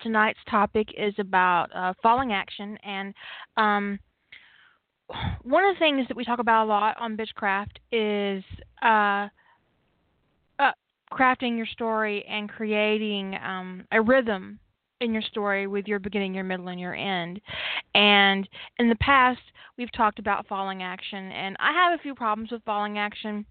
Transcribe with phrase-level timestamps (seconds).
[0.00, 3.14] Tonight's topic is about uh, falling action, and
[3.56, 3.98] um,
[5.42, 8.42] one of the things that we talk about a lot on Bitchcraft is
[8.82, 9.28] uh,
[10.58, 10.72] uh,
[11.12, 14.58] crafting your story and creating um, a rhythm
[15.00, 17.40] in your story with your beginning, your middle, and your end.
[17.94, 19.40] And in the past,
[19.76, 23.44] we've talked about falling action, and I have a few problems with falling action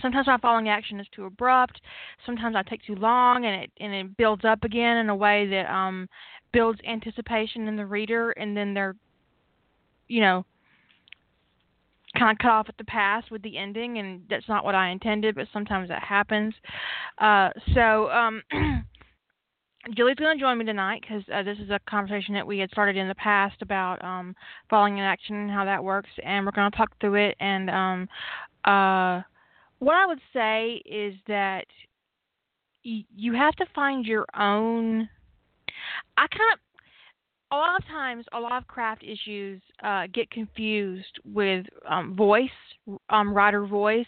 [0.00, 1.80] sometimes my falling action is too abrupt
[2.24, 5.46] sometimes i take too long and it and it builds up again in a way
[5.46, 6.08] that um
[6.52, 8.96] builds anticipation in the reader and then they're
[10.08, 10.44] you know
[12.18, 14.88] kind of cut off at the pass with the ending and that's not what i
[14.90, 16.54] intended but sometimes that happens
[17.18, 18.42] uh so um
[19.96, 22.70] Julie's going to join me tonight because uh, this is a conversation that we had
[22.70, 24.36] started in the past about um,
[24.68, 27.34] falling in action and how that works, and we're going to talk through it.
[27.40, 28.08] And um,
[28.66, 29.22] uh,
[29.80, 31.66] what I would say is that
[32.82, 35.08] you have to find your own.
[36.16, 36.58] I kind of
[37.52, 42.48] a lot of times a lot of craft issues uh, get confused with um, voice,
[43.08, 44.06] um, writer voice,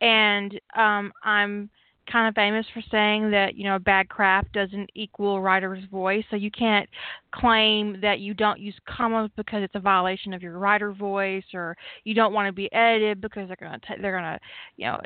[0.00, 1.70] and um, I'm
[2.10, 6.24] kind of famous for saying that you know bad craft doesn't equal writer's voice.
[6.30, 6.88] So you can't
[7.32, 11.76] claim that you don't use commas because it's a violation of your writer voice or
[12.04, 14.40] you don't want to be edited because they're going to they're going to
[14.76, 15.00] you know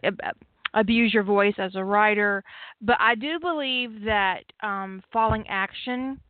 [0.75, 2.43] abuse your voice as a writer.
[2.81, 6.21] But i do believe that um, falling action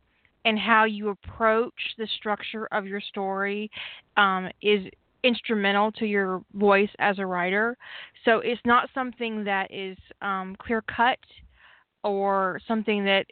[0.45, 3.69] and how you approach the structure of your story
[4.17, 4.87] um, is
[5.23, 7.77] instrumental to your voice as a writer.
[8.25, 11.19] So it's not something that is um, clear cut
[12.03, 13.25] or something that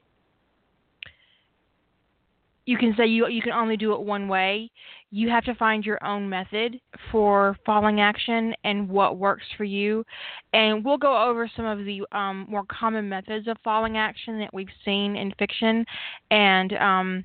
[2.67, 4.69] you can say you you can only do it one way.
[5.09, 6.79] You have to find your own method
[7.11, 10.05] for falling action and what works for you.
[10.51, 14.53] And we'll go over some of the um, more common methods of falling action that
[14.53, 15.85] we've seen in fiction,
[16.29, 17.23] and um,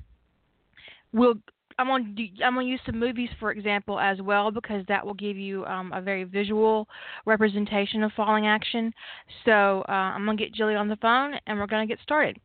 [1.11, 1.35] we'll
[1.79, 5.05] I'm going to I'm going to use some movies for example as well because that
[5.05, 6.87] will give you um, a very visual
[7.25, 8.93] representation of falling action.
[9.45, 12.01] So uh, I'm going to get Jilly on the phone and we're going to get
[12.03, 12.37] started.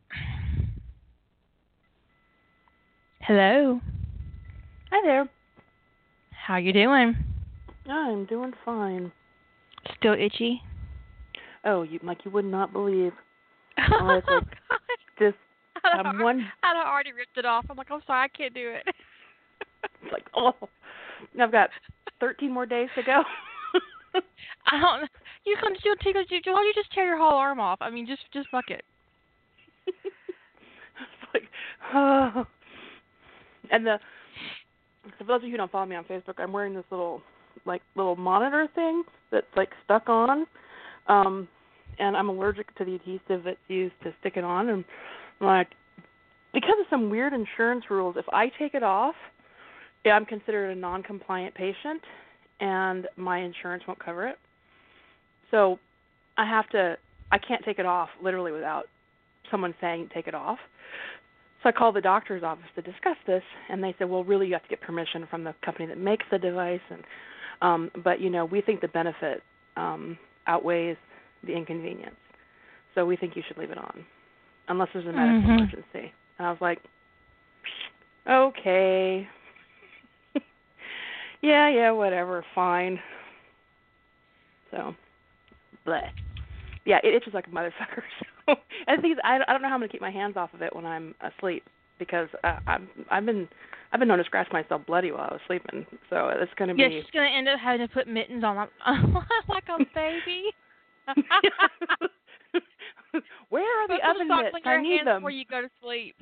[3.21, 3.79] Hello.
[4.91, 5.29] Hi there.
[6.31, 7.15] How you doing?
[7.89, 9.11] I'm doing fine.
[9.97, 10.61] Still itchy?
[11.65, 13.13] Oh, you like you would not believe.
[14.01, 14.45] Oh, like- God.
[15.17, 15.35] Just
[15.83, 16.45] I'd, I'm one.
[16.63, 17.65] I'd already ripped it off.
[17.69, 18.95] I'm like, I'm sorry, I can't do it.
[20.01, 20.53] It's like oh,
[21.33, 21.69] and I've got
[22.19, 23.21] 13 more days to go.
[24.71, 25.09] I don't.
[25.45, 25.95] You can do you,
[26.29, 27.79] you, why don't you just tear your whole arm off?
[27.81, 28.83] I mean, just just fuck it.
[29.87, 31.43] it's like
[31.93, 32.45] oh.
[33.71, 33.99] And the
[35.17, 37.21] for those of you who don't follow me on Facebook, I'm wearing this little
[37.65, 40.45] like little monitor thing that's like stuck on.
[41.07, 41.47] Um
[41.97, 44.85] and I'm allergic to the adhesive that's used to stick it on and
[45.41, 45.67] I'm like
[46.53, 49.15] because of some weird insurance rules, if I take it off,
[50.05, 52.01] I'm considered a non-compliant patient
[52.59, 54.37] and my insurance won't cover it.
[55.51, 55.79] So
[56.37, 56.97] I have to
[57.31, 58.85] I can't take it off literally without
[59.51, 60.59] someone saying take it off.
[61.61, 64.53] So I called the doctor's office to discuss this, and they said, "Well, really, you
[64.53, 67.03] have to get permission from the company that makes the device." And
[67.61, 69.43] um, but you know, we think the benefit
[69.75, 70.17] um,
[70.47, 70.95] outweighs
[71.43, 72.15] the inconvenience,
[72.95, 74.05] so we think you should leave it on,
[74.69, 75.57] unless there's a medical Mhm.
[75.57, 76.13] emergency.
[76.37, 76.79] And I was like,
[78.25, 79.27] "Okay,
[81.41, 82.99] yeah, yeah, whatever, fine."
[84.71, 84.95] So,
[85.85, 86.09] bleh.
[86.85, 88.03] Yeah, it itches like a motherfucker.
[88.47, 88.55] So,
[88.87, 90.55] and the thing is, I I don't know how I'm gonna keep my hands off
[90.55, 91.63] of it when I'm asleep
[91.99, 93.47] because uh, I'm I've been
[93.93, 95.85] I've been known to scratch myself bloody while I was sleeping.
[96.09, 96.81] So it's gonna be.
[96.81, 98.69] Yeah, she's gonna end up having to put mittens on like,
[99.47, 100.45] like a baby.
[103.49, 104.55] Where are Put the some oven socks mitts?
[104.55, 105.21] on your I need hands them.
[105.21, 106.15] before you go to sleep.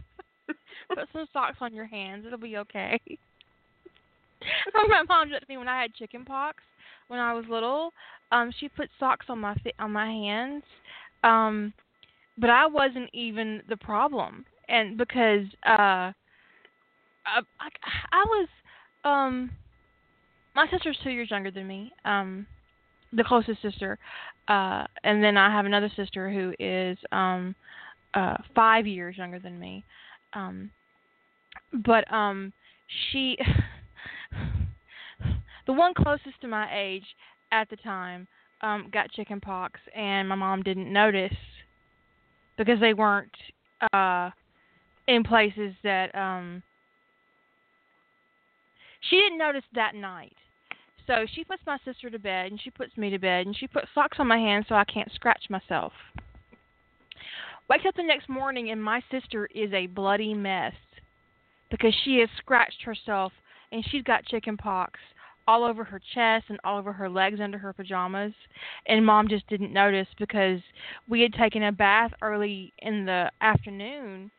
[0.90, 2.26] Put some socks on your hands.
[2.26, 3.00] It'll be okay.
[4.74, 6.64] My mom did to me when I had chicken pox
[7.08, 7.92] when I was little.
[8.32, 10.64] Um, she put socks on my fi- on my hands.
[11.24, 11.74] Um,
[12.38, 16.12] but I wasn't even the problem, and because uh,
[17.26, 17.70] I, I,
[18.12, 18.48] I was
[19.04, 19.52] um,
[20.56, 21.92] my sister's two years younger than me.
[22.06, 22.46] Um,
[23.14, 23.98] the closest sister,
[24.50, 27.56] uh, and then I have another sister who is um,
[28.14, 29.84] uh, five years younger than me.
[30.34, 30.70] Um,
[31.86, 32.52] but um,
[33.12, 33.38] she,
[35.68, 37.06] the one closest to my age
[37.52, 38.28] at the time,
[38.62, 41.36] um, got chicken pox, and my mom didn't notice
[42.58, 43.32] because they weren't
[43.94, 44.30] uh,
[45.08, 46.62] in places that um,
[49.10, 50.36] she didn't notice that night.
[51.06, 53.68] So she puts my sister to bed and she puts me to bed and she
[53.68, 55.94] puts socks on my hands so I can't scratch myself.
[57.70, 60.74] Wakes up the next morning and my sister is a bloody mess
[61.72, 63.32] because she has scratched herself
[63.72, 65.00] and she's got chicken pox
[65.48, 68.34] all over her chest and all over her legs under her pajamas
[68.88, 70.60] and mom just didn't notice because
[71.08, 74.30] we had taken a bath early in the afternoon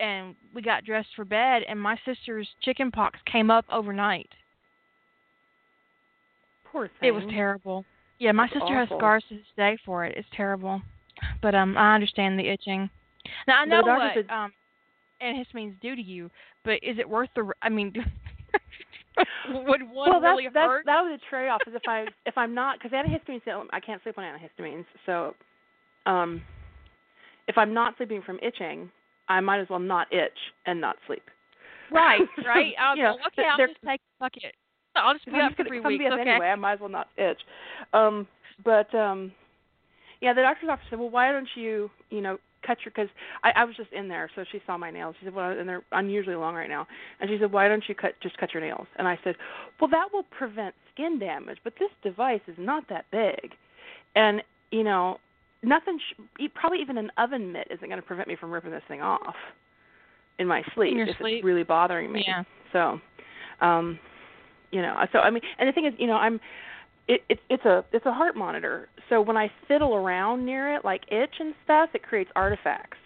[0.00, 4.28] and we got dressed for bed and my sister's chicken pox came up overnight
[6.70, 7.08] Poor thing.
[7.08, 7.84] it was terrible.
[8.18, 10.16] Yeah, my That's sister has scars to this day for it.
[10.16, 10.80] It's terrible.
[11.42, 12.88] But um I understand the itching.
[13.46, 14.52] Now I know what said- um
[15.22, 16.30] antihistamines do to you,
[16.64, 17.92] but is it worth the i mean
[19.48, 20.86] would one well, that's, really that's, hurt?
[20.86, 21.60] that was a trade-off.
[21.66, 24.84] Is if I if I'm not because antihistamines, I can't sleep on antihistamines.
[25.06, 25.34] So,
[26.06, 26.42] um,
[27.48, 28.90] if I'm not sleeping from itching,
[29.28, 30.30] I might as well not itch
[30.66, 31.22] and not sleep.
[31.90, 32.72] right, right.
[32.80, 34.54] I was You know, like, okay, I'll just take fuck it.
[34.94, 36.04] I'll just be I'm up just for gonna, three weeks.
[36.12, 36.30] Okay.
[36.30, 37.38] anyway, I might as well not itch.
[37.92, 38.26] Um,
[38.64, 39.32] but um,
[40.20, 42.92] yeah, the doctor's office said, well, why don't you, you know, cut your?
[42.94, 43.08] Because
[43.42, 45.14] I, I was just in there, so she saw my nails.
[45.20, 46.86] She said, well, and they're unusually long right now.
[47.20, 48.86] And she said, why don't you cut just cut your nails?
[48.96, 49.36] And I said,
[49.80, 53.52] well, that will prevent skin damage, but this device is not that big,
[54.14, 55.18] and you know,
[55.62, 55.98] nothing.
[55.98, 58.82] Sh- e- probably even an oven mitt isn't going to prevent me from ripping this
[58.88, 59.34] thing off
[60.38, 61.36] in my sleep your if sleep?
[61.36, 62.24] it's really bothering me.
[62.26, 62.44] Yeah.
[62.72, 63.00] So,
[63.64, 63.98] um,
[64.70, 66.40] you know, so I mean, and the thing is, you know, I'm
[67.12, 68.88] it, it it's a it's a heart monitor.
[69.08, 72.96] So when I fiddle around near it, like itch and stuff, it creates artifacts.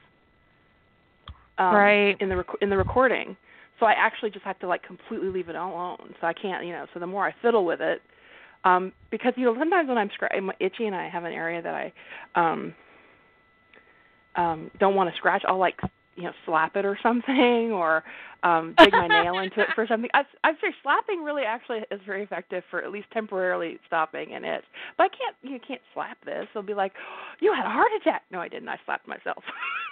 [1.58, 2.16] Um, Right.
[2.20, 3.36] In the rec- in the recording,
[3.80, 6.14] so I actually just have to like completely leave it alone.
[6.20, 6.86] So I can't, you know.
[6.94, 8.02] So the more I fiddle with it,
[8.64, 11.62] um, because you know sometimes when I'm, scra- I'm itchy and I have an area
[11.62, 11.92] that I
[12.34, 12.74] um,
[14.36, 15.78] um, don't want to scratch, I'll like
[16.16, 18.02] you know slap it or something or
[18.42, 20.10] um dig my nail into it for something.
[20.14, 24.44] I I'm sure slapping really actually is very effective for at least temporarily stopping an
[24.44, 24.64] itch.
[24.96, 26.46] But I can't you can't slap this.
[26.52, 26.92] They'll be like,
[27.40, 28.68] "You had a heart attack." No, I didn't.
[28.68, 29.42] I slapped myself.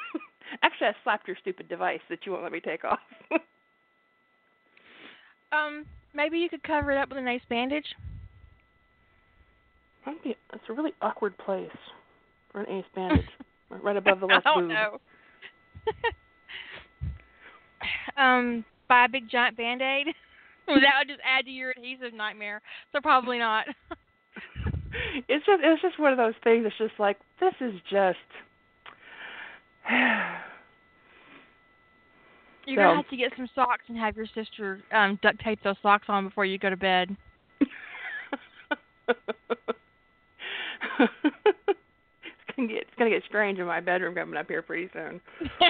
[0.62, 2.99] actually, I slapped your stupid device that you won't let me take off.
[5.55, 5.85] Um,
[6.15, 7.87] maybe you could cover it up with an ace bandage.
[10.05, 11.70] That'd be, it's a really awkward place
[12.53, 13.27] for an ace bandage,
[13.82, 14.69] right above the I left don't boob.
[14.70, 14.99] know.
[18.17, 20.07] um, buy a big giant band aid.
[20.67, 22.61] that would just add to your adhesive nightmare.
[22.93, 23.67] So probably not.
[25.29, 26.65] it's just it's just one of those things.
[26.67, 28.19] It's just like this is just.
[32.67, 35.61] You're gonna So- have to get some socks and have your sister um duct tape
[35.63, 37.17] those socks on before you go to bed.
[42.56, 45.21] It's gonna get it's gonna get strange in my bedroom coming up here pretty soon.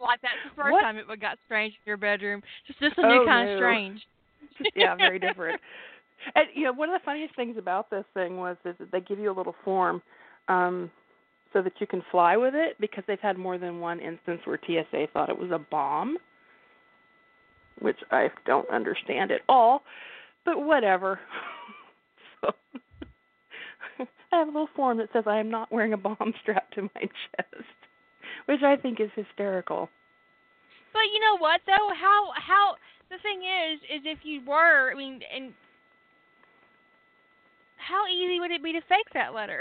[0.00, 0.82] like that's the first What?
[0.82, 2.42] time it got strange in your bedroom.
[2.66, 3.52] Just just a new Oh, kind no.
[3.54, 4.02] of strange.
[4.74, 5.60] yeah, very different.
[6.34, 9.00] And you know, one of the funniest things about this thing was is that they
[9.00, 10.02] give you a little form
[10.48, 10.90] um
[11.52, 14.58] so that you can fly with it because they've had more than one instance where
[14.66, 16.18] TSA thought it was a bomb,
[17.80, 19.82] which I don't understand at all,
[20.44, 21.20] but whatever.
[22.40, 22.50] so
[24.32, 26.82] I have a little form that says I am not wearing a bomb strapped to
[26.82, 27.64] my chest,
[28.46, 29.88] which I think is hysterical.
[30.92, 31.90] But you know what though?
[32.00, 32.76] How how
[33.10, 35.52] the thing is is if you were, I mean, and
[37.76, 39.60] how easy would it be to fake that letter?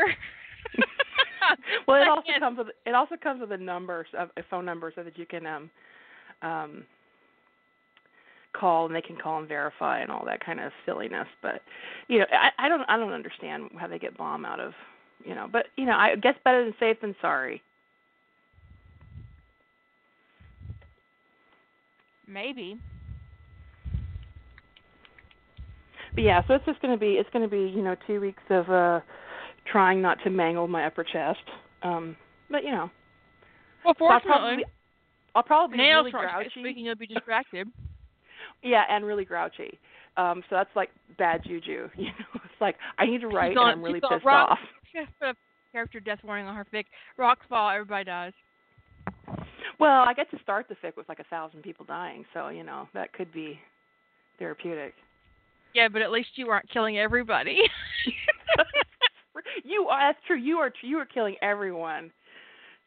[1.88, 5.04] well, it also comes with it also comes with a number, a phone number, so
[5.04, 5.70] that you can um
[6.42, 6.84] um
[8.54, 11.28] call and they can call and verify and all that kind of silliness.
[11.42, 11.62] But
[12.08, 14.74] you know, I, I don't I don't understand how they get bomb out of
[15.26, 15.48] you know.
[15.52, 17.62] But you know, I guess better than safe than sorry.
[22.28, 22.78] Maybe.
[26.16, 28.22] But yeah, so it's just going to be it's going to be you know two
[28.22, 29.00] weeks of uh
[29.72, 31.40] trying not to mangle my upper chest.
[31.82, 32.16] Um,
[32.50, 32.90] but you know,
[33.84, 34.66] Well, so I'll fortunately, probably
[35.36, 36.50] I'll probably be nails really grouchy.
[36.60, 37.68] speaking, you'll be distracted.
[38.64, 39.78] Yeah, and really grouchy.
[40.16, 41.90] Um, so that's like bad juju.
[41.98, 44.52] You know, it's like I need to write She's and on- I'm really pissed rock.
[44.52, 44.60] off.
[44.92, 45.36] She has to put a
[45.72, 46.86] character death warning on her fic.
[47.18, 48.34] Rocks fall, everybody dies.
[49.80, 52.64] Well, I get to start the fic with like a thousand people dying, so you
[52.64, 53.60] know that could be
[54.38, 54.94] therapeutic.
[55.74, 57.58] Yeah, but at least you aren't killing everybody.
[59.64, 60.38] you are that's true.
[60.38, 62.12] You are you are killing everyone.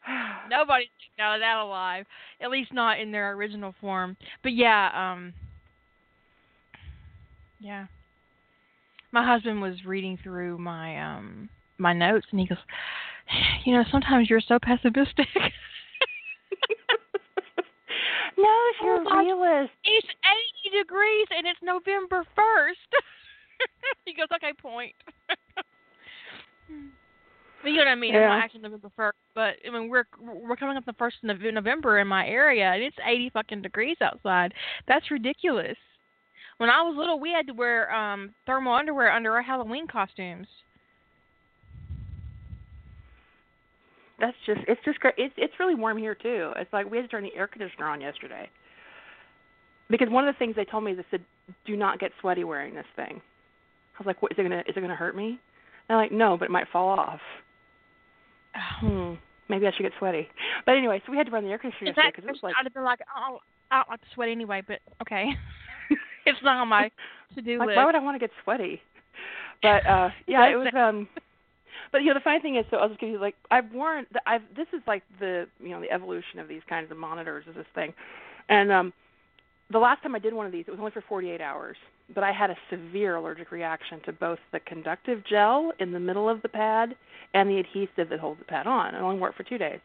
[0.49, 0.85] Nobody
[1.19, 2.07] out of that alive.
[2.41, 4.17] At least not in their original form.
[4.45, 5.33] But yeah, um
[7.59, 7.87] yeah.
[9.13, 11.49] My husband was reading through my um
[11.79, 12.59] my notes and he goes,
[13.65, 15.27] You know, sometimes you're so pessimistic.
[18.37, 19.73] no, you're Oh, a realist.
[19.85, 22.89] it's eighty degrees and it's November first.
[24.05, 24.93] he goes, Okay, point.
[27.63, 28.15] But you know what I mean?
[28.15, 28.29] It's Yeah.
[28.29, 31.99] not actually November first, but I mean we're we're coming up the first of November
[31.99, 34.53] in my area, and it's eighty fucking degrees outside.
[34.87, 35.77] That's ridiculous.
[36.59, 40.47] When I was little, we had to wear um thermal underwear under our Halloween costumes.
[44.19, 45.15] That's just it's just great.
[45.19, 46.53] It's it's really warm here too.
[46.57, 48.49] It's like we had to turn the air conditioner on yesterday.
[49.89, 51.25] Because one of the things they told me they said,
[51.67, 53.21] Do not get sweaty wearing this thing.
[53.21, 55.29] I was like, What is it gonna is it gonna hurt me?
[55.29, 55.39] And
[55.89, 57.21] they're like, No, but it might fall off.
[58.81, 59.15] Hmm.
[59.49, 60.29] Maybe I should get sweaty.
[60.65, 62.65] But anyway, so we had to run the air conditioner because it was like I'd
[62.65, 63.39] have been like, oh,
[63.71, 65.27] I don't like to sweat anyway, but okay.
[66.27, 66.91] it's not on my
[67.35, 67.77] to-do like list.
[67.77, 68.81] why would I want to get sweaty?
[69.63, 71.09] But uh yeah, it was um
[71.93, 74.07] but you know the funny thing is so I'll just give you like I've worn
[74.27, 77.55] I've this is like the you know the evolution of these kinds of monitors is
[77.55, 77.95] this thing.
[78.49, 78.93] And um
[79.71, 81.77] the last time I did one of these it was only for 48 hours,
[82.15, 86.29] but I had a severe allergic reaction to both the conductive gel in the middle
[86.29, 86.95] of the pad
[87.35, 88.95] and the adhesive that holds the pad on.
[88.95, 89.81] It only worked for 2 days.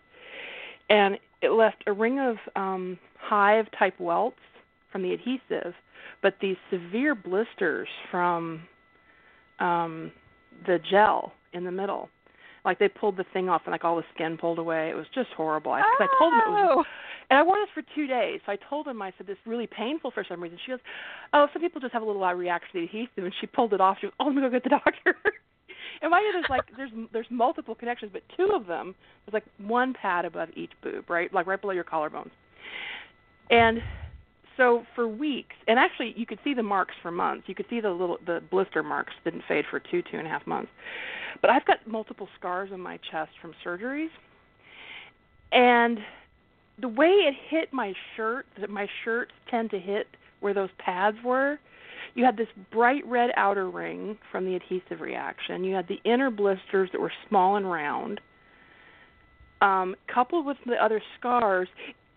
[0.89, 4.37] And it left a ring of um hive type welts
[4.91, 5.73] from the adhesive,
[6.21, 8.63] but these severe blisters from
[9.59, 10.11] um
[10.65, 12.09] the gel in the middle.
[12.63, 14.89] Like they pulled the thing off and like all the skin pulled away.
[14.89, 15.71] It was just horrible.
[15.71, 16.83] I, 'cause I told them it was Oh.
[17.31, 18.39] and I wore this for two days.
[18.45, 20.59] So I told him, I said, this is really painful for some reason.
[20.63, 20.79] She goes,
[21.33, 23.23] oh, some people just have a little uh, reaction to the adhesive.
[23.23, 23.97] And she pulled it off.
[23.99, 25.15] She goes, oh, let me go get the doctor.
[26.03, 28.93] and you, there's like, there's there's multiple connections, but two of them,
[29.25, 31.33] there's like one pad above each boob, right?
[31.33, 32.29] Like right below your collarbones.
[33.49, 33.79] And
[34.57, 37.43] so for weeks, and actually you could see the marks for months.
[37.47, 40.29] You could see the little the blister marks didn't fade for two two and a
[40.29, 40.71] half months.
[41.41, 44.09] But I've got multiple scars on my chest from surgeries,
[45.51, 45.99] and
[46.79, 50.07] the way it hit my shirt, that my shirts tend to hit
[50.39, 51.59] where those pads were.
[52.15, 55.63] You had this bright red outer ring from the adhesive reaction.
[55.63, 58.19] You had the inner blisters that were small and round.
[59.61, 61.69] Um, coupled with the other scars,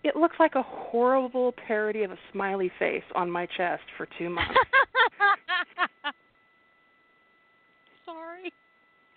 [0.04, 4.28] it looks like a horrible parody of a smiley face on my chest for two
[4.28, 4.54] months.
[8.04, 8.52] Sorry.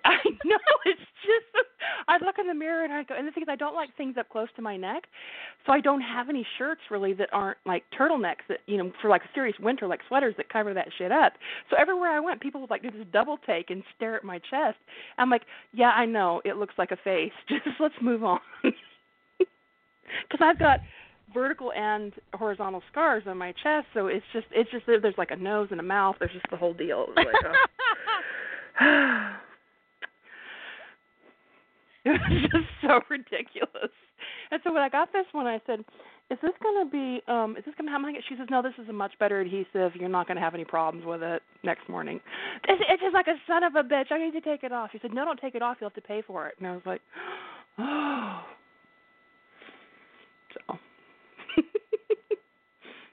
[0.06, 0.16] I
[0.46, 1.66] know it's just.
[2.08, 3.90] I look in the mirror and I go, and the thing is, I don't like
[3.98, 5.04] things up close to my neck,
[5.66, 9.10] so I don't have any shirts really that aren't like turtlenecks that you know for
[9.10, 11.34] like a serious winter like sweaters that cover that shit up.
[11.70, 14.40] So everywhere I went, people would like do this double take and stare at my
[14.40, 14.78] chest.
[15.18, 15.42] I'm like,
[15.74, 17.34] yeah, I know it looks like a face.
[17.50, 18.40] Just let's move on.
[20.30, 20.80] Because I've got
[21.34, 25.36] vertical and horizontal scars on my chest, so it's just it's just there's like a
[25.36, 26.16] nose and a mouth.
[26.20, 27.08] There's just the whole deal.
[27.10, 27.54] It was like,
[28.82, 29.34] oh.
[32.06, 33.92] It was just so ridiculous.
[34.52, 35.82] And so when I got this one, I said,
[36.32, 37.22] "Is this to be?
[37.28, 39.94] um Is this to happen?" She says, "No, this is a much better adhesive.
[39.96, 42.22] You're not to have any problems with it next morning."
[42.68, 44.12] It's, it's just like a son of a bitch.
[44.12, 44.92] I need to take it off.
[44.94, 45.78] She said, "No, don't take it off.
[45.82, 47.02] You'll have to pay for it." And I was like,
[47.80, 48.44] "Oh."
[50.54, 50.80] So.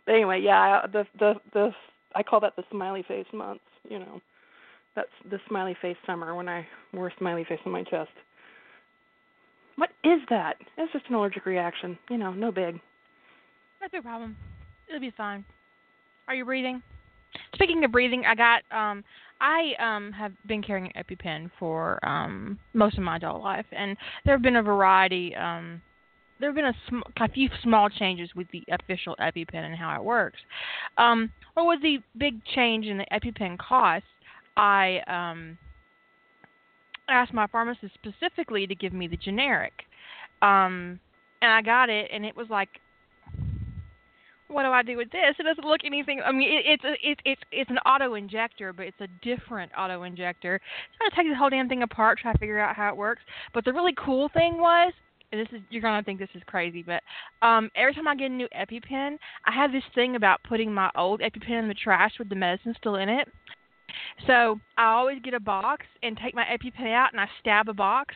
[0.06, 1.70] But anyway, yeah, the the the
[2.14, 3.64] I call that the smiley face months.
[3.88, 4.20] You know,
[4.94, 8.10] that's the smiley face summer when I wore a smiley face on my chest.
[9.76, 10.56] What is that?
[10.78, 11.98] It's just an allergic reaction.
[12.08, 12.80] You know, no big.
[13.80, 14.36] That's no problem.
[14.88, 15.44] It'll be fine.
[16.28, 16.82] Are you breathing?
[17.54, 19.04] Speaking of breathing, I got um
[19.40, 23.96] I um have been carrying an EpiPen for um most of my adult life and
[24.24, 25.82] there have been a variety um
[26.40, 29.94] there have been a, sm- a few small changes with the official EpiPen and how
[29.96, 30.38] it works.
[30.98, 34.04] Um or with the big change in the EpiPen cost,
[34.56, 35.58] I um
[37.08, 39.72] asked my pharmacist specifically to give me the generic.
[40.42, 40.98] Um
[41.42, 42.68] and I got it and it was like
[44.48, 45.34] what do I do with this?
[45.38, 46.20] It doesn't look anything.
[46.24, 49.72] I mean, it, it's a, it's it's it's an auto injector, but it's a different
[49.76, 50.60] auto injector.
[50.92, 52.88] So I had to take the whole damn thing apart, try to figure out how
[52.88, 53.22] it works.
[53.52, 54.92] But the really cool thing was,
[55.36, 57.02] this is you're gonna think this is crazy, but
[57.46, 60.90] um, every time I get a new EpiPen, I have this thing about putting my
[60.96, 63.28] old EpiPen in the trash with the medicine still in it.
[64.26, 67.74] So I always get a box and take my EpiPen out and I stab a
[67.74, 68.14] box.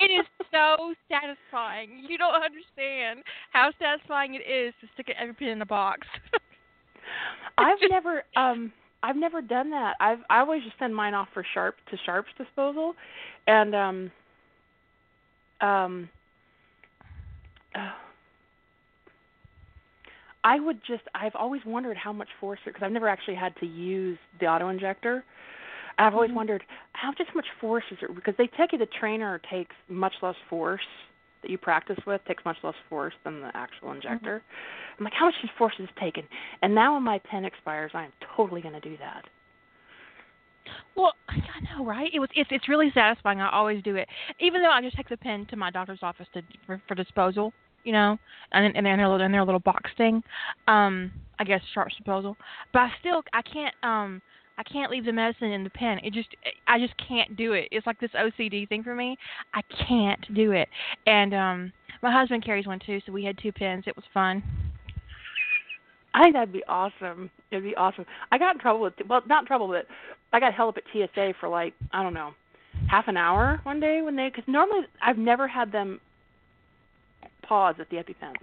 [0.00, 2.04] It is so satisfying.
[2.08, 6.06] You don't understand how satisfying it is to stick an EpiPen in a box.
[7.58, 9.96] I've never um I've never done that.
[10.00, 12.94] I've I always just send mine off for sharp to sharps disposal,
[13.46, 14.10] and um
[15.60, 16.08] um.
[17.74, 17.90] Uh,
[20.42, 23.66] I would just I've always wondered how much force because I've never actually had to
[23.66, 25.22] use the auto injector.
[25.98, 26.34] I've always Mhm.
[26.34, 26.64] wondered
[26.94, 30.36] how just much force is it because they tell you the trainer takes much less
[30.48, 30.86] force
[31.42, 34.42] that you practice with takes much less force than the actual injector.
[34.98, 36.26] I'm like, how much force is taken?
[36.62, 39.26] And now when my pen expires, I am totally going to do that.
[40.96, 42.10] Well, I know, right?
[42.12, 42.28] It was.
[42.34, 43.40] It's it's really satisfying.
[43.40, 44.08] I always do it,
[44.40, 47.52] even though I just take the pen to my doctor's office to for, for disposal.
[47.84, 48.18] You know,
[48.52, 50.22] and then and their little in their little box thing.
[50.68, 52.36] Um, I guess sharp disposal.
[52.72, 54.20] But I still I can't um
[54.58, 55.98] I can't leave the medicine in the pen.
[56.02, 56.28] It just
[56.68, 57.68] I just can't do it.
[57.72, 59.16] It's like this OCD thing for me.
[59.54, 60.68] I can't do it.
[61.06, 61.72] And um
[62.02, 63.84] my husband carries one too, so we had two pens.
[63.86, 64.42] It was fun.
[66.14, 67.30] I think that'd be awesome.
[67.50, 68.04] It'd be awesome.
[68.32, 69.86] I got in trouble with well, not trouble, but
[70.32, 72.32] I got held up at TSA for like I don't know,
[72.88, 76.00] half an hour one day when they because normally I've never had them
[77.42, 78.34] pause at the EpiPen.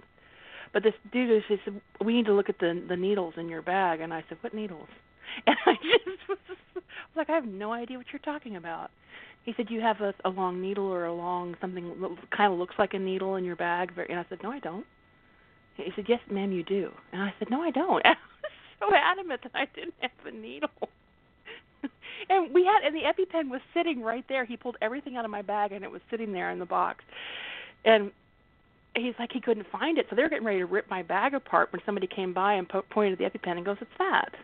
[0.72, 3.48] But this dude is he said we need to look at the the needles in
[3.48, 4.88] your bag, and I said what needles?
[5.46, 6.38] And I just was
[7.14, 8.90] like I have no idea what you're talking about.
[9.44, 12.74] He said you have a, a long needle or a long something kind of looks
[12.78, 14.86] like a needle in your bag, and I said no, I don't.
[15.84, 18.16] He said, "Yes, ma'am, you do." And I said, "No, I don't." And
[18.82, 20.70] I was so adamant that I didn't have a needle.
[22.28, 24.44] and we had, and the EpiPen was sitting right there.
[24.44, 27.04] He pulled everything out of my bag, and it was sitting there in the box.
[27.84, 28.10] And
[28.94, 31.72] he's like, he couldn't find it, so they're getting ready to rip my bag apart
[31.72, 34.34] when somebody came by and po- pointed at the EpiPen and goes, "It's that."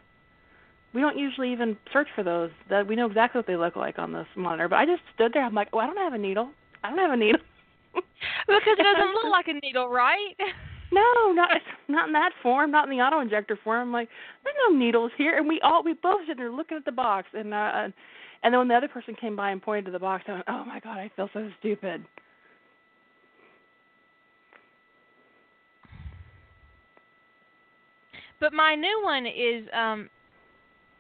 [0.93, 2.51] We don't usually even search for those.
[2.71, 4.69] That we know exactly what they look like on this monitor.
[4.69, 5.45] But I just stood there.
[5.45, 6.51] I'm like, "Oh, I don't have a needle.
[6.85, 7.41] I don't have a needle."
[8.47, 10.37] Because it doesn't look like a needle, right?
[10.95, 11.51] No, not
[11.89, 13.89] not in that form, not in the auto injector form.
[13.89, 14.09] I'm like,
[14.45, 17.29] there's no needles here, and we all we both sit there looking at the box,
[17.35, 17.89] and uh,
[18.43, 20.45] and then when the other person came by and pointed to the box, I went,
[20.49, 22.05] oh my god, I feel so stupid.
[28.41, 30.09] But my new one is um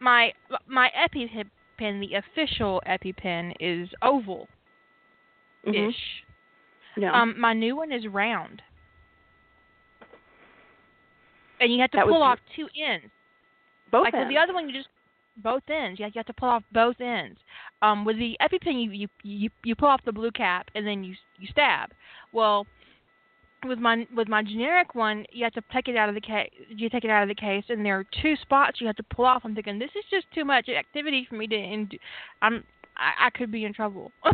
[0.00, 0.32] my
[0.66, 4.48] my EpiPen, the official EpiPen is oval
[5.66, 5.74] ish.
[5.74, 5.92] Mhm.
[6.96, 7.20] Yeah.
[7.20, 8.62] Um my new one is round.
[11.60, 13.06] And you have to That pull off two ends.
[13.90, 14.34] both like with ends.
[14.34, 14.88] the other one you just
[15.38, 15.98] both ends.
[15.98, 17.38] You have, you have to pull off both ends.
[17.82, 21.02] Um with the EpiPen you you you you pull off the blue cap and then
[21.04, 21.90] you you stab.
[22.32, 22.66] Well,
[23.66, 26.50] with my with my generic one, you have to take it out of the case.
[26.68, 29.02] You take it out of the case, and there are two spots you have to
[29.04, 29.42] pull off.
[29.44, 31.56] I'm thinking this is just too much activity for me to.
[31.56, 31.98] Ind-
[32.42, 32.62] I'm
[32.96, 34.12] I, I could be in trouble.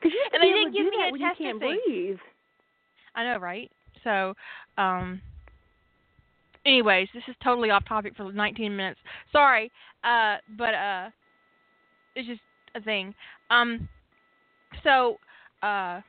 [0.00, 2.18] Because you have to and they didn't give do me that a you can't breathe.
[3.14, 3.70] I know, right?
[4.04, 4.34] So,
[4.78, 5.20] um.
[6.64, 9.00] Anyways, this is totally off topic for 19 minutes.
[9.32, 9.68] Sorry,
[10.04, 11.10] uh, but uh,
[12.14, 12.40] it's just
[12.76, 13.12] a thing.
[13.50, 13.88] Um,
[14.84, 15.16] so,
[15.62, 16.00] uh,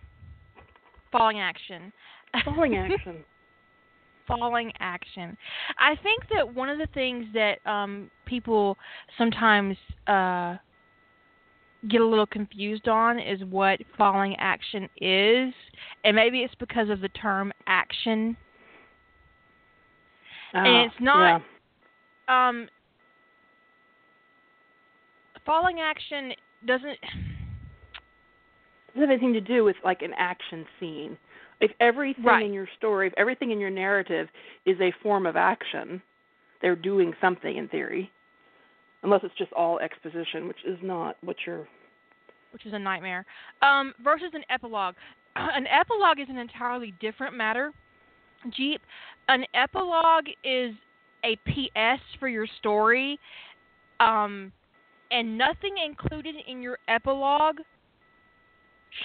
[1.11, 1.91] falling action.
[2.45, 3.23] Falling action.
[4.27, 5.37] falling action.
[5.79, 8.77] I think that one of the things that um people
[9.17, 9.77] sometimes
[10.07, 10.57] uh
[11.89, 15.53] get a little confused on is what falling action is,
[16.03, 18.37] and maybe it's because of the term action.
[20.53, 21.41] Oh, it's not-
[22.29, 22.47] Yeah.
[22.49, 22.69] Um
[25.45, 26.33] falling action
[26.65, 26.97] doesn't
[28.93, 31.17] doesn't have anything to do with like an action scene.
[31.59, 32.45] If everything Right.
[32.45, 34.29] in your story, if everything in your narrative
[34.65, 36.01] is a form of action,
[36.61, 38.11] they're doing something in theory.
[39.03, 41.67] Unless it's just all exposition, which is not what you're.
[42.51, 43.25] which is a nightmare.
[43.61, 44.95] Um, versus an epilogue.
[45.35, 47.71] An epilogue is an entirely different matter.
[48.55, 48.81] Jeep,
[49.29, 50.75] an epilogue is
[51.25, 53.17] a PS for your story,
[53.99, 54.51] um,
[55.11, 57.57] and nothing included in your epilogue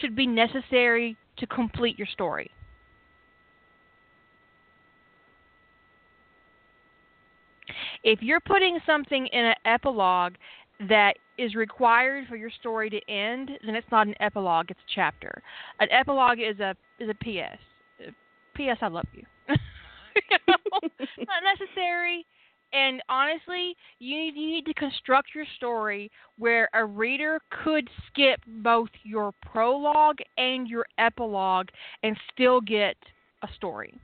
[0.00, 2.50] should be necessary to complete your story.
[8.04, 10.34] If you're putting something in an epilogue
[10.88, 14.92] that is required for your story to end, then it's not an epilogue; it's a
[14.94, 15.42] chapter.
[15.80, 17.60] An epilogue is a is a PS.
[18.54, 19.22] PS, I love you.
[19.48, 22.26] not necessary.
[22.72, 28.40] And honestly, you need, you need to construct your story where a reader could skip
[28.46, 31.68] both your prologue and your epilogue
[32.02, 32.96] and still get
[33.42, 33.94] a story.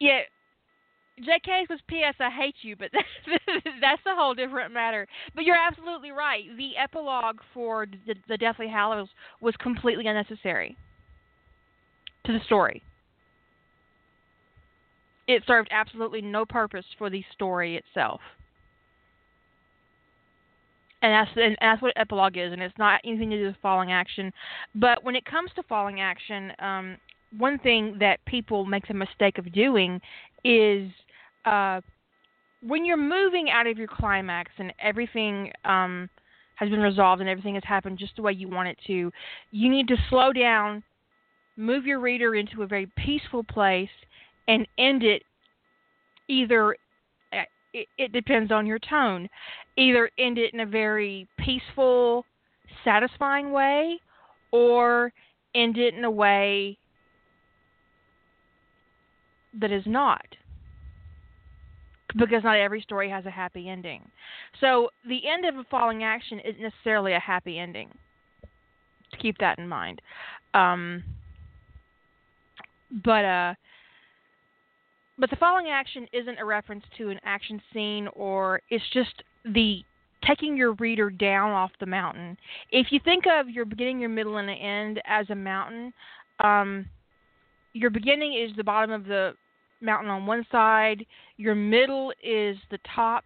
[0.00, 0.20] Yeah,
[1.20, 2.14] JK was P.S.
[2.18, 2.90] I hate you, but
[3.80, 5.06] that's a whole different matter.
[5.34, 6.44] But you're absolutely right.
[6.56, 9.08] The epilogue for the, the Deathly Hallows
[9.40, 10.76] was completely unnecessary
[12.26, 12.82] to the story.
[15.26, 18.20] It served absolutely no purpose for the story itself.
[21.00, 23.92] And that's and that's what epilogue is, and it's not anything to do with falling
[23.92, 24.32] action.
[24.74, 26.96] But when it comes to falling action, um,
[27.38, 30.00] one thing that people make the mistake of doing
[30.44, 30.90] is
[31.44, 31.80] uh,
[32.66, 36.08] when you're moving out of your climax and everything um,
[36.56, 39.10] has been resolved and everything has happened just the way you want it to,
[39.50, 40.82] you need to slow down,
[41.56, 43.90] move your reader into a very peaceful place,
[44.48, 45.22] and end it
[46.28, 46.76] either.
[47.32, 47.42] Uh,
[47.72, 49.28] it, it depends on your tone.
[49.76, 52.24] Either end it in a very peaceful,
[52.84, 53.98] satisfying way,
[54.52, 55.12] or
[55.54, 56.78] end it in a way
[59.60, 60.24] that is not
[62.16, 64.02] because not every story has a happy ending.
[64.60, 67.90] So the end of a falling action isn't necessarily a happy ending.
[69.12, 70.00] To keep that in mind.
[70.54, 71.02] Um,
[73.04, 73.54] but uh,
[75.18, 79.82] but the falling action isn't a reference to an action scene, or it's just the
[80.26, 82.36] taking your reader down off the mountain.
[82.70, 85.92] If you think of your beginning, your middle, and the end as a mountain,
[86.40, 86.86] um,
[87.72, 89.34] your beginning is the bottom of the
[89.84, 91.04] mountain on one side.
[91.36, 93.24] Your middle is the top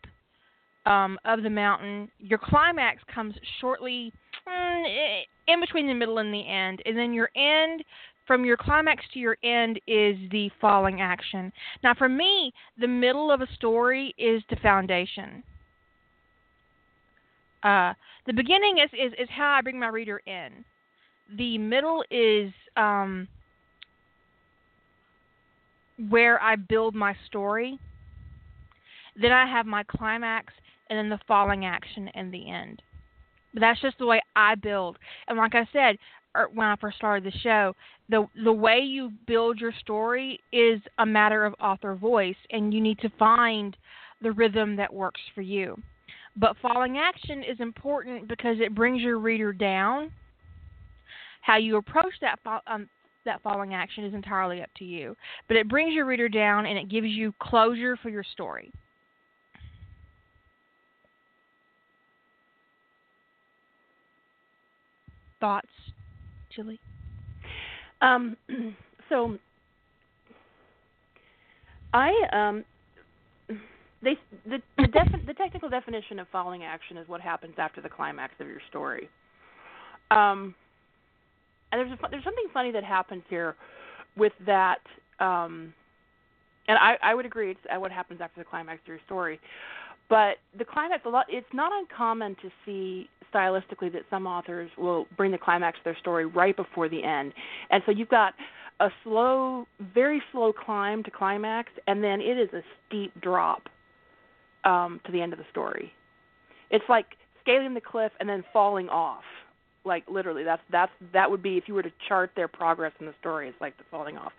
[0.86, 2.10] um, of the mountain.
[2.18, 4.12] Your climax comes shortly
[4.48, 7.84] mm, in between the middle and the end, and then your end.
[8.26, 11.50] From your climax to your end is the falling action.
[11.82, 15.42] Now, for me, the middle of a story is the foundation.
[17.62, 17.94] Uh,
[18.26, 20.62] the beginning is, is, is how I bring my reader in.
[21.38, 23.28] The middle is um,
[26.08, 27.78] where I build my story.
[29.20, 30.52] Then I have my climax
[30.88, 32.82] and then the falling action and the end.
[33.52, 34.98] But that's just the way I build.
[35.26, 35.98] And like I said
[36.36, 37.74] er, when I first started the show,
[38.08, 42.80] the the way you build your story is a matter of author voice and you
[42.80, 43.76] need to find
[44.22, 45.76] the rhythm that works for you.
[46.36, 50.12] But falling action is important because it brings your reader down.
[51.40, 52.88] How you approach that um,
[53.28, 55.16] that falling action is entirely up to you.
[55.46, 58.72] But it brings your reader down and it gives you closure for your story.
[65.40, 65.68] Thoughts,
[66.54, 66.80] Julie?
[68.00, 68.36] Um,
[69.08, 69.38] so
[71.92, 72.64] I um,
[74.02, 77.88] they the the, defi- the technical definition of falling action is what happens after the
[77.88, 79.08] climax of your story.
[80.10, 80.54] Um,
[81.72, 83.54] and there's a, there's something funny that happens here
[84.16, 84.80] with that
[85.20, 85.72] um
[86.66, 89.40] and I I would agree it's what happens after the climax of your story.
[90.08, 95.06] But the climax a lot it's not uncommon to see stylistically that some authors will
[95.16, 97.32] bring the climax of their story right before the end.
[97.70, 98.34] And so you've got
[98.80, 103.68] a slow very slow climb to climax and then it is a steep drop
[104.64, 105.92] um to the end of the story.
[106.70, 107.06] It's like
[107.40, 109.24] scaling the cliff and then falling off
[109.84, 113.06] like literally that's that's that would be if you were to chart their progress in
[113.06, 114.32] the story it's like the falling off.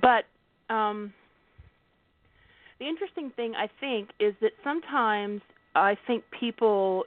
[0.00, 0.24] But
[0.72, 1.12] um
[2.78, 5.40] the interesting thing i think is that sometimes
[5.74, 7.04] i think people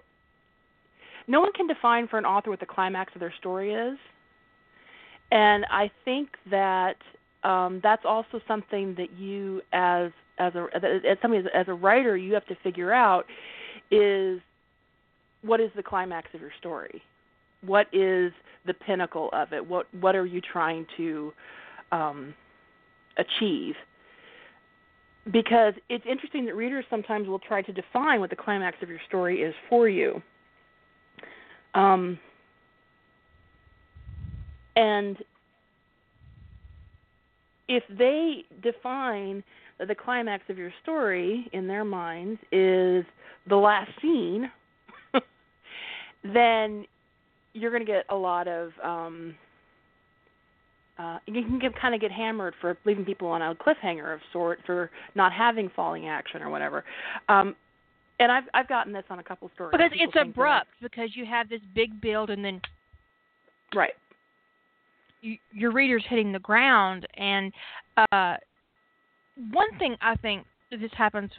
[1.28, 3.98] no one can define for an author what the climax of their story is.
[5.32, 6.98] And i think that
[7.44, 12.18] um that's also something that you as as a as somebody as, as a writer
[12.18, 13.26] you have to figure out
[13.92, 14.42] is
[15.42, 17.02] what is the climax of your story
[17.62, 18.32] what is
[18.66, 19.66] the pinnacle of it?
[19.66, 21.34] What what are you trying to
[21.92, 22.34] um,
[23.18, 23.76] achieve?
[25.32, 29.00] Because it's interesting that readers sometimes will try to define what the climax of your
[29.08, 30.22] story is for you.
[31.76, 32.18] Um,
[34.76, 35.18] and
[37.68, 39.44] if they define
[39.80, 43.06] that the climax of your story in their minds is
[43.48, 44.52] the last scene,
[46.24, 46.86] then
[47.54, 49.36] you're going to get a lot of um
[50.98, 54.20] uh you can get, kind of get hammered for leaving people on a cliffhanger of
[54.32, 56.84] sorts for not having falling action or whatever.
[57.30, 57.56] Um
[58.22, 61.50] and i've i've gotten this on a couple stories because it's abrupt because you have
[61.50, 62.62] this big build and then
[63.76, 63.94] right.
[65.22, 67.52] You, your reader's hitting the ground and
[68.12, 68.36] uh
[69.52, 71.32] one thing i think this happens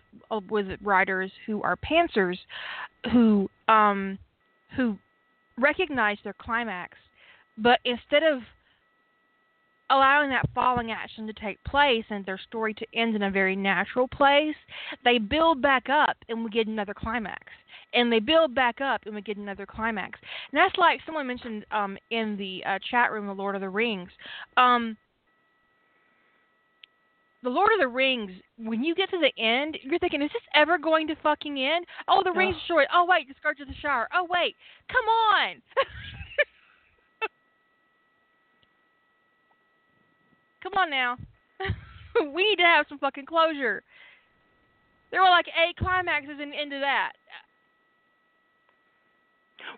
[0.51, 2.37] with writers who are pantsers
[3.12, 4.18] who um
[4.77, 4.98] who
[5.62, 6.96] recognize their climax,
[7.57, 8.42] but instead of
[9.90, 13.55] allowing that falling action to take place and their story to end in a very
[13.55, 14.57] natural place,
[15.05, 17.42] they build back up and we get another climax.
[17.94, 20.18] And they build back up and we get another climax.
[20.51, 23.68] And that's like someone mentioned um, in the uh, chat room, The Lord of the
[23.68, 24.09] Rings.
[24.57, 24.96] Um,
[27.42, 30.42] the Lord of the Rings, when you get to the end, you're thinking, is this
[30.55, 31.85] ever going to fucking end?
[32.09, 32.87] Oh, the ring's destroyed.
[32.94, 34.07] Oh, wait, the Scourge of the Shire.
[34.14, 34.55] Oh, wait,
[34.88, 35.61] come on.
[40.62, 41.16] come on now.
[42.33, 43.83] we need to have some fucking closure.
[45.11, 47.12] There were like eight climaxes in, into that.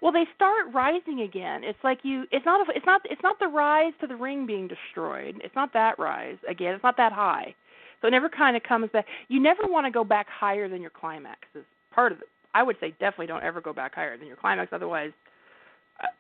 [0.01, 1.65] Well, they start rising again.
[1.65, 2.25] It's like you.
[2.31, 2.69] It's not.
[2.69, 3.03] A, it's not.
[3.05, 5.41] It's not the rise to the ring being destroyed.
[5.45, 6.75] It's not that rise again.
[6.75, 7.55] It's not that high.
[8.01, 9.07] So it never kind of comes back.
[9.29, 11.41] You never want to go back higher than your climax.
[11.55, 12.29] Is part of it.
[12.55, 14.73] I would say definitely don't ever go back higher than your climax.
[14.73, 15.13] Otherwise,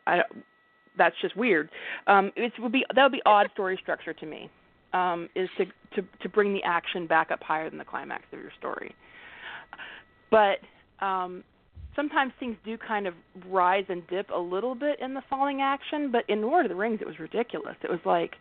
[0.06, 0.22] I, I
[0.96, 1.70] that's just weird.
[2.06, 4.50] Um, it would be that would be odd story structure to me.
[4.92, 8.38] Um, is to to to bring the action back up higher than the climax of
[8.40, 8.94] your story.
[10.30, 10.58] But
[11.04, 11.44] um,
[11.96, 13.14] sometimes things do kind of
[13.48, 16.76] rise and dip a little bit in the falling action, but in Lord of the
[16.76, 17.76] Rings, it was ridiculous.
[17.82, 18.32] It was like,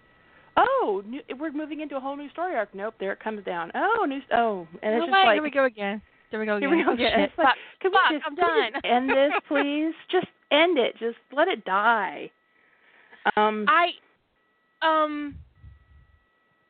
[0.58, 2.70] oh, new, we're moving into a whole new story arc.
[2.74, 3.72] Nope, there it comes down.
[3.76, 4.20] Oh, new.
[4.34, 6.02] Oh, and it's oh, just wait, like here we go again.
[6.32, 6.70] There we go again.
[6.70, 7.12] Here we go again.
[7.16, 7.30] Shit.
[7.30, 8.82] It's like, can Fuck, we just, I'm done.
[8.84, 9.94] end this, please?
[10.12, 10.96] just end it.
[11.00, 12.32] Just let it die.
[13.38, 13.92] Um, I
[14.82, 15.36] um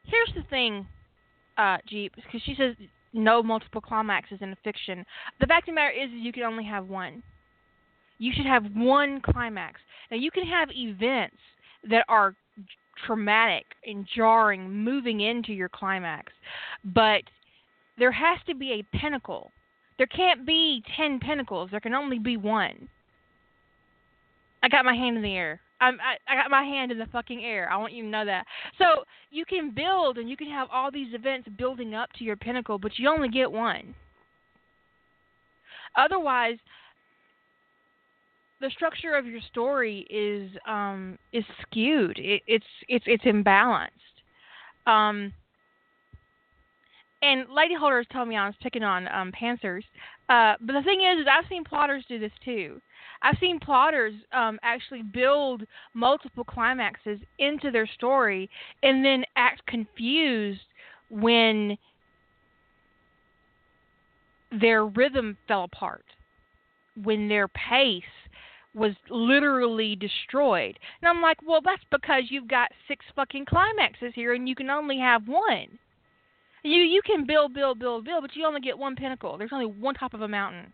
[0.06, 0.86] here's the thing,
[1.58, 2.76] uh, Jeep, because she says
[3.14, 5.06] no multiple climaxes in a fiction.
[5.40, 7.24] The fact of the matter is, is you can only have one.
[8.18, 9.80] You should have one climax.
[10.12, 11.38] Now you can have events
[11.90, 12.36] that are
[13.06, 16.32] traumatic and jarring moving into your climax,
[16.94, 17.22] but
[17.98, 19.52] there has to be a pinnacle.
[19.98, 21.70] There can't be ten pinnacles.
[21.72, 22.88] There can only be one.
[24.64, 25.60] I got my hand in the air.
[25.84, 27.70] I'm, I, I got my hand in the fucking air.
[27.72, 28.46] I want you to know that.
[28.78, 32.38] So you can build and you can have all these events building up to your
[32.38, 33.94] pinnacle, but you only get one.
[35.98, 36.58] Otherwise,
[38.62, 42.18] the structure of your story is um, is skewed.
[42.18, 43.90] It, it's it's it's imbalanced.
[44.88, 45.34] Um,
[47.22, 49.84] and Lady holders tell me I was picking on um, Pantsers,
[50.30, 52.82] uh, but the thing is, is I've seen plotters do this too.
[53.24, 58.50] I've seen plotters um, actually build multiple climaxes into their story
[58.84, 60.60] and then act confused
[61.10, 61.78] when
[64.60, 66.04] their rhythm fell apart,
[67.02, 68.04] when their pace
[68.76, 70.78] was literally destroyed.
[71.02, 74.70] And I'm like, well, that's because you've got six fucking climaxes here and you can
[74.70, 75.80] only have one.
[76.64, 79.38] You you can build, build, build, build, but you only get one pinnacle.
[79.38, 80.72] There's only one top of a mountain.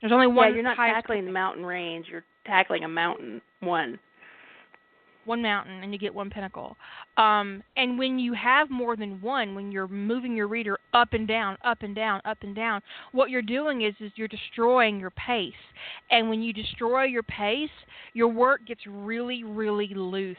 [0.00, 0.48] There's only one.
[0.48, 2.06] yeah, you're not tackling the mountain range.
[2.10, 3.98] You're tackling a mountain one.
[5.24, 6.76] one mountain and you get one pinnacle.
[7.16, 11.26] Um, and when you have more than one, when you're moving your reader up and
[11.28, 12.80] down, up and down, up and down,
[13.12, 15.52] what you're doing is is you're destroying your pace.
[16.10, 17.68] And when you destroy your pace,
[18.14, 20.36] your work gets really, really loose.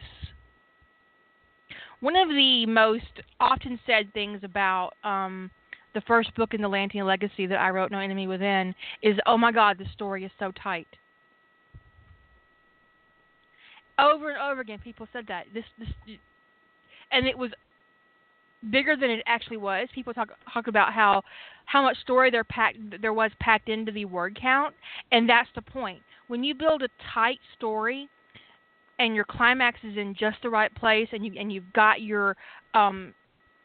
[1.99, 3.03] One of the most
[3.41, 5.51] often said things about um,
[5.93, 9.37] the first book in the Lantian Legacy that I wrote, No Enemy Within, is, "Oh
[9.37, 10.87] my God, the story is so tight."
[13.99, 15.45] over and over again people said that.
[15.53, 15.89] This this
[17.11, 17.51] and it was
[18.71, 19.87] bigger than it actually was.
[19.93, 21.21] People talk talk about how
[21.65, 24.73] how much story there packed there was packed into the word count
[25.11, 26.01] and that's the point.
[26.27, 28.09] When you build a tight story
[28.99, 32.35] and your climax is in just the right place and you and you've got your
[32.73, 33.13] um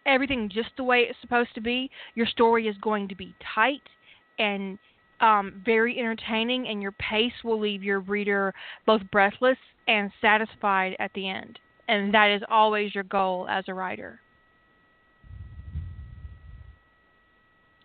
[0.07, 3.83] everything just the way it's supposed to be your story is going to be tight
[4.39, 4.79] and
[5.21, 8.53] um, very entertaining, and your pace will leave your reader
[8.87, 9.57] both breathless
[9.89, 11.59] and satisfied at the end.
[11.89, 14.21] And that is always your goal as a writer.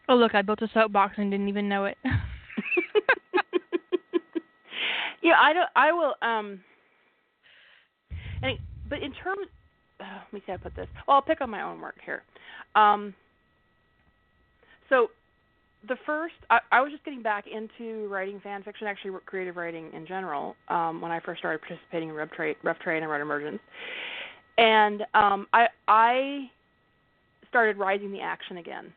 [0.08, 1.98] Oh, look, I built a soapbox and didn't even know it.
[5.22, 5.70] yeah, I don't.
[5.76, 6.16] I will.
[6.22, 6.62] Um.
[8.42, 8.58] And
[8.90, 9.48] but in terms,
[10.00, 10.88] uh, let me see how to put this.
[11.08, 12.24] Well, I'll pick on my own work here.
[12.76, 13.14] Um.
[14.90, 15.10] So
[15.88, 19.92] the first I, I was just getting back into writing fan fiction, actually creative writing
[19.94, 23.24] in general, um, when I first started participating in Rough Trade, Rough Trade and Writer
[23.24, 23.60] Emergence,
[24.58, 26.50] and um, I I
[27.48, 28.92] started rising the action again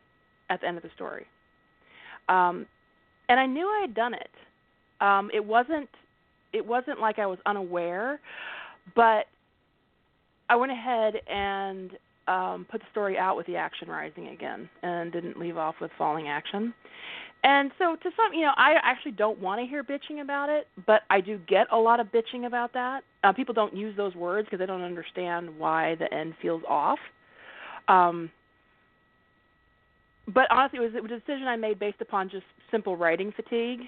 [0.50, 1.26] at the end of the story,
[2.28, 2.66] um,
[3.28, 4.30] and I knew I had done it.
[5.00, 5.88] Um, it wasn't
[6.52, 8.20] it wasn't like I was unaware,
[8.96, 9.26] but
[10.52, 11.92] I went ahead and
[12.28, 15.90] um, put the story out with the action rising again and didn't leave off with
[15.96, 16.74] falling action.
[17.42, 20.68] And so to some, you know, I actually don't want to hear bitching about it,
[20.86, 23.00] but I do get a lot of bitching about that.
[23.24, 26.98] Uh, people don't use those words because they don't understand why the end feels off.
[27.88, 28.30] Um,
[30.34, 33.32] but honestly, it was, it was a decision I made based upon just simple writing
[33.34, 33.80] fatigue.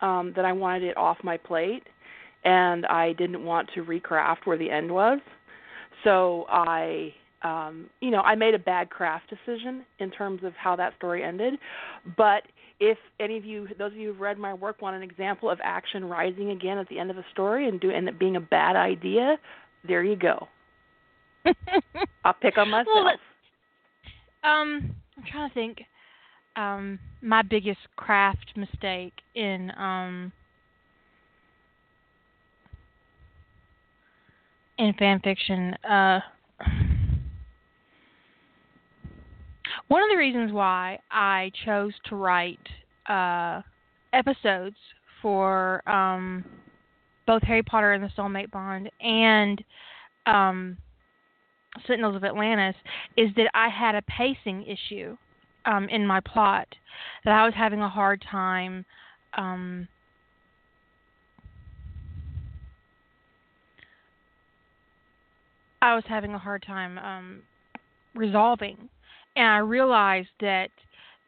[0.00, 1.82] Um, that I wanted it off my plate,
[2.44, 5.18] and I didn't want to recraft where the end was.
[6.04, 10.74] So I um, you know, I made a bad craft decision in terms of how
[10.76, 11.54] that story ended.
[12.16, 12.42] But
[12.80, 15.58] if any of you, those of you who've read my work, want an example of
[15.62, 18.40] action rising again at the end of a story and do and it being a
[18.40, 19.36] bad idea,
[19.86, 20.48] there you go.
[22.24, 22.88] I'll pick on myself.
[22.92, 25.82] Well, um, I'm trying to think.
[26.56, 30.32] Um, my biggest craft mistake in um
[34.78, 35.74] in fan fiction.
[35.88, 36.20] Uh,
[39.88, 42.58] one of the reasons why I chose to write
[43.08, 43.62] uh,
[44.12, 44.76] episodes
[45.20, 46.44] for um,
[47.26, 49.62] both Harry Potter and the Soulmate Bond and
[50.26, 50.76] um,
[51.86, 52.76] Sentinels of Atlantis
[53.16, 55.16] is that I had a pacing issue
[55.64, 56.68] um, in my plot
[57.24, 58.84] that I was having a hard time
[59.36, 59.88] um,
[65.80, 67.42] I was having a hard time um,
[68.14, 68.88] resolving
[69.36, 70.70] and I realized that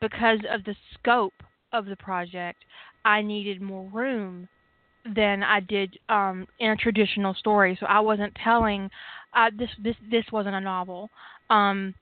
[0.01, 1.35] because of the scope
[1.73, 2.65] of the project,
[3.05, 4.49] I needed more room
[5.15, 7.77] than I did um, in a traditional story.
[7.79, 8.91] So I wasn't telling
[9.35, 11.09] uh, this this this wasn't a novel.
[11.49, 11.95] Um,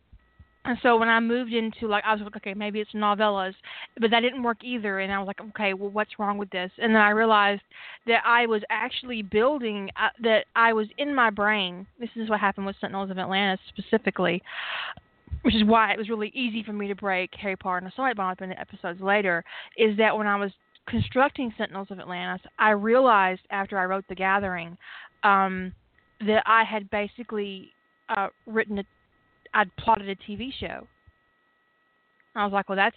[0.68, 3.54] and so when I moved into like I was like okay maybe it's novellas,
[4.00, 5.00] but that didn't work either.
[5.00, 6.70] And I was like okay well what's wrong with this?
[6.78, 7.62] And then I realized
[8.06, 11.86] that I was actually building uh, that I was in my brain.
[11.98, 14.42] This is what happened with Sentinels of Atlantis specifically
[15.42, 17.92] which is why it was really easy for me to break Harry Potter and the
[17.96, 19.44] Soulmate Bond in episodes later,
[19.76, 20.50] is that when I was
[20.88, 24.76] constructing Sentinels of Atlantis, I realized after I wrote The Gathering
[25.22, 25.72] um,
[26.20, 27.72] that I had basically
[28.08, 28.84] uh, written a,
[29.54, 30.86] I'd plotted a TV show.
[32.34, 32.96] I was like, well, that's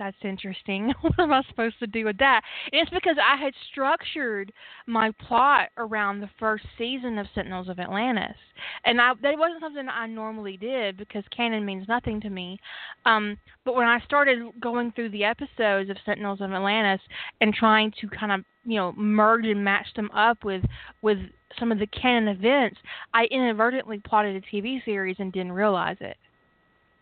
[0.00, 0.92] that's interesting.
[1.02, 2.40] what am I supposed to do with that?
[2.72, 4.52] And it's because I had structured
[4.86, 8.36] my plot around the first season of Sentinels of Atlantis,
[8.84, 12.58] and I that wasn't something I normally did because canon means nothing to me.
[13.04, 17.00] Um, but when I started going through the episodes of Sentinels of Atlantis
[17.40, 20.64] and trying to kind of you know merge and match them up with
[21.02, 21.18] with
[21.58, 22.78] some of the canon events,
[23.12, 26.16] I inadvertently plotted a TV series and didn't realize it.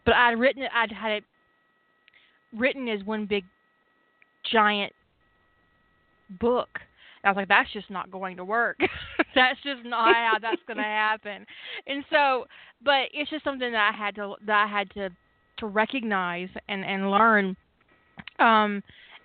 [0.04, 1.24] But I'd written it, I'd had it
[2.56, 3.44] written as one big
[4.50, 4.92] giant
[6.40, 6.68] book.
[7.22, 8.78] And I was like, that's just not going to work.
[9.34, 11.44] that's just not how that's going to happen.
[11.87, 12.46] And so,
[12.84, 15.11] but it's just something that I had to that I had to
[15.58, 17.56] to recognize and and learn.
[18.38, 18.82] Um,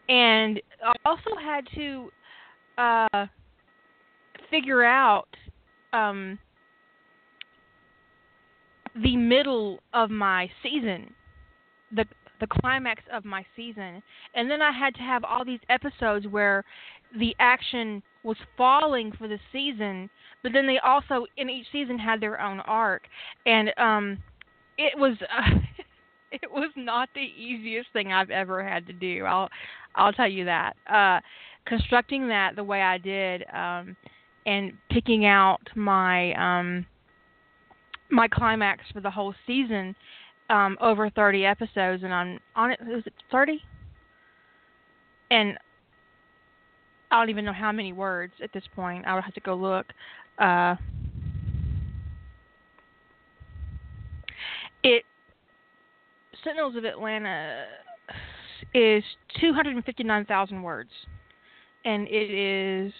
[0.10, 2.10] and I also had to
[2.78, 3.26] uh,
[4.50, 5.28] figure out
[5.94, 6.38] um,
[9.02, 11.14] the middle of my season,
[11.92, 12.06] the
[12.44, 14.04] the climax of my season.
[14.36, 16.66] And then I had to have all these episodes where
[17.18, 20.10] the action was falling for the season,
[20.42, 23.04] but then they also in each season had their own arc.
[23.46, 24.18] And um
[24.78, 25.58] it was uh,
[26.32, 29.24] it was not the easiest thing I've ever had to do.
[29.24, 29.50] I'll
[29.96, 30.76] I'll tell you that.
[30.92, 31.22] Uh
[31.66, 33.96] constructing that the way I did um
[34.46, 36.86] and picking out my um
[38.12, 39.96] my climax for the whole season
[40.54, 42.80] um, over 30 episodes, and I'm on it.
[42.82, 43.60] Is it 30?
[45.32, 45.58] And
[47.10, 49.06] I don't even know how many words at this point.
[49.08, 49.88] I would have to go look.
[50.38, 50.76] Uh,
[54.84, 55.04] it
[56.44, 57.68] Sentinels of Atlantis
[58.76, 59.04] is
[59.40, 60.90] 259,000 words,
[61.84, 62.94] and it is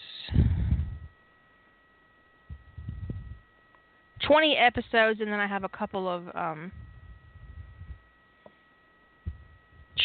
[4.26, 6.72] 20 episodes, and then I have a couple of um,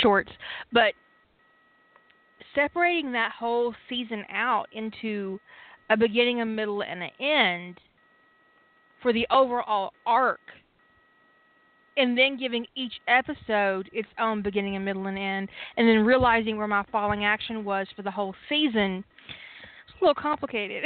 [0.01, 0.31] shorts,
[0.71, 0.93] but
[2.55, 5.39] separating that whole season out into
[5.89, 7.79] a beginning, a middle, and an end
[9.01, 10.39] for the overall arc,
[11.97, 16.58] and then giving each episode its own beginning, and middle, and end, and then realizing
[16.58, 19.04] where my falling action was for the whole season,
[19.85, 20.83] it's a little complicated.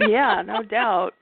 [0.00, 1.14] yeah, no doubt.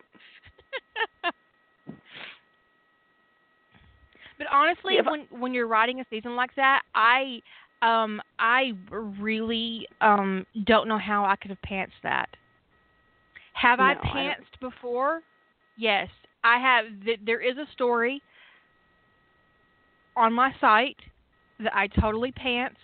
[4.38, 7.42] But honestly, Yeah, but- when when you're riding a season like that, I
[7.82, 12.28] um I really um don't know how I could have pantsed that.
[13.54, 15.22] Have I No, I pantsed before?
[15.76, 16.08] Yes,
[16.44, 16.84] I have.
[17.04, 18.22] Th- there is a story
[20.16, 20.96] on my site
[21.60, 22.74] that I totally pantsed.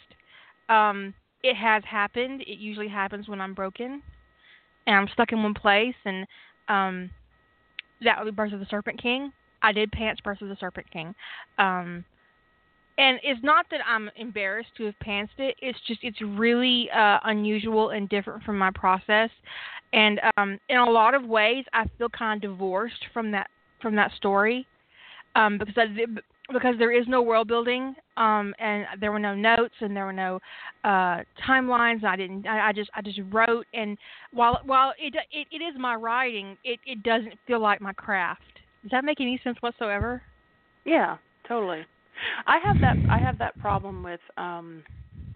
[0.69, 2.41] um, it has happened.
[2.41, 4.03] It usually happens when I'm broken
[4.87, 6.27] and I'm stuck in one place, and
[6.69, 7.11] um,
[8.03, 9.31] that would be Birth of the Serpent King.
[9.65, 11.15] I did pants of the Serpent King.
[11.59, 12.05] Um,
[12.97, 15.57] and it's not that I'm embarrassed to have pantsed it.
[15.61, 19.31] It's just it's really uh, unusual and different from my process,
[19.93, 23.49] and um, in a lot of ways, I feel kind of divorced from that
[23.83, 24.67] from that story
[25.35, 26.07] um, because I,
[26.53, 30.13] because there is no world building um, and there were no notes and there were
[30.13, 30.39] no
[30.85, 32.05] uh, timelines.
[32.05, 32.47] I didn't.
[32.47, 33.99] I, I just I just wrote and
[34.33, 38.43] while while it it, it is my writing, it it doesn't feel like my craft.
[38.85, 40.21] Does that make any sense whatsoever?
[40.85, 41.17] Yeah,
[41.49, 41.87] totally.
[42.47, 44.83] I have that I have that problem with um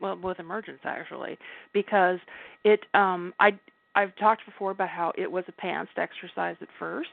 [0.01, 1.39] well with emergence actually
[1.73, 2.19] because
[2.65, 3.59] it um I
[3.95, 7.09] I've talked before about how it was a pants exercise at first.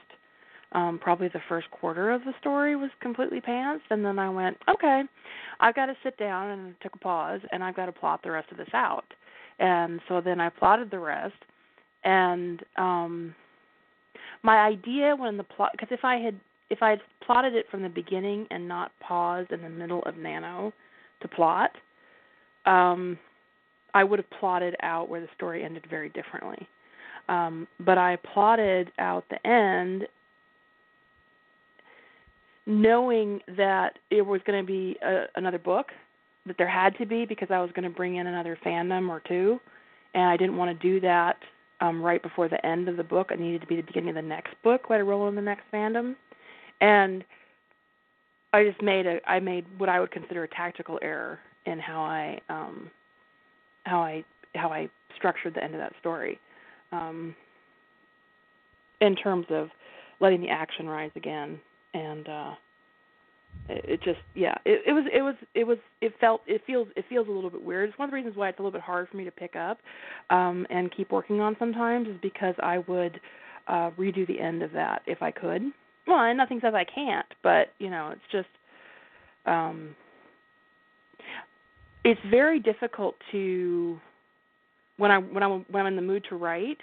[0.72, 4.58] Um probably the first quarter of the story was completely pants and then I went,
[4.68, 5.04] okay,
[5.58, 8.30] I've got to sit down and took a pause and I've got to plot the
[8.30, 9.06] rest of this out.
[9.58, 11.34] And so then I plotted the rest
[12.04, 13.34] and um
[14.46, 16.38] my idea when the plot because if I had
[16.70, 20.16] if I had plotted it from the beginning and not paused in the middle of
[20.16, 20.72] Nano
[21.20, 21.72] to plot,
[22.64, 23.18] um,
[23.92, 26.68] I would have plotted out where the story ended very differently.
[27.28, 30.06] Um, but I plotted out the end
[32.66, 35.86] knowing that it was going to be a, another book,
[36.46, 39.20] that there had to be because I was going to bring in another fandom or
[39.26, 39.58] two,
[40.14, 41.36] and I didn't want to do that
[41.80, 43.30] um, right before the end of the book.
[43.30, 45.42] It needed to be the beginning of the next book, let it roll in the
[45.42, 46.16] next fandom
[46.80, 47.24] and
[48.52, 52.00] I just made a I made what I would consider a tactical error in how
[52.00, 52.90] I um
[53.84, 54.24] how I
[54.54, 56.38] how I structured the end of that story.
[56.92, 57.34] Um
[59.00, 59.68] in terms of
[60.20, 61.60] letting the action rise again
[61.94, 62.54] and uh
[63.68, 67.04] it, just yeah it, it was it was it was it felt it feels it
[67.08, 67.88] feels a little bit weird.
[67.88, 69.56] It's one of the reasons why it's a little bit hard for me to pick
[69.56, 69.78] up
[70.30, 73.20] um and keep working on sometimes is because i would
[73.68, 75.62] uh redo the end of that if i could.
[76.06, 78.48] Well, and nothing says I can't, but you know, it's just
[79.46, 79.94] um
[82.04, 83.98] it's very difficult to
[84.96, 86.78] when I when I when I'm in the mood to write,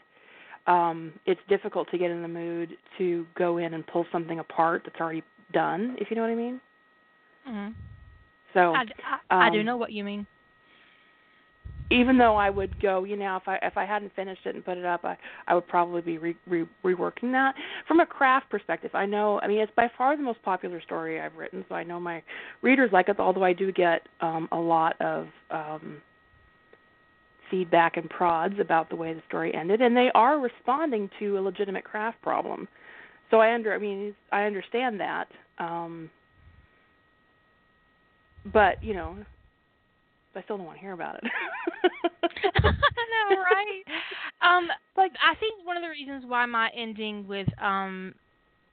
[0.68, 4.82] um it's difficult to get in the mood to go in and pull something apart
[4.86, 6.62] that's already done, if you know what I mean.
[7.48, 7.74] Mhm.
[8.54, 8.84] So I,
[9.30, 10.28] I, I do um, know what you mean.
[11.90, 14.66] even though I would go, you know, if I if I hadn't finished it and
[14.66, 17.54] put it up, I I would probably be re, re, reworking that.
[17.88, 19.40] From a craft perspective, I know.
[19.42, 22.24] I mean, it's by far the most popular story I've written, so I know my
[22.62, 23.20] readers like it.
[23.20, 26.02] Although I do get um, a lot of um,
[27.52, 31.42] feedback and prods about the way the story ended, and they are responding to a
[31.42, 32.68] legitimate craft problem.
[33.30, 35.28] So I under, I mean, I understand that.
[35.60, 36.10] Um,
[38.52, 39.18] but you know,
[40.36, 41.24] I still don't want to hear about it.
[42.64, 43.84] I know, right?
[44.42, 48.14] Um, like I think one of the reasons why my ending with um,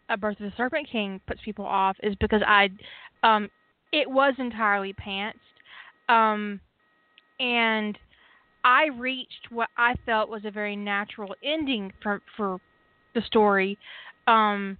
[0.09, 2.71] a Birth of the Serpent King puts people off is because I,
[3.23, 3.49] um,
[3.93, 5.35] it was entirely pantsed,
[6.09, 6.61] um,
[7.39, 7.99] and
[8.65, 12.59] I reached what I felt was a very natural ending for for
[13.15, 13.79] the story,
[14.27, 14.79] um,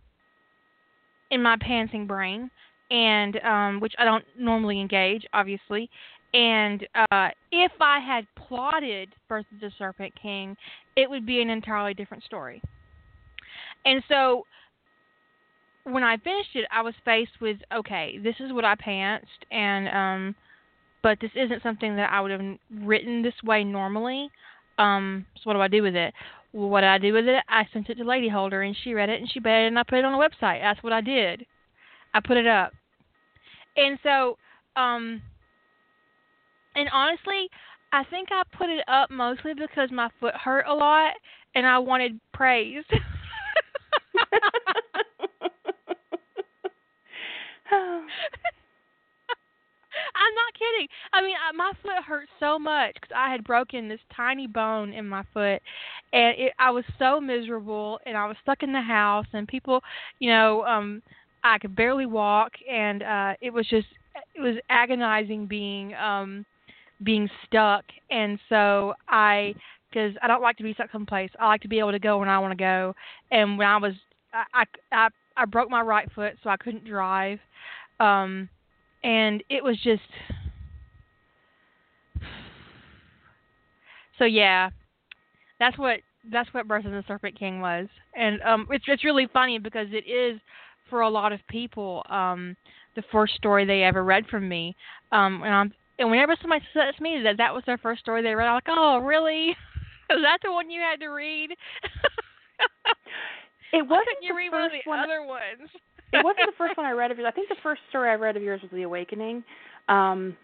[1.31, 2.51] in my pantsing brain,
[2.91, 5.89] and um, which I don't normally engage, obviously,
[6.33, 10.57] and uh, if I had plotted Birth of the Serpent King,
[10.97, 12.63] it would be an entirely different story.
[13.85, 14.45] And so
[15.85, 19.89] when I finished it, I was faced with okay, this is what I pantsed, and
[19.89, 20.35] um,
[21.03, 24.31] but this isn't something that I would have written this way normally.
[24.81, 26.15] Um, so what do I do with it?
[26.53, 27.45] Well, what did I do with it?
[27.49, 29.79] I sent it to Lady Holder, and she read it, and she read it, and
[29.79, 30.63] I put it on the website.
[30.63, 31.47] That's what I did.
[32.15, 32.73] I put it up,
[33.77, 34.37] and so
[34.75, 35.23] um,
[36.75, 37.49] and honestly,
[37.93, 41.13] I think I put it up mostly because my foot hurt a lot
[41.55, 42.85] and I wanted praise.
[50.31, 50.89] I'm not kidding.
[51.13, 54.93] I mean, I, my foot hurt so much because I had broken this tiny bone
[54.93, 55.61] in my foot,
[56.13, 59.81] and it, I was so miserable, and I was stuck in the house, and people,
[60.19, 61.03] you know, um,
[61.43, 63.87] I could barely walk, and uh, it was just,
[64.35, 66.45] it was agonizing being um
[67.03, 67.85] being stuck.
[68.11, 69.55] And so i
[69.91, 71.31] because i don't like to be stuck someplace.
[71.39, 72.95] I like to be able to go when i want to go.
[73.31, 73.95] And when i was
[74.33, 77.39] I, I i broke my right foot so i couldn't drive.
[77.99, 78.49] Um
[79.03, 80.03] and it was just
[84.19, 84.71] so yeah
[85.59, 87.87] that's what that's what birth of the serpent king was
[88.17, 90.41] and um it's it's really funny because it is
[90.89, 92.57] for a lot of people um
[92.97, 94.75] the first story they ever read from me
[95.13, 98.23] um and i'm And whenever somebody says to me that that was their first story
[98.23, 99.51] they read, I'm like, oh, really?
[100.11, 101.51] Is that the one you had to read?
[103.73, 104.99] It wasn't you the read one of first the one.
[104.99, 105.71] other ones?
[106.13, 107.27] It wasn't the first one I read of yours.
[107.29, 109.45] I think the first story I read of yours was The Awakening.
[109.89, 110.37] Um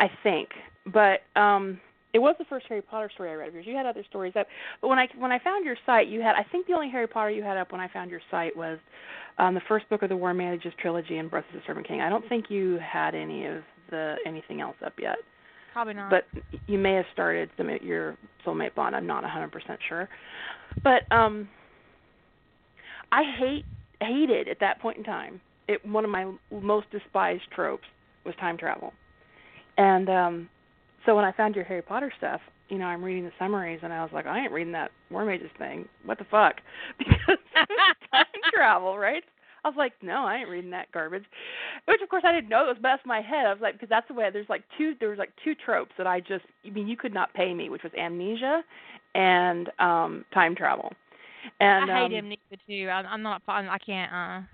[0.00, 0.50] I think.
[0.92, 1.80] But um
[2.12, 3.66] it was the first Harry Potter story I read of yours.
[3.66, 4.46] You had other stories up,
[4.80, 7.06] but when I when I found your site, you had I think the only Harry
[7.06, 8.78] Potter you had up when I found your site was
[9.38, 12.00] um the first book of the War Mages trilogy and Birth of the Serpent King.
[12.00, 15.16] I don't think you had any of the anything else up yet.
[15.72, 16.10] Probably not.
[16.10, 16.24] But
[16.66, 18.16] you may have started some of your
[18.46, 18.96] soulmate bond.
[18.96, 19.50] I'm not 100%
[19.88, 20.08] sure.
[20.82, 21.48] But um
[23.12, 23.64] I hate
[24.00, 25.40] hated at that point in time.
[25.68, 27.86] It one of my most despised tropes
[28.24, 28.92] was time travel.
[29.78, 30.48] And um
[31.04, 33.92] so when I found your Harry Potter stuff, you know, I'm reading the summaries and
[33.92, 35.88] I was like, I ain't reading that War Mages thing.
[36.04, 36.56] What the fuck?
[36.98, 37.38] Because
[38.12, 39.22] time travel, right?
[39.64, 41.24] I was like, no, I ain't reading that garbage.
[41.86, 43.46] Which of course I didn't know it was messed my head.
[43.46, 44.28] I was like, because that's the way.
[44.32, 44.94] There's like two.
[45.00, 46.44] There was like two tropes that I just.
[46.64, 48.62] I mean, you could not pay me, which was amnesia
[49.16, 50.92] and um time travel.
[51.60, 52.88] And I hate um, amnesia too.
[52.90, 53.42] I, I'm not.
[53.46, 54.12] I can't.
[54.12, 54.46] Uh.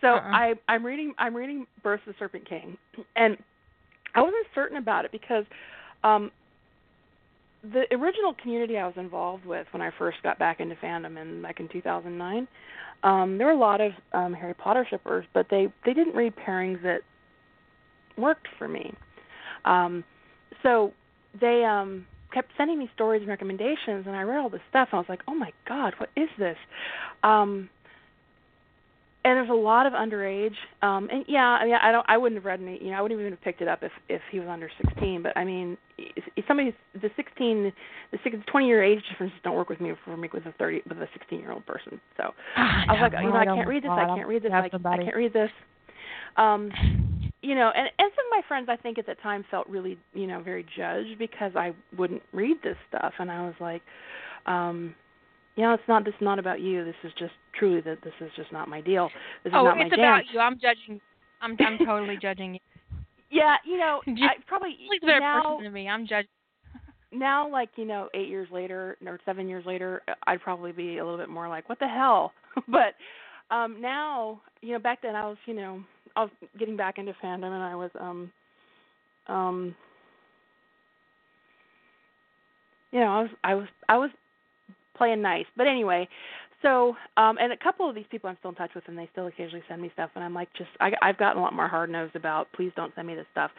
[0.00, 0.30] So Uh-uh.
[0.32, 2.76] I I'm reading I'm reading Birth of the Serpent King,
[3.16, 3.36] and
[4.14, 5.44] I wasn't certain about it because
[6.04, 6.30] um
[7.62, 11.42] the original community I was involved with when I first got back into fandom in
[11.42, 12.48] like in 2009,
[13.04, 16.34] um, there were a lot of um, Harry Potter shippers, but they they didn't read
[16.36, 17.00] pairings that
[18.16, 18.92] worked for me.
[19.64, 20.02] Um,
[20.62, 20.92] so
[21.40, 24.98] they um, kept sending me stories and recommendations, and I read all this stuff, and
[24.98, 26.56] I was like, oh my god, what is this?
[27.22, 27.68] Um,
[29.24, 32.36] and there's a lot of underage um and yeah i mean i don't i wouldn't
[32.36, 34.40] have read any you know i wouldn't even have picked it up if if he
[34.40, 37.72] was under 16 but i mean if, if somebody's the 16
[38.10, 40.82] the six, 20 year age differences don't work with me for me with a 30
[40.88, 42.34] with a 16 year old person so.
[42.56, 44.96] I was like you know i can't read this i can't read this i, I
[44.98, 45.50] can't read this.
[46.36, 47.11] Um
[47.42, 49.98] you know and and some of my friends i think at the time felt really
[50.14, 53.82] you know very judged because i wouldn't read this stuff and i was like
[54.46, 54.94] um
[55.56, 56.84] you know, it's not this is not about you.
[56.84, 59.10] This is just truly that this is just not my deal.
[59.44, 60.40] This is oh, not my it's about you.
[60.40, 61.00] I'm judging.
[61.40, 62.60] I'm I'm totally judging you.
[63.30, 65.88] Yeah, you know, Just- I probably a better now person than me.
[65.88, 66.28] I'm judging.
[67.12, 71.04] now like, you know, 8 years later or 7 years later, I'd probably be a
[71.04, 72.32] little bit more like, what the hell?
[72.68, 72.94] but
[73.54, 75.82] um now, you know, back then I was, you know,
[76.16, 78.32] I was getting back into fandom and I was um
[79.28, 79.74] um
[82.90, 84.10] you know, I was I was I was
[84.96, 85.46] playing nice.
[85.56, 86.08] But anyway,
[86.62, 89.08] so um and a couple of these people I'm still in touch with and they
[89.12, 91.68] still occasionally send me stuff and I'm like just I I've gotten a lot more
[91.68, 93.50] hard nosed about please don't send me this stuff.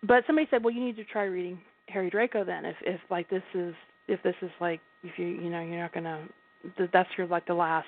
[0.00, 3.28] But somebody said, "Well, you need to try reading Harry Draco then if if like
[3.30, 3.74] this is
[4.06, 7.54] if this is like if you you know you're not to that's your like the
[7.54, 7.86] last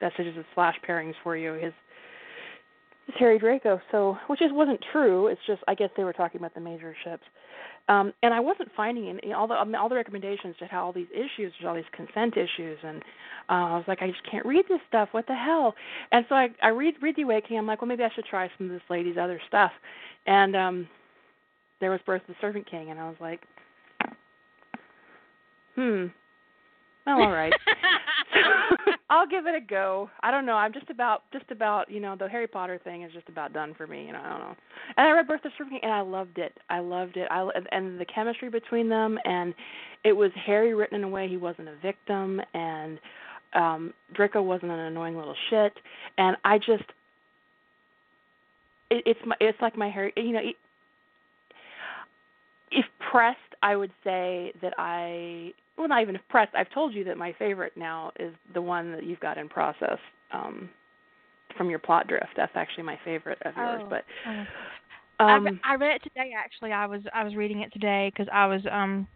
[0.00, 1.72] messages of slash pairings for you his
[3.18, 3.80] Harry Draco.
[3.92, 5.28] So, which is wasn't true.
[5.28, 7.22] It's just I guess they were talking about the major ships,
[7.88, 10.80] um, and I wasn't finding any all the I mean, all the recommendations just had
[10.80, 13.02] all these issues, all these consent issues, and
[13.48, 15.08] uh, I was like, I just can't read this stuff.
[15.12, 15.74] What the hell?
[16.10, 17.58] And so I I read read the Awakening.
[17.58, 19.72] I'm like, well, maybe I should try some of this lady's other stuff,
[20.26, 20.88] and um,
[21.80, 23.40] there was Birth of the Serpent King, and I was like,
[25.76, 26.06] hmm.
[27.06, 27.52] Well, all right.
[29.10, 30.10] I'll give it a go.
[30.22, 30.54] I don't know.
[30.54, 33.74] I'm just about just about you know the Harry Potter thing is just about done
[33.74, 34.04] for me.
[34.04, 34.56] You know I don't know.
[34.96, 36.58] And I read Birth of King and I loved it.
[36.68, 37.28] I loved it.
[37.30, 39.54] I and the chemistry between them and
[40.04, 42.98] it was Harry written in a way he wasn't a victim and
[43.54, 45.72] um Draco wasn't an annoying little shit
[46.18, 46.84] and I just
[48.90, 50.56] it, it's my it's like my Harry you know it,
[52.72, 57.16] if pressed I would say that I well not even pressed i've told you that
[57.16, 59.98] my favorite now is the one that you've got in process
[60.32, 60.68] um
[61.56, 64.04] from your plot drift that's actually my favorite of yours Oh, but.
[65.18, 66.32] I, um re- I read it today.
[66.36, 69.08] Actually, I was I was reading it today because I was um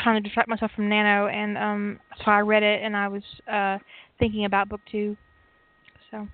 [0.00, 3.22] trying to distract myself from Nano, and um so I read it, and I was
[3.50, 3.78] uh
[4.18, 5.16] thinking about book two.
[6.10, 6.28] So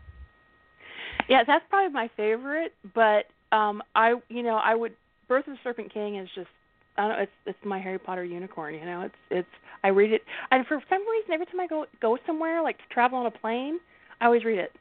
[1.29, 3.27] yeah that's probably my favorite but
[3.57, 4.93] um i you know i would
[5.29, 6.49] birth of the serpent king is just
[6.97, 9.03] I don't know, it's it's my Harry Potter unicorn, you know.
[9.03, 9.49] It's it's
[9.85, 12.85] I read it and for some reason every time I go go somewhere, like to
[12.93, 13.79] travel on a plane,
[14.21, 14.73] I always read it.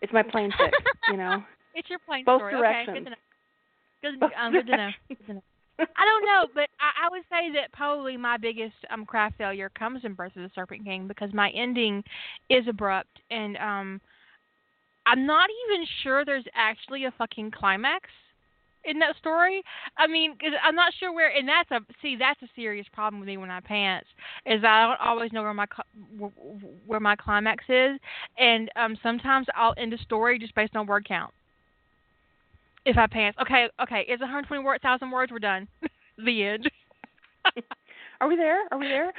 [0.00, 0.76] It's my plane fix,
[1.10, 1.42] you know.
[1.74, 2.52] it's your plane Both story.
[2.54, 2.88] directions.
[2.88, 3.16] Okay, good to know.
[4.02, 4.90] Good, Both um, good to know.
[5.08, 5.42] Good to know.
[5.78, 9.70] I don't know, but I, I would say that probably my biggest um craft failure
[9.78, 12.02] comes in Birth of the Serpent King because my ending
[12.50, 14.00] is abrupt and um
[15.06, 18.08] I'm not even sure there's actually a fucking climax
[18.84, 19.62] in that story.
[19.96, 23.20] I mean, cause I'm not sure where, and that's a see that's a serious problem
[23.20, 24.08] with me when I pants
[24.46, 25.66] is I don't always know where my
[26.86, 27.98] where my climax is,
[28.38, 31.32] and um sometimes I'll end a story just based on word count.
[32.84, 33.38] If I pants.
[33.40, 34.04] Okay, okay.
[34.08, 35.30] It's 120 word, thousand words.
[35.30, 35.68] We're done.
[36.18, 36.70] the end.
[38.20, 38.62] Are we there?
[38.70, 39.12] Are we there?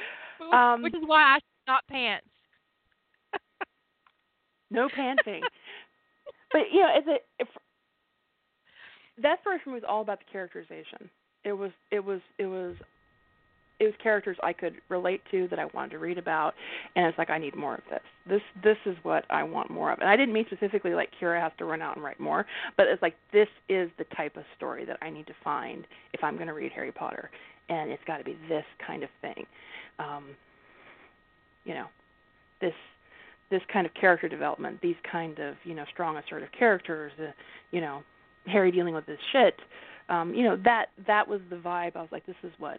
[0.52, 2.26] Um, Which is why I should not pants.
[4.70, 5.42] no panting.
[6.52, 7.48] but you know, is it if
[9.22, 11.08] that story for me was all about the characterization.
[11.44, 12.76] It was it was it was
[13.80, 16.54] it was characters I could relate to that I wanted to read about
[16.94, 18.00] and it's like I need more of this.
[18.26, 19.98] This this is what I want more of.
[20.00, 22.46] And I didn't mean specifically like Keira has to run out and write more,
[22.76, 26.24] but it's like this is the type of story that I need to find if
[26.24, 27.30] I'm going to read Harry Potter
[27.68, 29.46] and it's got to be this kind of thing.
[29.98, 30.24] Um
[31.64, 31.86] you know,
[32.60, 32.74] this
[33.50, 37.30] this kind of character development, these kind of you know strong assertive characters, uh,
[37.70, 38.02] you know,
[38.46, 39.54] Harry dealing with this shit.
[40.08, 41.96] Um, you know that that was the vibe.
[41.96, 42.78] I was like, this is what.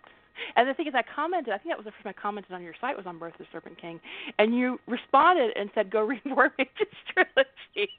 [0.56, 1.54] And the thing is, I commented.
[1.54, 3.34] I think that was the first time I commented on your site was on Birth
[3.34, 4.00] of the Serpent King,
[4.38, 7.92] and you responded and said, "Go read War Mages trilogy."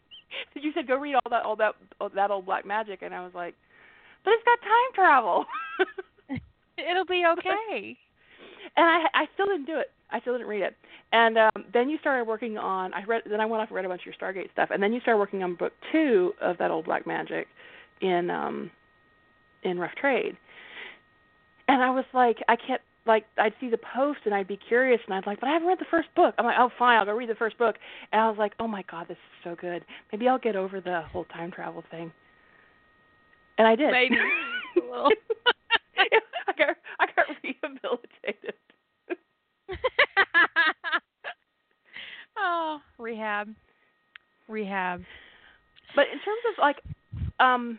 [0.55, 3.25] you said, "Go read all that, all that, all that old black magic," and I
[3.25, 3.55] was like,
[4.25, 5.45] "But it's got time travel."
[6.79, 7.97] It'll be okay.
[8.77, 9.91] and I I still didn't do it.
[10.11, 10.77] I still didn't read it.
[11.13, 12.95] And um, then you started working on.
[12.95, 13.23] I read.
[13.29, 15.01] Then I went off and read a bunch of your Stargate stuff, and then you
[15.01, 17.49] started working on book two of that old black magic,
[18.01, 18.71] in um,
[19.63, 20.37] in Rough Trade.
[21.69, 22.81] And I was like, I can't.
[23.07, 25.69] Like I'd see the post and I'd be curious and I'd like, but I haven't
[25.69, 26.35] read the first book.
[26.39, 27.77] I'm like, oh fine, I'll go read the first book.
[28.11, 29.85] And I was like, oh my god, this is so good.
[30.11, 32.11] Maybe I'll get over the whole time travel thing.
[33.59, 33.93] And I did.
[33.93, 34.17] Maybe.
[35.99, 38.55] I got I got rehabilitated.
[42.47, 43.49] Oh, rehab,
[44.49, 45.03] rehab.
[45.95, 46.77] But in terms of like,
[47.41, 47.79] um,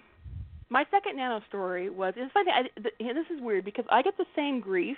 [0.69, 2.51] my second nano story was it's funny.
[2.51, 2.63] I,
[2.99, 4.97] this is weird because I get the same grief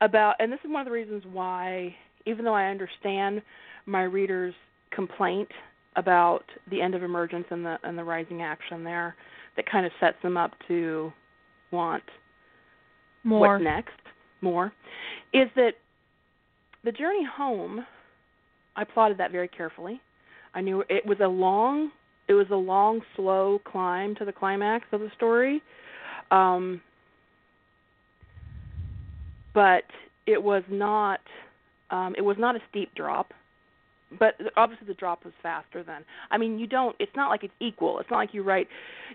[0.00, 1.94] about, and this is one of the reasons why,
[2.26, 3.42] even though I understand
[3.86, 4.54] my readers'
[4.90, 5.48] complaint
[5.96, 9.14] about the end of emergence and the and the rising action there,
[9.56, 11.12] that kind of sets them up to
[11.70, 12.02] want
[13.24, 14.00] more what's next,
[14.40, 14.72] more,
[15.32, 15.72] is that
[16.84, 17.84] the journey home.
[18.76, 20.00] I plotted that very carefully.
[20.54, 21.90] I knew it was a long
[22.28, 25.62] it was a long, slow climb to the climax of the story.
[26.30, 26.80] Um,
[29.54, 29.84] but
[30.26, 31.20] it was not
[31.90, 33.32] um, it was not a steep drop.
[34.18, 36.04] But obviously the drop was faster than.
[36.30, 36.94] I mean, you don't.
[36.98, 37.98] It's not like it's equal.
[37.98, 38.68] It's not like you write,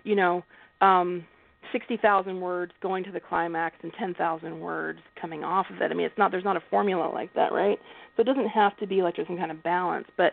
[0.04, 0.44] you know,
[0.80, 1.24] um,
[1.72, 5.90] sixty thousand words going to the climax and ten thousand words coming off of it.
[5.90, 6.30] I mean, it's not.
[6.30, 7.78] There's not a formula like that, right?
[8.16, 10.06] So it doesn't have to be like there's some kind of balance.
[10.16, 10.32] But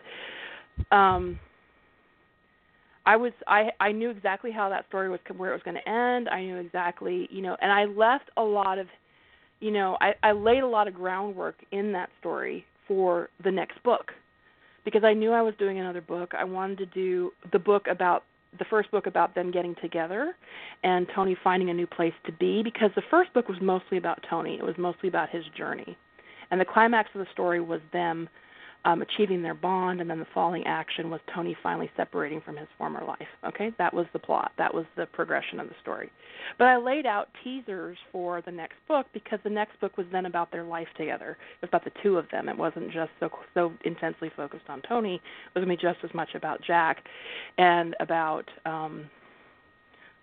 [0.94, 1.38] um,
[3.06, 5.88] I was I I knew exactly how that story was where it was going to
[5.88, 6.28] end.
[6.28, 8.88] I knew exactly, you know, and I left a lot of,
[9.60, 13.82] you know, I I laid a lot of groundwork in that story for the next
[13.82, 14.12] book.
[14.84, 16.32] Because I knew I was doing another book.
[16.38, 18.22] I wanted to do the book about
[18.58, 20.34] the first book about them getting together
[20.82, 24.24] and Tony finding a new place to be because the first book was mostly about
[24.28, 24.56] Tony.
[24.56, 25.96] It was mostly about his journey.
[26.50, 28.28] And the climax of the story was them
[28.86, 32.68] um, achieving their bond, and then the falling action was Tony finally separating from his
[32.78, 33.26] former life.
[33.44, 34.52] Okay, that was the plot.
[34.58, 36.10] That was the progression of the story.
[36.56, 40.26] But I laid out teasers for the next book because the next book was then
[40.26, 41.36] about their life together.
[41.60, 42.48] It was about the two of them.
[42.48, 45.16] It wasn't just so so intensely focused on Tony.
[45.16, 45.20] It
[45.54, 47.04] was going to be just as much about Jack,
[47.58, 48.48] and about.
[48.64, 49.10] um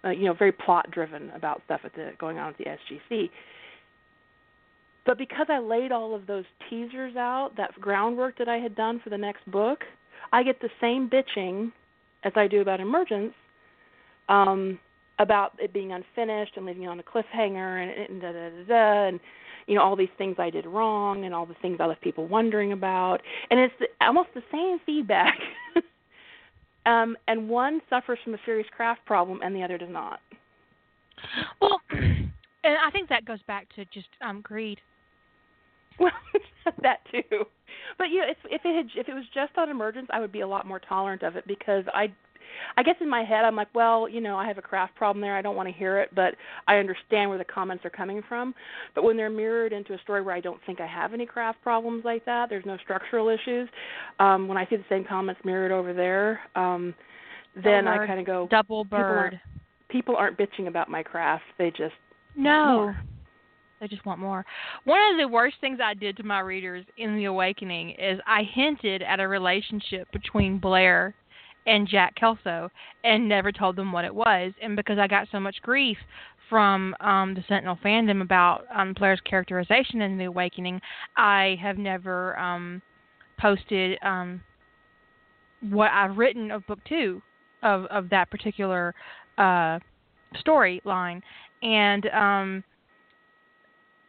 [0.06, 3.30] uh, you know, very plot driven about stuff at the going on at the SGC.
[5.06, 9.02] But because I laid all of those teasers out, that groundwork that I had done
[9.04, 9.80] for the next book,
[10.32, 11.72] I get the same bitching
[12.24, 13.34] as I do about Emergence
[14.30, 14.80] um,
[15.20, 18.64] about it being unfinished and leaving it on a cliffhanger and, and da da da
[18.68, 19.20] da and
[19.68, 22.28] you know all these things I did wrong and all the things I left people
[22.28, 25.38] wondering about, and it's the, almost the same feedback.
[26.86, 30.20] um, and one suffers from a serious craft problem, and the other does not.
[31.62, 32.30] Well, and
[32.64, 34.80] I think that goes back to just um, greed.
[36.00, 36.12] Well,
[36.82, 37.46] that too.
[37.98, 40.32] But you know, if if it had if it was just on emergence, I would
[40.32, 42.12] be a lot more tolerant of it because I
[42.78, 45.22] I guess in my head I'm like, well, you know, I have a craft problem
[45.22, 45.36] there.
[45.36, 46.36] I don't want to hear it, but
[46.68, 48.54] I understand where the comments are coming from.
[48.96, 51.62] But when they're mirrored into a story where I don't think I have any craft
[51.62, 53.70] problems like that, there's no structural issues.
[54.20, 56.94] Um when I see the same comments mirrored over there, um
[57.64, 59.00] then I kind of go double bird.
[59.00, 59.36] People aren't,
[59.90, 61.44] people aren't bitching about my craft.
[61.58, 61.94] They just
[62.36, 62.94] no.
[63.84, 64.46] They just want more.
[64.86, 68.44] One of the worst things I did to my readers in The Awakening is I
[68.44, 71.14] hinted at a relationship between Blair
[71.68, 72.70] and Jack Kelso
[73.04, 74.54] and never told them what it was.
[74.62, 75.98] And because I got so much grief
[76.50, 80.80] from um, the Sentinel fandom about um, Blair's characterization in The Awakening,
[81.18, 82.82] I have never um,
[83.38, 84.40] posted um,
[85.60, 87.22] what I've written of book two
[87.64, 88.96] of of that particular
[89.38, 89.80] uh
[90.46, 91.22] storyline
[91.62, 92.64] and um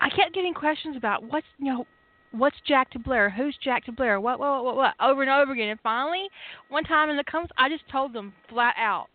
[0.05, 1.86] I kept getting questions about what's you know
[2.30, 5.52] what's Jack to Blair, who's Jack to Blair, what what what what over and over
[5.52, 5.70] again.
[5.70, 6.28] And finally,
[6.68, 9.07] one time in the comments, I just told them flat out,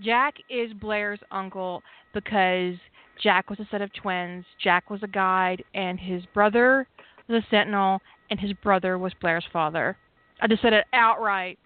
[0.00, 1.82] Jack is Blair's uncle
[2.14, 2.76] because
[3.20, 4.44] Jack was a set of twins.
[4.62, 6.86] Jack was a guide, and his brother
[7.28, 8.00] was a sentinel,
[8.30, 9.96] and his brother was Blair's father.
[10.40, 11.58] I just said it outright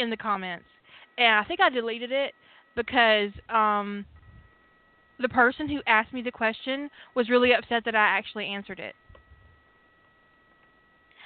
[0.00, 0.66] in the comments,
[1.18, 2.34] and I think I deleted it
[2.74, 4.04] because um
[5.20, 8.94] the person who asked me the question was really upset that I actually answered it.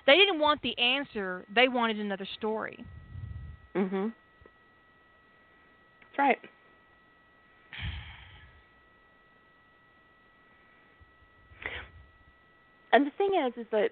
[0.06, 2.84] They didn't want the answer, they wanted another story.
[3.74, 4.12] Mhm.
[6.02, 6.50] That's right.
[12.92, 13.90] And the thing is is that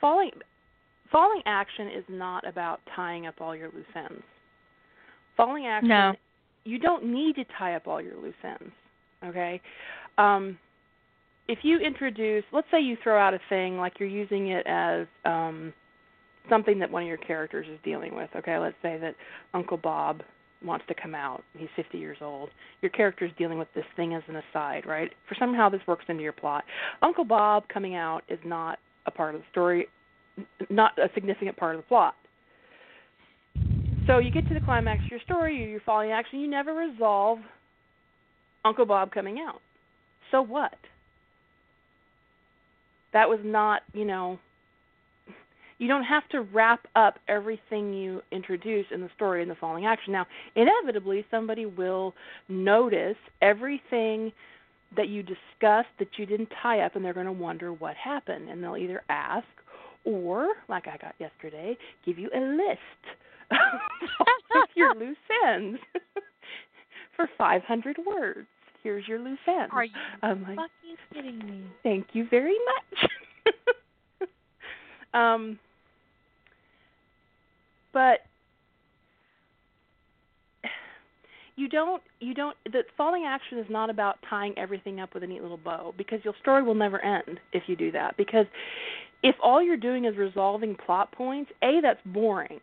[0.00, 0.30] falling
[1.10, 4.22] falling action is not about tying up all your loose ends.
[5.36, 6.14] Falling action No.
[6.68, 8.72] You don't need to tie up all your loose ends.
[9.24, 9.60] Okay?
[10.18, 10.58] Um
[11.48, 15.06] if you introduce let's say you throw out a thing like you're using it as
[15.24, 15.72] um
[16.48, 18.30] something that one of your characters is dealing with.
[18.36, 19.14] Okay, let's say that
[19.54, 20.22] Uncle Bob
[20.64, 21.44] wants to come out.
[21.56, 22.50] He's 50 years old.
[22.82, 25.10] Your character is dealing with this thing as an aside, right?
[25.28, 26.64] For somehow this works into your plot.
[27.02, 29.86] Uncle Bob coming out is not a part of the story,
[30.68, 32.14] not a significant part of the plot.
[34.08, 37.40] So you get to the climax of your story, you're falling action, you never resolve
[38.64, 39.60] Uncle Bob coming out.
[40.30, 40.74] So what?
[43.12, 44.38] That was not, you know,
[45.76, 49.84] you don't have to wrap up everything you introduce in the story in the falling
[49.84, 50.14] action.
[50.14, 52.14] Now, inevitably, somebody will
[52.48, 54.32] notice everything
[54.96, 58.48] that you discussed that you didn't tie up, and they're going to wonder what happened.
[58.48, 59.46] And they'll either ask,
[60.06, 63.18] or, like I got yesterday, give you a list
[64.76, 65.78] your loose ends
[67.16, 68.46] for 500 words.
[68.82, 69.70] Here's your loose ends.
[69.72, 69.92] Are you
[70.22, 71.62] I'm like, fucking kidding me?
[71.82, 73.10] Thank you very much.
[75.14, 75.58] um,
[77.92, 78.20] but
[81.58, 85.26] you don't you don't the falling action is not about tying everything up with a
[85.26, 88.46] neat little bow because your story will never end if you do that because
[89.24, 92.60] if all you're doing is resolving plot points a that's boring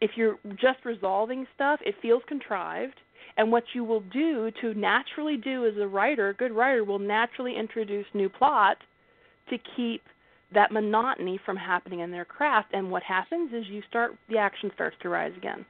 [0.00, 2.94] if you're just resolving stuff it feels contrived.
[3.38, 6.98] And what you will do to naturally do as a writer a good writer will
[6.98, 8.78] naturally introduce new plot
[9.50, 10.02] to keep
[10.54, 12.68] that monotony from happening in their craft.
[12.72, 15.64] And what happens is you start the action starts to rise again.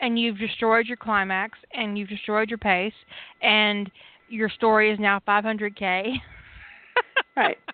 [0.00, 2.92] And you've destroyed your climax, and you've destroyed your pace,
[3.42, 3.90] and
[4.28, 6.14] your story is now 500k.
[7.36, 7.58] right.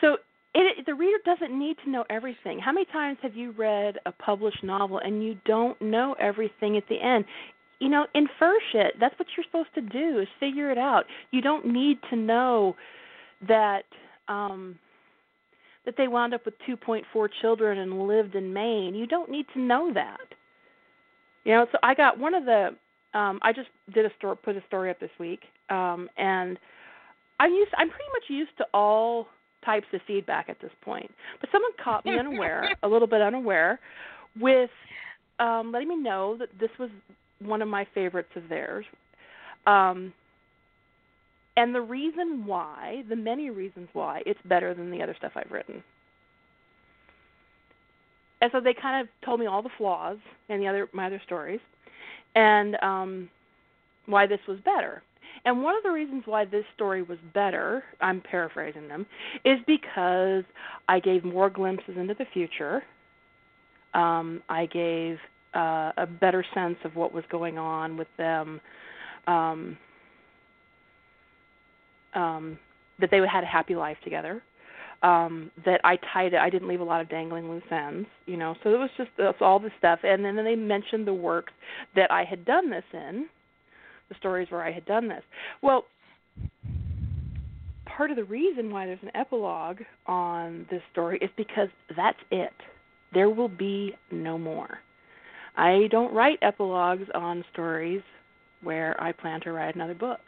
[0.00, 0.18] So
[0.66, 4.12] it, the reader doesn't need to know everything how many times have you read a
[4.12, 7.24] published novel and you don't know everything at the end
[7.78, 11.40] you know infer shit that's what you're supposed to do is figure it out you
[11.40, 12.74] don't need to know
[13.46, 13.84] that
[14.28, 14.78] um
[15.88, 18.94] that they wound up with 2.4 children and lived in Maine.
[18.94, 20.20] You don't need to know that.
[21.44, 22.76] You know, so I got one of the
[23.14, 25.40] um I just did a story put a story up this week.
[25.70, 26.58] Um and
[27.40, 29.28] I'm used I'm pretty much used to all
[29.64, 31.10] types of feedback at this point.
[31.40, 33.80] But someone caught me unaware, a little bit unaware,
[34.38, 34.70] with
[35.38, 36.90] um letting me know that this was
[37.40, 38.84] one of my favorites of theirs.
[39.66, 40.12] Um
[41.56, 45.50] and the reason why, the many reasons why it's better than the other stuff I've
[45.50, 45.82] written.
[48.40, 51.20] And so they kind of told me all the flaws in the other my other
[51.24, 51.60] stories
[52.34, 53.28] and um
[54.06, 55.02] why this was better.
[55.48, 59.06] And one of the reasons why this story was better, I'm paraphrasing them,
[59.46, 60.44] is because
[60.88, 62.82] I gave more glimpses into the future.
[63.94, 65.16] Um, I gave
[65.54, 68.60] uh, a better sense of what was going on with them.
[69.26, 69.78] Um,
[72.12, 72.58] um,
[73.00, 74.42] that they would had a happy life together.
[75.02, 76.40] Um, that I tied it.
[76.40, 78.54] I didn't leave a lot of dangling loose ends, you know.
[78.62, 80.00] So it was just that's all the stuff.
[80.02, 81.54] And then they mentioned the works
[81.96, 83.28] that I had done this in,
[84.08, 85.22] the stories where I had done this.
[85.62, 85.84] Well,
[87.84, 92.52] part of the reason why there's an epilogue on this story is because that's it.
[93.12, 94.78] There will be no more.
[95.56, 98.02] I don't write epilogues on stories
[98.62, 100.20] where I plan to write another book.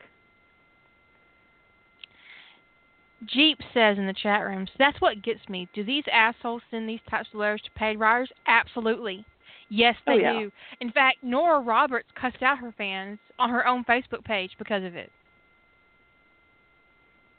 [3.26, 5.68] Jeep says in the chat rooms, that's what gets me.
[5.74, 8.30] Do these assholes send these types of letters to paid writers?
[8.46, 9.24] Absolutely.
[9.70, 10.32] Yes, they Oh, yeah.
[10.40, 10.52] do.
[10.80, 14.96] In fact, Nora Roberts cussed out her fans on her own Facebook page because of
[14.96, 15.10] it.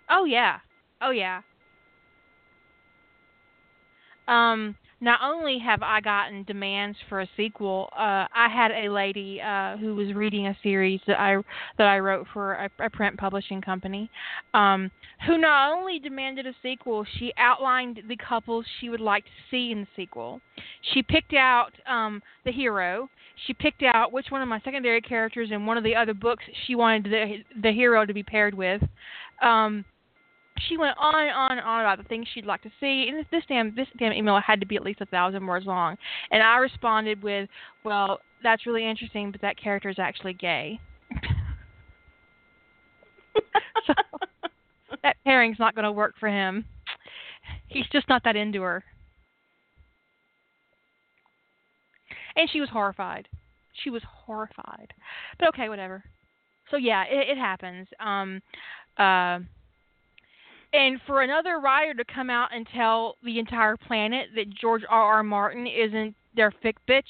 [0.09, 0.59] Oh yeah.
[1.01, 1.41] Oh yeah.
[4.27, 9.41] Um, not only have I gotten demands for a sequel, uh, I had a lady
[9.41, 11.37] uh, who was reading a series that I
[11.77, 14.11] that I wrote for a, a print publishing company,
[14.53, 14.91] um,
[15.25, 19.71] who not only demanded a sequel, she outlined the couples she would like to see
[19.71, 20.39] in the sequel.
[20.93, 23.09] She picked out um, the hero.
[23.47, 26.43] She picked out which one of my secondary characters in one of the other books
[26.67, 28.83] she wanted the the hero to be paired with.
[29.41, 29.83] Um,
[30.67, 33.07] she went on and on and on about the things she'd like to see.
[33.09, 35.97] And this damn this damn email had to be at least a thousand words long.
[36.31, 37.49] And I responded with,
[37.83, 40.79] "Well, that's really interesting, but that character is actually gay."
[43.87, 43.93] so
[45.03, 46.65] that pairing's not going to work for him.
[47.67, 48.83] He's just not that into her.
[52.35, 53.27] And she was horrified.
[53.83, 54.93] She was horrified.
[55.39, 56.03] But okay, whatever.
[56.69, 57.87] So yeah, it, it happens.
[57.99, 58.41] Um,
[58.97, 59.39] uh,
[60.73, 65.15] and for another writer to come out and tell the entire planet that George R.
[65.15, 65.23] R.
[65.23, 67.03] Martin isn't their fic bitch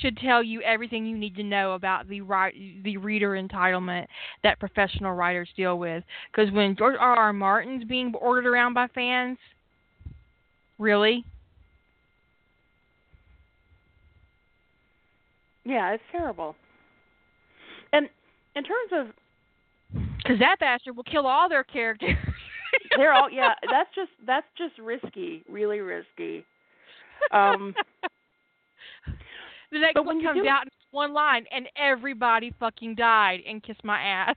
[0.00, 2.52] should tell you everything you need to know about the right
[2.82, 4.06] the reader entitlement
[4.42, 6.02] that professional writers deal with.
[6.30, 7.16] Because when George R.
[7.16, 7.32] R.
[7.32, 9.38] Martin's being ordered around by fans,
[10.78, 11.24] really?
[15.64, 16.56] Yeah, it's terrible.
[17.92, 18.08] And
[18.56, 19.06] in terms of
[20.16, 22.16] because that bastard will kill all their characters.
[22.96, 23.54] They're all yeah.
[23.70, 26.44] That's just that's just risky, really risky.
[27.32, 27.74] Um,
[29.72, 34.00] the next one comes out in one line, and everybody fucking died and kissed my
[34.00, 34.36] ass.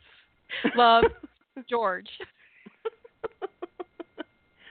[0.75, 1.05] Love,
[1.69, 2.09] George.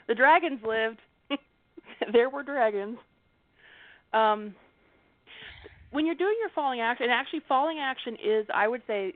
[0.08, 0.98] the dragons lived.
[2.12, 2.98] there were dragons.
[4.12, 4.54] Um,
[5.90, 9.14] when you're doing your falling action, and actually falling action is, I would say,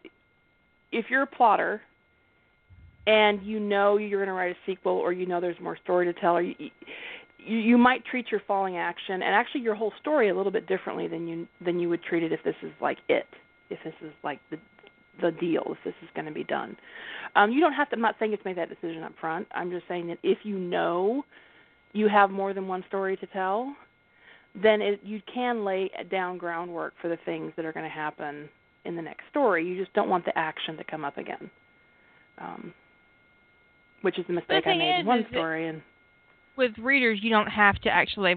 [0.91, 1.81] if you're a plotter
[3.07, 6.07] and you know you're going to write a sequel or you know there's more story
[6.13, 9.93] to tell, or you, you you might treat your falling action and actually your whole
[10.01, 12.73] story a little bit differently than you than you would treat it if this is
[12.81, 13.27] like it,
[13.71, 14.59] if this is like the
[15.21, 16.77] the deal, if this is going to be done.
[17.37, 17.97] Um, you don't have to.
[17.97, 19.47] I'm not saying you have to make that decision up front.
[19.55, 21.25] I'm just saying that if you know
[21.93, 23.75] you have more than one story to tell,
[24.55, 28.49] then it, you can lay down groundwork for the things that are going to happen
[28.85, 29.67] in the next story.
[29.67, 31.51] You just don't want the action to come up again,
[32.39, 32.75] um,
[34.03, 35.69] which is the mistake I made in one story.
[35.69, 35.83] And
[36.57, 38.35] With readers, you don't have to actually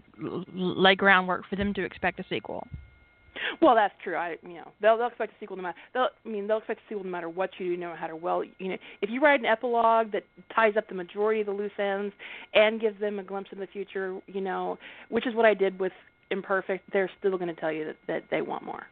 [0.53, 2.66] lay groundwork for them to expect a sequel.
[3.61, 4.16] well, that's true.
[4.16, 5.78] I you know they'll they'll expect a sequel no matter.
[5.93, 8.43] They'll I mean they'll expect a sequel no matter what you do, no matter well.
[8.59, 10.24] You know if you write an epilogue that
[10.55, 12.13] ties up the majority of the loose ends
[12.53, 14.78] and gives them a glimpse in the future, you know,
[15.09, 15.91] which is what I did with
[16.32, 16.91] Imperfect.
[16.93, 18.86] They're still going to tell you that that they want more.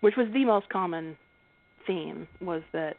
[0.00, 1.16] which was the most common
[1.86, 2.94] theme was that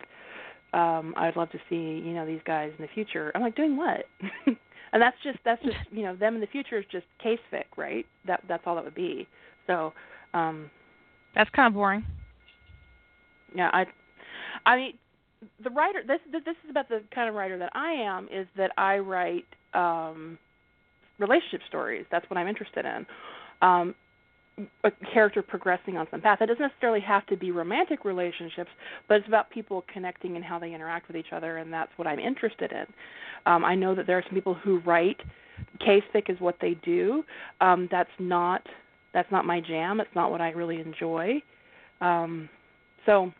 [0.74, 3.32] um I'd love to see you know these guys in the future.
[3.36, 4.06] I'm like doing what?
[4.48, 7.66] and that's just that's just you know them in the future is just case fic,
[7.78, 8.06] right?
[8.28, 9.28] That that's all that would be.
[9.68, 9.94] So
[10.34, 10.70] um
[11.36, 12.06] That's kind of boring.
[13.56, 13.86] yeah, I
[14.66, 14.94] I mean
[15.64, 18.72] the writer this this is about the kind of writer that I am is that
[18.78, 20.38] I write um
[21.20, 22.06] relationship stories.
[22.12, 23.06] That's what I'm interested in.
[23.62, 23.96] Um
[24.84, 26.40] a character progressing on some path.
[26.42, 28.70] It doesn't necessarily have to be romantic relationships,
[29.08, 32.08] but it's about people connecting and how they interact with each other, and that's what
[32.08, 32.86] I'm interested in.
[33.46, 35.20] Um, I know that there are some people who write
[35.80, 37.24] case fic is what they do.
[37.62, 38.62] Um, that's not
[39.14, 40.00] that's not my jam.
[40.00, 41.42] It's not what I really enjoy.
[42.02, 42.50] Um,
[43.06, 43.32] so.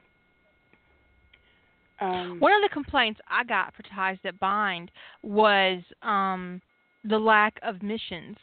[2.00, 4.92] Um, One of the complaints I got for Ties That Bind
[5.22, 6.62] was um,
[7.04, 8.38] the lack of missions.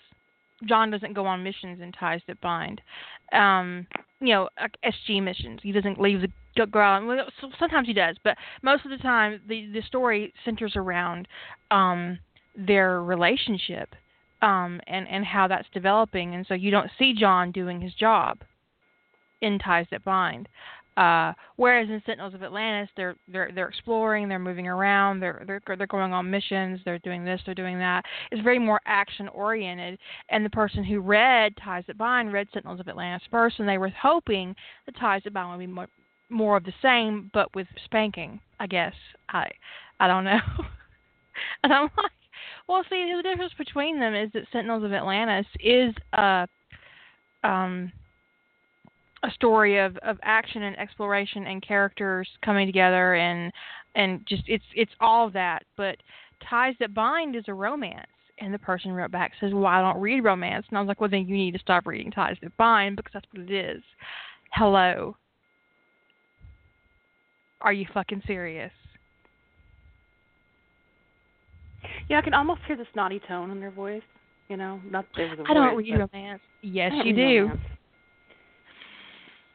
[0.69, 2.81] John doesn't go on missions in Ties That Bind.
[3.33, 3.87] Um,
[4.21, 4.49] you know,
[4.85, 5.61] SG missions.
[5.63, 6.21] He doesn't leave
[6.57, 7.07] the ground.
[7.07, 7.27] Well,
[7.59, 11.29] sometimes he does, but most of the time, the the story centers around
[11.71, 12.19] um,
[12.57, 13.95] their relationship
[14.43, 16.35] um, and and how that's developing.
[16.35, 18.39] And so you don't see John doing his job
[19.41, 20.49] in Ties That Bind.
[21.01, 25.77] Uh, whereas in Sentinels of Atlantis, they're they're they're exploring, they're moving around, they're they're
[25.79, 28.05] they're going on missions, they're doing this, they're doing that.
[28.31, 29.99] It's very more action oriented.
[30.29, 33.79] And the person who read Ties That Bind read Sentinels of Atlantis first, and they
[33.79, 35.89] were hoping that Ties That Bind would be more
[36.29, 38.39] more of the same, but with spanking.
[38.59, 38.93] I guess
[39.31, 39.51] I
[40.01, 40.39] I don't know.
[41.65, 42.13] and I'm like,
[42.69, 46.47] well, see, the difference between them is that Sentinels of Atlantis is a
[47.43, 47.91] um
[49.23, 53.53] a story of of action and exploration and characters coming together and
[53.95, 55.97] and just it's it's all that but
[56.49, 58.07] ties that bind is a romance
[58.39, 61.01] and the person wrote back says well i don't read romance and i was like
[61.01, 63.83] well then you need to stop reading ties that bind because that's what it is
[64.53, 65.15] hello
[67.61, 68.73] are you fucking serious
[72.09, 74.03] yeah, I can almost hear the snotty tone in their voice.
[74.49, 76.43] You know, not there was a I don't read romance.
[76.63, 77.43] Yes, you do.
[77.43, 77.61] romance.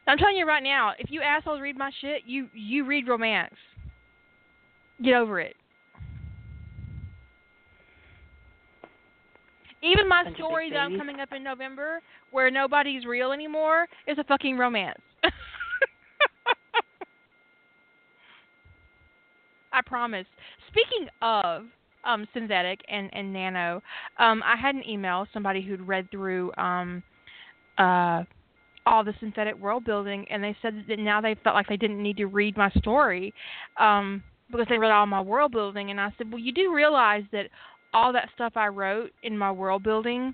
[0.08, 3.56] I'm telling you right now, if you assholes read my shit, you you read romance.
[5.04, 5.56] Get over it.
[9.82, 12.02] Even my Bunch of big story that I'm coming up in November,
[12.32, 15.00] where nobody's real anymore, is a fucking romance.
[19.72, 20.26] I promise.
[20.70, 21.66] Speaking of
[22.04, 23.84] um, synthetic and, and nano,
[24.18, 27.04] um, I had an email somebody who'd read through um,
[27.78, 28.24] uh,
[28.86, 32.02] all the synthetic world building, and they said that now they felt like they didn't
[32.02, 33.34] need to read my story
[33.80, 35.90] um, because they read all my world building.
[35.90, 37.48] And I said, well, you do realize that
[37.94, 40.34] all that stuff I wrote in my world building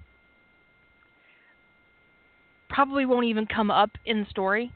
[2.70, 4.72] probably won't even come up in the story.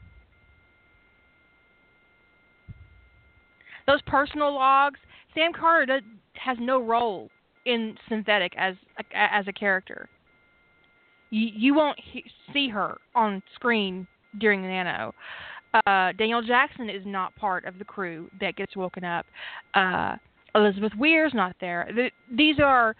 [3.86, 4.98] Those personal logs,
[5.34, 6.02] Sam Carter does,
[6.34, 7.30] has no role
[7.64, 8.74] in synthetic as
[9.12, 10.08] as a character.
[11.30, 14.06] You, won't he, see her on screen
[14.38, 15.14] during the Nano.
[15.86, 19.26] Uh, Daniel Jackson is not part of the crew that gets woken up.
[19.74, 20.16] Uh,
[20.54, 21.88] Elizabeth Weir's not there.
[21.94, 22.96] Th- these are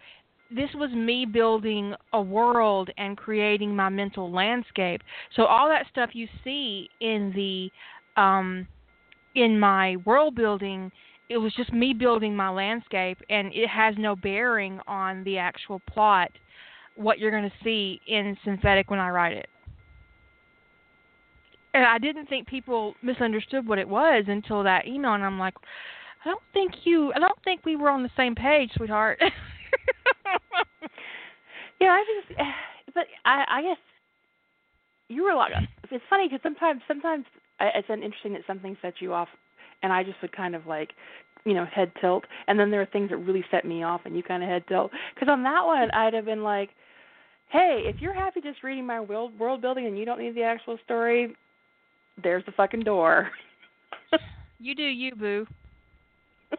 [0.55, 5.01] this was me building a world and creating my mental landscape.
[5.35, 8.69] So all that stuff you see in the um
[9.35, 10.91] in my world building,
[11.29, 15.81] it was just me building my landscape and it has no bearing on the actual
[15.91, 16.31] plot
[16.97, 19.49] what you're going to see in synthetic when I write it.
[21.75, 25.55] And I didn't think people misunderstood what it was until that email and I'm like
[26.25, 29.21] I don't think you I don't think we were on the same page, sweetheart.
[31.81, 32.41] Yeah, I just,
[32.95, 33.79] but I, I guess
[35.09, 35.53] you were like,
[35.91, 37.25] it's funny because sometimes, sometimes
[37.61, 39.29] it's an interesting that something sets you off,
[39.83, 40.91] and I just would kind of like,
[41.45, 44.17] you know, head tilt, and then there are things that really set me off, and
[44.17, 44.91] you kind of head tilt.
[45.15, 46.71] Because on that one, I'd have been like,
[47.51, 50.43] hey, if you're happy just reading my world world building and you don't need the
[50.43, 51.35] actual story,
[52.23, 53.31] there's the fucking door.
[54.59, 55.47] you do you, boo.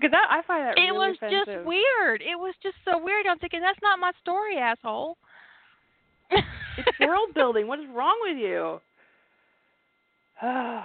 [0.00, 1.46] Because I, I find that It really was offensive.
[1.46, 2.22] just weird.
[2.22, 3.26] It was just so weird.
[3.26, 5.18] I'm thinking that's not my story, asshole.
[6.30, 7.66] It's world building.
[7.66, 8.80] What is wrong with you?
[10.42, 10.84] Oh,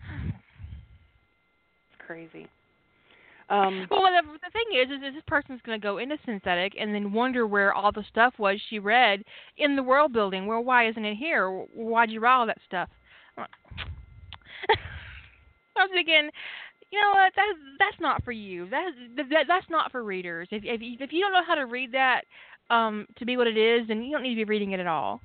[0.24, 2.48] it's crazy.
[3.50, 6.74] Um, Well, the, the thing is, is, is this person's going to go into synthetic
[6.78, 9.24] and then wonder where all the stuff was she read
[9.58, 10.46] in the world building.
[10.46, 11.50] Well, why isn't it here?
[11.74, 12.88] Why'd you write all that stuff?
[15.76, 16.30] I'm thinking,
[16.92, 17.32] you know what?
[17.34, 18.68] That that's not for you.
[18.70, 20.48] That, that that's not for readers.
[20.50, 22.22] If if if you don't know how to read that
[22.68, 24.86] um to be what it is, then you don't need to be reading it at
[24.86, 25.20] all.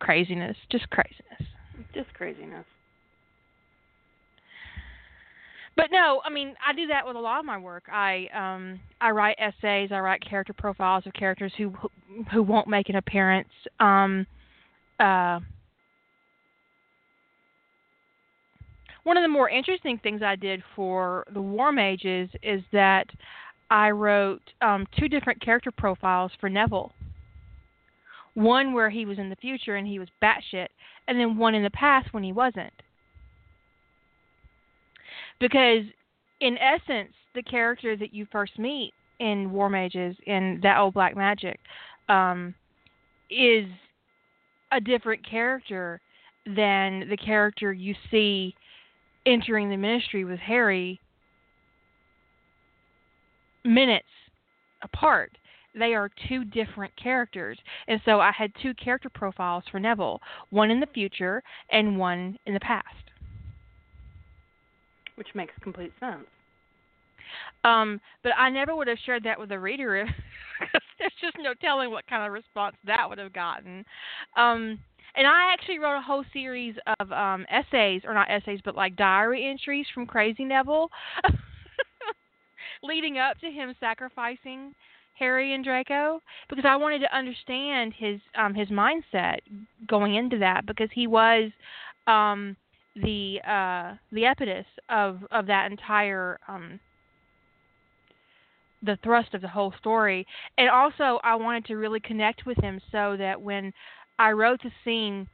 [0.00, 1.42] Craziness, just craziness.
[1.94, 2.66] just craziness.
[5.76, 7.84] But no, I mean, I do that with a lot of my work.
[7.92, 11.74] I um I write essays, I write character profiles of characters who
[12.32, 13.48] who won't make an appearance.
[13.80, 14.26] Um
[15.00, 15.40] uh
[19.02, 23.06] one of the more interesting things I did for the War Mages is that
[23.70, 26.92] I wrote um two different character profiles for Neville.
[28.34, 30.68] One where he was in the future and he was batshit,
[31.06, 32.72] and then one in the past when he wasn't
[35.44, 35.84] because
[36.40, 41.14] in essence the character that you first meet in war mages in that old black
[41.14, 41.60] magic
[42.08, 42.54] um
[43.30, 43.66] is
[44.72, 46.00] a different character
[46.46, 48.54] than the character you see
[49.26, 50.98] entering the ministry with harry
[53.66, 54.06] minutes
[54.82, 55.32] apart.
[55.76, 57.58] They are two different characters.
[57.88, 60.20] And so i had two character profiles for neville
[60.50, 63.04] one in the future and one in the past
[65.16, 66.26] Which makes complete sense.
[67.64, 70.08] Um, but I never would have shared that with a reader if
[70.98, 73.84] there's just no telling what kind of response that would have gotten.
[74.36, 74.78] Um,
[75.16, 78.96] and I actually wrote a whole series of um essays or not essays but like
[78.96, 80.90] diary entries from Crazy Neville
[82.82, 84.74] leading up to him sacrificing
[85.18, 89.38] Harry and Draco because I wanted to understand his um his mindset
[89.86, 91.50] going into that because he was
[92.06, 92.56] um
[92.96, 96.78] the uh the impetus of of that entire um
[98.84, 100.26] the thrust of the whole story.
[100.58, 103.72] And also I wanted to really connect with him so that when
[104.18, 105.26] I wrote the scene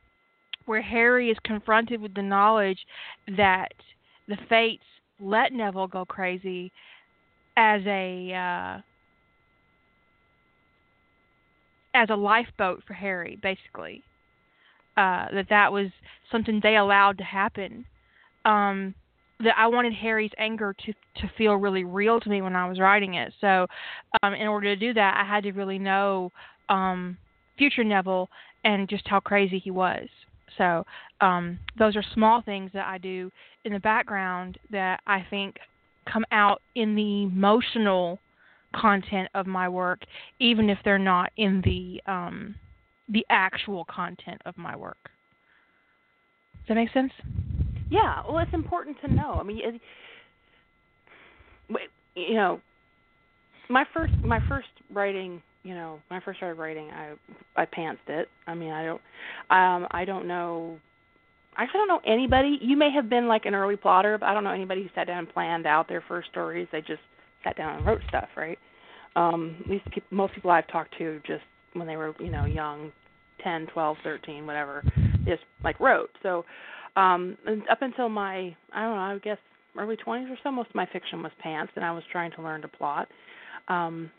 [0.66, 2.78] where Harry is confronted with the knowledge
[3.36, 3.72] that
[4.28, 4.84] the fates
[5.18, 6.70] let Neville go crazy
[7.56, 8.80] as a uh
[11.92, 14.02] as a lifeboat for Harry basically
[15.00, 15.88] uh that that was
[16.30, 17.84] something they allowed to happen
[18.44, 18.94] um
[19.42, 22.78] that I wanted Harry's anger to to feel really real to me when I was
[22.78, 23.32] writing it.
[23.40, 23.66] So,
[24.22, 26.30] um, in order to do that, I had to really know
[26.68, 27.16] um,
[27.58, 28.28] future Neville
[28.64, 30.08] and just how crazy he was.
[30.58, 30.84] So,
[31.20, 33.30] um, those are small things that I do
[33.64, 35.56] in the background that I think
[36.10, 38.18] come out in the emotional
[38.74, 40.00] content of my work,
[40.38, 42.54] even if they're not in the um,
[43.10, 45.10] the actual content of my work.
[46.54, 47.12] Does that make sense?
[47.90, 49.34] Yeah, well, it's important to know.
[49.40, 49.80] I mean, it,
[52.14, 52.60] you know,
[53.68, 57.14] my first my first writing, you know, when I first started writing, I
[57.56, 58.28] I pantsed it.
[58.46, 59.00] I mean, I don't
[59.50, 60.78] um I don't know
[61.56, 62.58] I don't know anybody.
[62.60, 65.06] You may have been like an early plotter, but I don't know anybody who sat
[65.06, 66.68] down and planned out their first stories.
[66.72, 67.02] They just
[67.44, 68.58] sat down and wrote stuff, right?
[69.16, 71.42] Um, at least people, most people I've talked to just
[71.72, 72.92] when they were, you know, young,
[73.42, 74.82] ten, twelve, thirteen, whatever,
[75.24, 76.10] just like wrote.
[76.22, 76.44] So
[76.96, 79.38] um and up until my I don't know, I guess
[79.78, 82.42] early 20s or so, most of my fiction was pants and I was trying to
[82.42, 83.08] learn to plot.
[83.68, 84.10] Um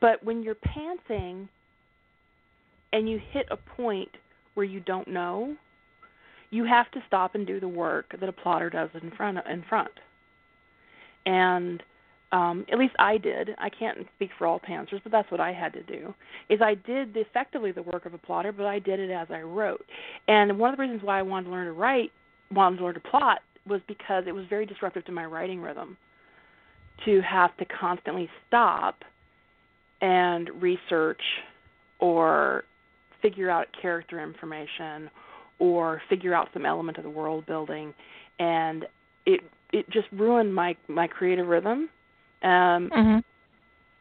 [0.00, 1.48] but when you're pantsing
[2.92, 4.10] and you hit a point
[4.54, 5.56] where you don't know,
[6.50, 9.64] you have to stop and do the work that a plotter does in front in
[9.68, 9.92] front.
[11.24, 11.82] And
[12.32, 13.50] um, at least I did.
[13.58, 16.14] I can't speak for all pantsers, but that's what I had to do.
[16.48, 19.42] Is I did effectively the work of a plotter, but I did it as I
[19.42, 19.84] wrote.
[20.28, 22.10] And one of the reasons why I wanted to learn to write,
[22.50, 25.96] wanted to learn to plot, was because it was very disruptive to my writing rhythm
[27.04, 28.96] to have to constantly stop
[30.00, 31.20] and research
[32.00, 32.64] or
[33.20, 35.10] figure out character information
[35.58, 37.94] or figure out some element of the world building
[38.40, 38.84] and
[39.26, 39.40] it
[39.72, 41.88] it just ruined my my creative rhythm
[42.42, 43.18] um, mm-hmm.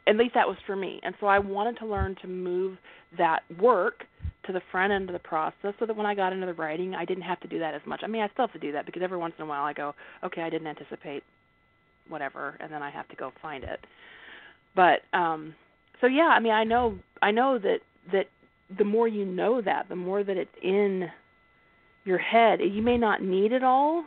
[0.07, 0.99] At least that was for me.
[1.03, 2.77] And so I wanted to learn to move
[3.17, 4.03] that work
[4.45, 6.95] to the front end of the process so that when I got into the writing,
[6.95, 8.01] I didn't have to do that as much.
[8.03, 9.73] I mean, I still have to do that because every once in a while I
[9.73, 11.23] go, okay, I didn't anticipate
[12.09, 13.79] whatever, and then I have to go find it.
[14.75, 15.53] But um
[16.01, 17.79] so yeah, I mean, I know I know that
[18.11, 18.25] that
[18.77, 21.09] the more you know that, the more that it's in
[22.03, 22.59] your head.
[22.61, 24.05] You may not need it all,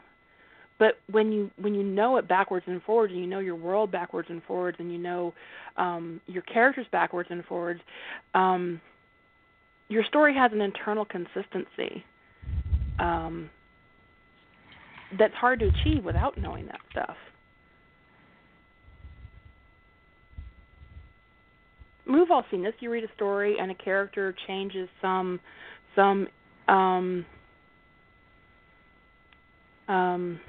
[0.79, 3.91] but when you when you know it backwards and forwards and you know your world
[3.91, 5.33] backwards and forwards and you know
[5.77, 7.81] um your characters backwards and forwards
[8.35, 8.81] um
[9.89, 12.05] your story has an internal consistency
[12.99, 13.51] um
[15.19, 17.17] that's hard to achieve without knowing that stuff.
[22.07, 22.63] We've all seen.
[22.63, 25.41] This you read a story and a character changes some
[25.97, 26.29] some
[26.69, 27.25] um
[29.89, 30.41] um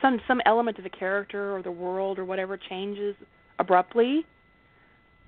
[0.00, 3.14] some some element of the character or the world or whatever changes
[3.58, 4.24] abruptly.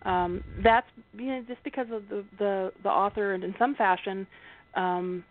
[0.02, 0.86] Um that's
[1.16, 4.26] you know just because of the the the author and in some fashion
[4.74, 5.24] um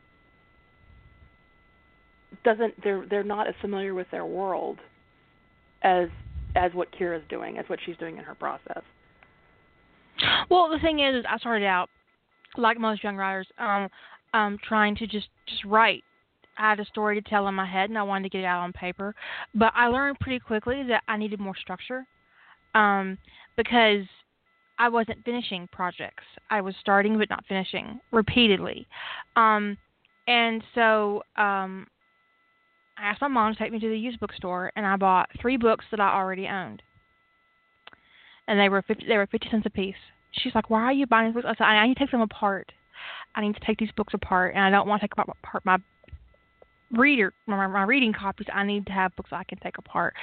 [2.44, 4.80] doesn't they're they're not as familiar with their world
[5.84, 6.10] as
[6.56, 8.82] as what Keira's doing as what she's doing in her process.
[10.50, 11.90] Well the thing is, is I started out
[12.58, 13.90] like most young writers um
[14.34, 16.04] um trying to just just write
[16.58, 18.46] I had a story to tell in my head and I wanted to get it
[18.46, 19.14] out on paper.
[19.54, 22.06] But I learned pretty quickly that I needed more structure
[22.74, 23.18] um,
[23.58, 24.06] because
[24.78, 26.24] I wasn't finishing projects.
[26.50, 28.88] I was starting but not finishing repeatedly.
[29.36, 29.78] Um,
[30.28, 31.88] and so um,
[32.98, 35.58] I asked my mom to take me to the used bookstore and I bought three
[35.58, 36.82] books that I already owned.
[38.48, 39.96] And they were 50, they were 50 cents a piece.
[40.32, 42.22] She's like, "Why are you buying these books?" I said, "I need to take them
[42.22, 42.72] apart.
[43.36, 45.78] I need to take these books apart, and I don't want to take apart my
[46.92, 50.14] reader my, my reading copies i need to have books i can take apart.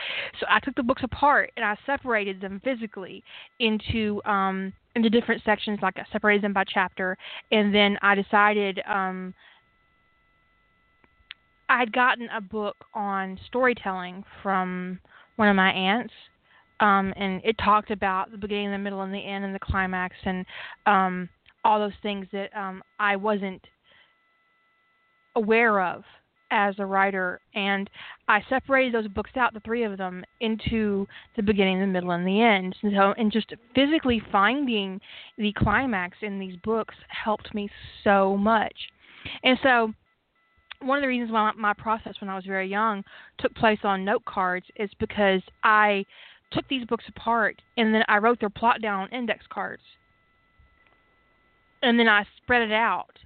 [0.40, 3.22] So i took the books apart and i separated them physically
[3.58, 7.16] into um into different sections like i separated them by chapter.
[7.50, 9.34] And then i decided um
[11.68, 14.98] i had gotten a book on storytelling from
[15.36, 16.14] one of my aunts.
[16.80, 20.14] Um and it talked about the beginning the middle and the end and the climax
[20.24, 20.46] and
[20.86, 21.28] um
[21.64, 23.62] all those things that um i wasn't
[25.34, 26.04] aware of
[26.52, 27.88] as a writer, and
[28.28, 32.26] I separated those books out, the three of them, into the beginning, the middle, and
[32.26, 32.76] the end.
[32.82, 35.00] And so, and just physically finding
[35.38, 37.70] the climax in these books helped me
[38.04, 38.74] so much.
[39.42, 39.94] And so,
[40.80, 43.02] one of the reasons why my process when I was very young
[43.38, 46.04] took place on note cards is because I
[46.50, 49.82] took these books apart and then I wrote their plot down on index cards.
[51.82, 53.18] And then I spread it out.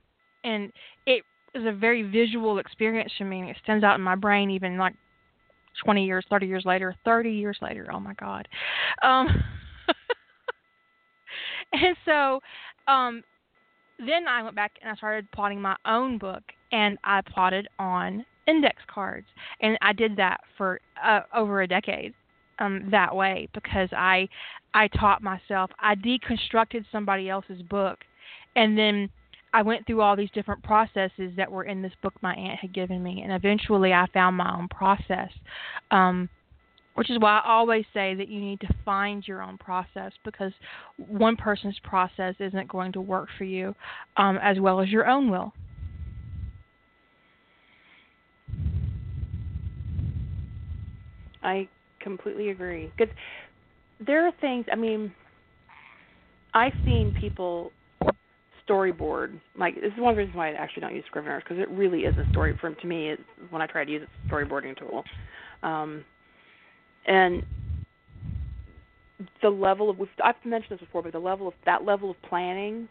[0.44, 0.70] And
[1.06, 1.24] it
[1.56, 3.50] is a very visual experience for me.
[3.50, 4.94] It stands out in my brain even like
[5.84, 7.86] 20 years, 30 years later, 30 years later.
[7.92, 8.48] Oh my God.
[9.02, 9.28] Um,
[11.72, 12.40] and so
[12.88, 13.22] um,
[13.98, 16.42] then I went back and I started plotting my own book,
[16.72, 19.26] and I plotted on index cards,
[19.60, 22.14] and I did that for uh, over a decade
[22.58, 24.28] um, that way because I
[24.74, 25.70] I taught myself.
[25.80, 27.98] I deconstructed somebody else's book,
[28.54, 29.08] and then
[29.56, 32.74] I went through all these different processes that were in this book my aunt had
[32.74, 35.30] given me, and eventually I found my own process.
[35.90, 36.28] Um,
[36.92, 40.52] which is why I always say that you need to find your own process because
[40.96, 43.74] one person's process isn't going to work for you
[44.16, 45.52] um, as well as your own will.
[51.42, 51.68] I
[52.00, 52.90] completely agree.
[52.96, 53.14] Because
[54.06, 54.66] there are things.
[54.72, 55.12] I mean,
[56.54, 57.72] I've seen people
[58.68, 59.38] storyboard.
[59.58, 61.68] Like this is one of the reasons why I actually don't use Scrivener because it
[61.70, 62.56] really is a story.
[62.60, 65.04] From to me, it's, when I try to use it, it's a storyboarding tool.
[65.62, 66.04] Um,
[67.06, 67.42] and
[69.42, 72.88] the level of I've mentioned this before, but the level of that level of planning,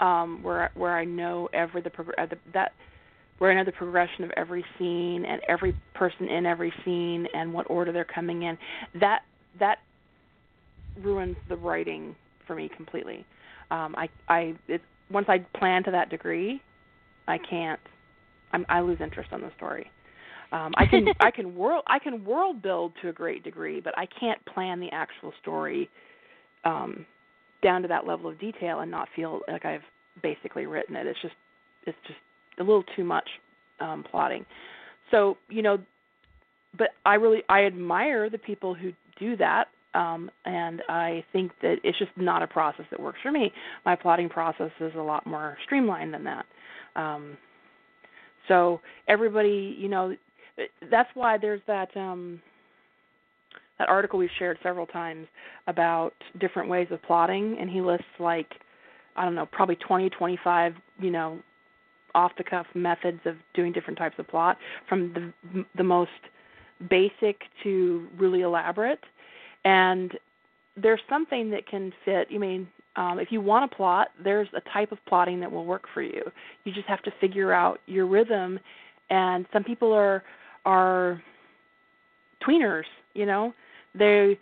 [0.00, 2.72] um, where where I know every the, uh, the that
[3.38, 7.52] where I know the progression of every scene and every person in every scene and
[7.52, 8.58] what order they're coming in,
[9.00, 9.20] that
[9.58, 9.78] that
[11.02, 12.14] ruins the writing
[12.46, 13.24] for me completely.
[13.70, 16.60] Um, I I it, once I plan to that degree,
[17.26, 17.80] I can't.
[18.52, 19.90] I'm, I lose interest in the story.
[20.52, 23.96] Um, I can I can world I can world build to a great degree, but
[23.96, 25.88] I can't plan the actual story
[26.64, 27.06] um,
[27.62, 29.82] down to that level of detail and not feel like I've
[30.22, 31.06] basically written it.
[31.06, 31.34] It's just
[31.86, 32.18] it's just
[32.58, 33.28] a little too much
[33.80, 34.44] um, plotting.
[35.10, 35.78] So you know,
[36.76, 41.76] but I really I admire the people who do that, um, and I think that
[41.82, 43.52] it's just not a process that works for me.
[43.84, 46.46] My plotting process is a lot more streamlined than that.
[46.96, 47.36] Um,
[48.48, 50.14] so everybody, you know,
[50.90, 52.42] that's why there's that um
[53.78, 55.26] that article we've shared several times
[55.66, 58.48] about different ways of plotting and he lists like
[59.16, 61.40] I don't know, probably 20, 25, you know,
[62.14, 64.58] off the cuff methods of doing different types of plot
[64.88, 66.10] from the the most
[66.88, 69.00] basic to really elaborate
[69.64, 70.18] and
[70.76, 74.60] there's something that can fit i mean um, if you want to plot there's a
[74.72, 76.22] type of plotting that will work for you
[76.64, 78.58] you just have to figure out your rhythm
[79.10, 80.22] and some people are
[80.64, 81.22] are
[82.46, 82.84] tweeners,
[83.14, 83.54] you know.
[83.94, 84.38] They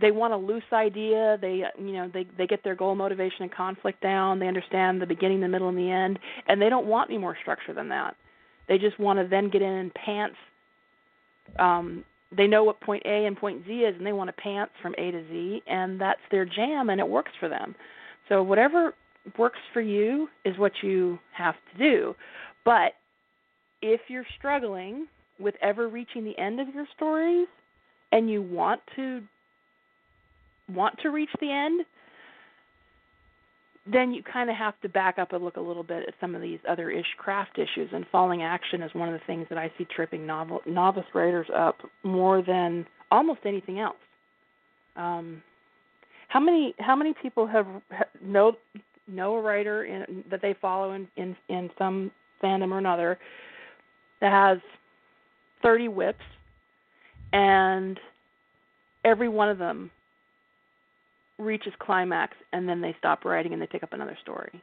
[0.00, 1.38] they want a loose idea.
[1.40, 4.38] They you know they they get their goal, motivation, and conflict down.
[4.38, 7.36] They understand the beginning, the middle, and the end, and they don't want any more
[7.40, 8.16] structure than that.
[8.68, 10.36] They just want to then get in and pants.
[11.58, 12.04] Um,
[12.36, 14.94] they know what point A and point Z is, and they want to pants from
[14.98, 17.74] A to Z, and that's their jam, and it works for them.
[18.28, 18.94] So whatever
[19.38, 22.14] works for you is what you have to do.
[22.64, 22.92] But
[23.82, 25.06] if you're struggling
[25.38, 27.48] with ever reaching the end of your stories
[28.12, 29.22] and you want to
[30.68, 31.84] want to reach the end,
[33.86, 36.34] then you kind of have to back up and look a little bit at some
[36.34, 37.88] of these other ish craft issues.
[37.92, 41.46] And falling action is one of the things that I see tripping novel, novice writers
[41.54, 43.96] up more than almost anything else.
[44.96, 45.42] Um,
[46.28, 47.66] how many how many people have
[48.22, 48.52] know
[49.08, 52.10] know a writer in, that they follow in, in in some
[52.42, 53.18] fandom or another
[54.20, 54.58] that has
[55.62, 56.14] 30 WIPs,
[57.32, 57.98] and
[59.04, 59.90] every one of them
[61.40, 64.62] reaches climax, and then they stop writing and they pick up another story.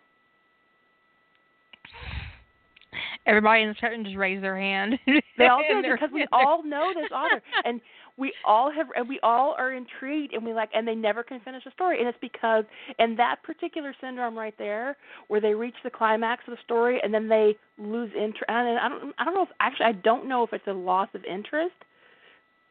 [3.26, 4.98] Everybody in the chat room just raise their hand.
[5.38, 7.82] they all do because we all know this author, and
[8.18, 11.40] we all have, and we all are intrigued, and we like, and they never can
[11.42, 12.64] finish a story, and it's because,
[12.98, 14.98] and that particular syndrome right there,
[15.28, 18.46] where they reach the climax of the story and then they lose interest.
[18.48, 21.10] And I don't, I don't know if actually, I don't know if it's a loss
[21.14, 21.76] of interest,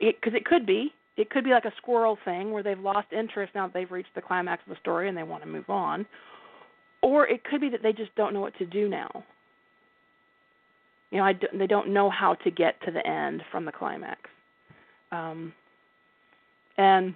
[0.01, 0.93] because it, it could be.
[1.17, 4.15] It could be like a squirrel thing where they've lost interest now that they've reached
[4.15, 6.07] the climax of the story and they want to move on,
[7.03, 9.25] or it could be that they just don't know what to do now
[11.11, 13.73] you know, I do, they don't know how to get to the end from the
[13.73, 14.21] climax.
[15.13, 15.53] Um,
[16.77, 17.15] and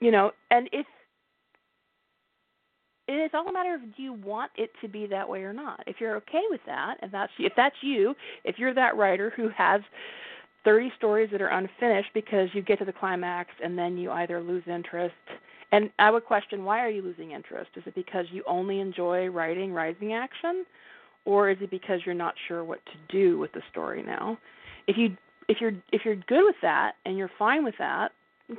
[0.00, 0.86] you know, and if
[3.08, 5.84] it's all a matter of do you want it to be that way or not.
[5.86, 8.14] If you're okay with that, and that's if that's you,
[8.44, 9.80] if you're that writer who has
[10.66, 14.42] 30 stories that are unfinished because you get to the climax and then you either
[14.42, 15.14] lose interest
[15.72, 17.70] and I would question why are you losing interest?
[17.76, 20.66] Is it because you only enjoy writing rising action
[21.24, 24.38] or is it because you're not sure what to do with the story now?
[24.88, 25.16] If you
[25.48, 28.10] if you're if you're good with that and you're fine with that,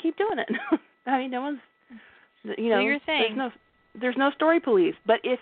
[0.01, 0.49] keep doing it.
[1.05, 1.59] I mean, no one's
[2.57, 3.35] you know, your thing.
[3.35, 3.51] there's no
[3.99, 4.95] there's no story police.
[5.05, 5.39] But if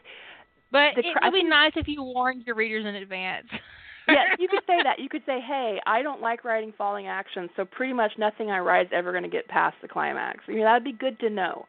[0.72, 3.48] but it would be nice if you warned your readers in advance.
[4.08, 5.00] yes, you could say that.
[5.00, 8.60] You could say, "Hey, I don't like writing falling action, so pretty much nothing I
[8.60, 11.30] write is ever going to get past the climax." I mean, that'd be good to
[11.30, 11.66] know.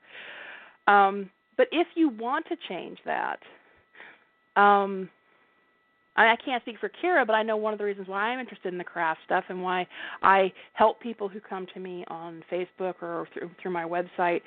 [0.87, 3.39] Um, but if you want to change that,
[4.57, 5.09] um,
[6.17, 8.41] I, I can't speak for Keira, but I know one of the reasons why I'm
[8.41, 9.87] interested in the craft stuff and why
[10.23, 14.41] I help people who come to me on Facebook or through through my website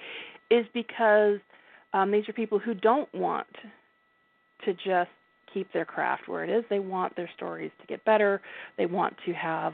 [0.52, 1.40] is because
[1.94, 3.48] um, these are people who don't want
[4.66, 5.10] to just
[5.54, 6.64] keep their craft where it is.
[6.70, 8.42] They want their stories to get better.
[8.78, 9.74] They want to have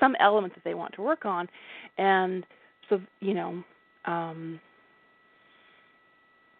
[0.00, 1.48] some elements that they want to work on,
[1.98, 2.46] and
[2.88, 3.64] so you know,
[4.06, 4.60] um,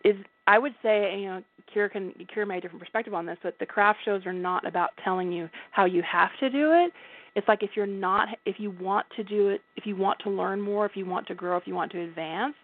[0.05, 0.17] is
[0.47, 1.43] I would say you know
[1.75, 4.67] Keira can Keira may a different perspective on this, but the craft shows are not
[4.67, 6.93] about telling you how you have to do it.
[7.35, 10.31] It's like if you're not if you want to do it, if you want to
[10.31, 12.55] learn more, if you want to grow, if you want to advance,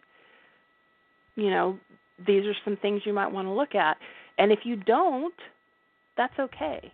[1.36, 1.78] you know,
[2.26, 3.96] these are some things you might want to look at.
[4.38, 5.34] And if you don't,
[6.20, 6.92] that's okay.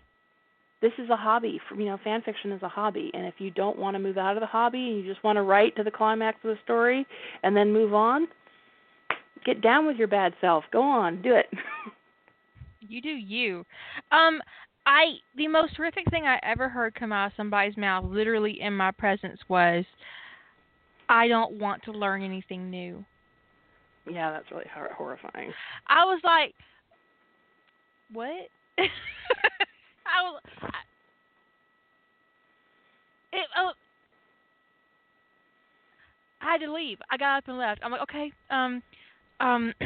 [0.81, 1.61] This is a hobby.
[1.69, 4.19] For, you know, fan fiction is a hobby, and if you don't want to move
[4.19, 6.59] out of the hobby and you just want to write to the climax of the
[6.63, 7.05] story
[7.43, 8.29] and then move on,
[9.45, 10.63] get down with your bad self.
[10.73, 11.47] Go on, do it.
[12.81, 13.65] you do you.
[14.13, 14.41] Um,
[14.87, 18.77] I the most horrific thing I ever heard come out of somebody's mouth, literally in
[18.77, 19.85] my presence, was,
[21.09, 23.05] "I don't want to learn anything new."
[24.09, 25.53] Yeah, that's really horrifying.
[25.89, 26.55] I was like,
[28.13, 28.51] "What?"
[30.07, 30.43] I was.
[30.63, 30.69] I,
[33.33, 33.73] it, oh,
[36.41, 36.99] I had to leave.
[37.11, 37.81] I got up and left.
[37.83, 38.83] I'm like, okay, um,
[39.41, 39.73] um,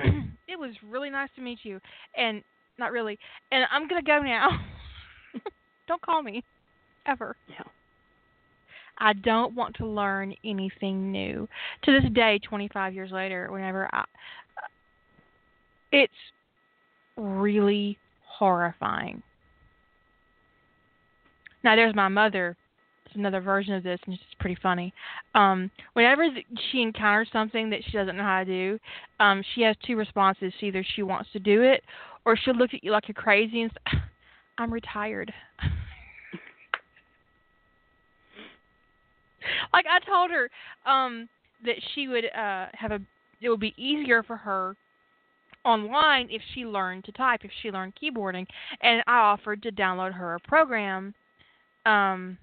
[0.49, 1.81] it was really nice to meet you,
[2.17, 2.43] and
[2.79, 3.19] not really,
[3.51, 4.49] and I'm gonna go now.
[5.89, 6.43] don't call me,
[7.07, 7.37] ever.
[7.49, 7.63] Yeah.
[8.99, 11.49] I don't want to learn anything new.
[11.85, 14.05] To this day, 25 years later, whenever I,
[15.91, 16.13] it's
[17.17, 17.99] really
[18.41, 19.23] horrifying.
[21.63, 22.57] Now, there's my mother.
[23.05, 24.95] It's another version of this, and it's pretty funny.
[25.35, 26.27] Um, whenever
[26.73, 28.79] she encounters something that she doesn't know how to do,
[29.21, 30.55] um, she has two responses.
[30.61, 31.85] Either she wants to do it,
[32.25, 33.99] or she'll look at you like you're crazy and say,
[34.59, 35.31] "I'm retired."
[39.75, 40.49] like I told her
[40.91, 41.29] um,
[41.67, 43.01] that she would uh, have a.
[43.43, 44.77] It would be easier for her
[45.65, 48.47] online if she learned to type, if she learned keyboarding,
[48.81, 51.15] and I offered to download her a program
[51.87, 52.37] um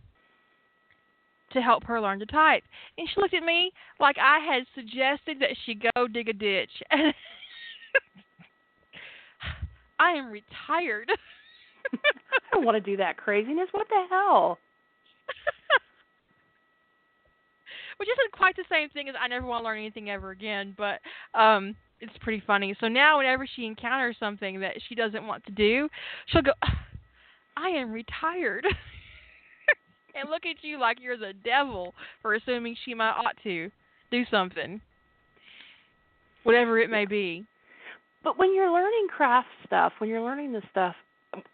[1.54, 2.64] to help her learn to type.
[2.98, 6.72] And she looked at me like I had suggested that she go dig a ditch.
[10.00, 11.12] I am retired.
[11.94, 11.98] I
[12.54, 13.68] don't want to do that craziness.
[13.72, 14.60] What the hell?
[17.98, 20.74] Which isn't quite the same thing as I never want to learn anything ever again,
[20.78, 21.02] but
[21.34, 22.76] um it's pretty funny.
[22.80, 25.90] So now whenever she encounters something that she doesn't want to do,
[26.28, 26.54] she'll go,
[27.56, 28.66] "I am retired."
[30.16, 33.72] and look at you like you're the devil for assuming she might ought to
[34.12, 34.82] do something.
[36.44, 37.46] Whatever it may be.
[38.24, 40.96] But when you're learning craft stuff, when you're learning this stuff,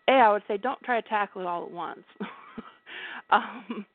[0.08, 2.04] A, I would say don't try to tackle it all at once.
[3.30, 3.86] um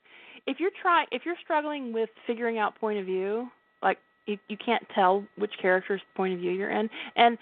[0.46, 3.48] if you're trying if you're struggling with figuring out point of view,
[3.82, 3.98] like
[4.28, 6.88] you, you can't tell which character's point of view you're in.
[7.16, 7.38] And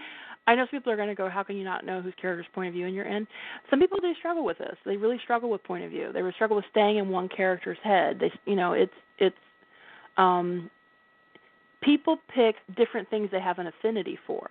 [0.46, 2.46] I know some people are going to go, how can you not know whose character's
[2.54, 3.26] point of view you're in?
[3.68, 4.76] Some people do struggle with this.
[4.84, 6.10] They really struggle with point of view.
[6.12, 8.18] They struggle with staying in one character's head.
[8.20, 9.36] They, you know, it's it's
[10.16, 10.70] um,
[11.82, 14.48] people pick different things they have an affinity for.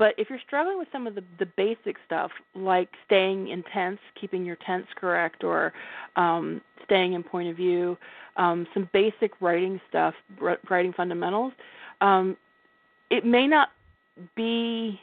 [0.00, 3.98] But if you're struggling with some of the, the basic stuff, like staying in tense,
[4.18, 5.74] keeping your tense correct, or
[6.16, 7.98] um, staying in point of view,
[8.38, 10.14] um, some basic writing stuff,
[10.70, 11.52] writing fundamentals,
[12.00, 12.34] um,
[13.10, 13.68] it may not
[14.34, 14.98] be,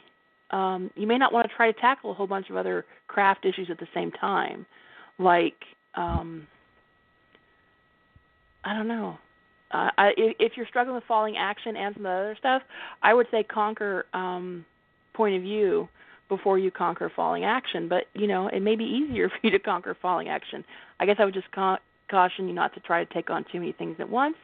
[0.50, 3.46] um, you may not want to try to tackle a whole bunch of other craft
[3.46, 4.66] issues at the same time.
[5.20, 5.62] Like,
[5.94, 6.44] um,
[8.64, 9.16] I don't know.
[9.70, 12.62] Uh, I, if you're struggling with falling action and some other stuff,
[13.04, 14.64] I would say conquer um,
[15.18, 15.88] point of view
[16.28, 17.88] before you conquer falling action.
[17.88, 20.64] But you know, it may be easier for you to conquer falling action.
[21.00, 21.80] I guess I would just ca-
[22.10, 24.36] caution you not to try to take on too many things at once,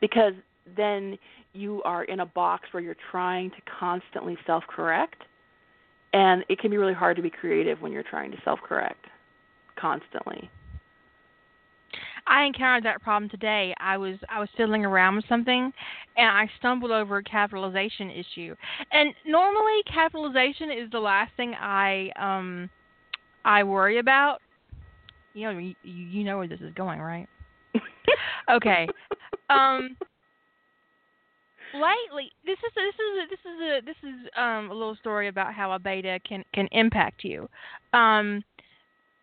[0.00, 0.34] because
[0.76, 1.18] then
[1.54, 5.22] you are in a box where you're trying to constantly self-correct,
[6.12, 9.06] and it can be really hard to be creative when you're trying to self-correct
[9.80, 10.50] constantly.
[12.28, 13.74] I encountered that problem today.
[13.78, 15.72] I was I was fiddling around with something
[16.16, 18.54] and I stumbled over a capitalization issue.
[18.92, 22.68] And normally capitalization is the last thing I um
[23.44, 24.40] I worry about.
[25.32, 27.28] You know you, you know where this is going, right?
[28.50, 28.86] okay.
[29.48, 29.96] Um
[31.74, 35.28] lately this is this is a, this is a this is um a little story
[35.28, 37.48] about how a beta can can impact you.
[37.94, 38.44] Um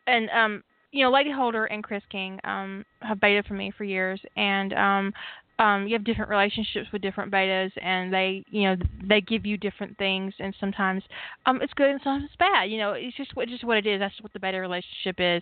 [0.08, 0.64] and um
[0.96, 4.74] you know, Lady Holder and Chris King um, have beta for me for years, and
[4.74, 5.14] um,
[5.60, 8.76] um you have different relationships with different betas and they you know
[9.08, 11.02] they give you different things and sometimes
[11.46, 13.88] um it's good and sometimes it's bad you know it's just what just what it
[13.88, 15.42] is that's what the beta relationship is.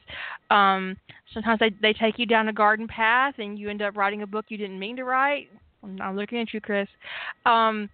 [0.51, 0.95] Um
[1.33, 4.27] sometimes they they take you down a garden path and you end up writing a
[4.27, 5.49] book you didn't mean to write.
[5.83, 6.87] I'm not looking at you chris.
[7.45, 7.89] Um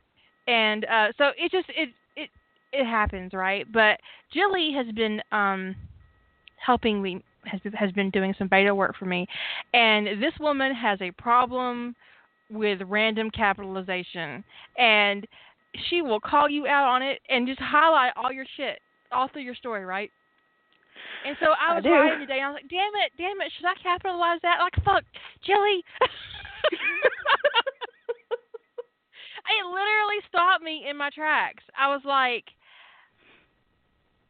[0.48, 2.30] and uh so it just it it
[2.73, 3.65] it happens right?
[3.72, 3.99] But
[4.34, 5.76] jilly has been um
[6.57, 9.27] helping me has has been doing some beta work for me,
[9.73, 11.95] and this woman has a problem
[12.49, 14.43] with random capitalization,
[14.77, 15.27] and
[15.89, 18.80] she will call you out on it and just highlight all your shit
[19.11, 20.11] all through your story, right?
[21.26, 23.51] And so I was I writing today, and I was like, "Damn it, damn it!
[23.57, 24.59] Should I capitalize that?
[24.59, 25.03] Like, fuck,
[25.45, 25.84] Jelly."
[29.49, 31.63] it literally stopped me in my tracks.
[31.77, 32.45] I was like,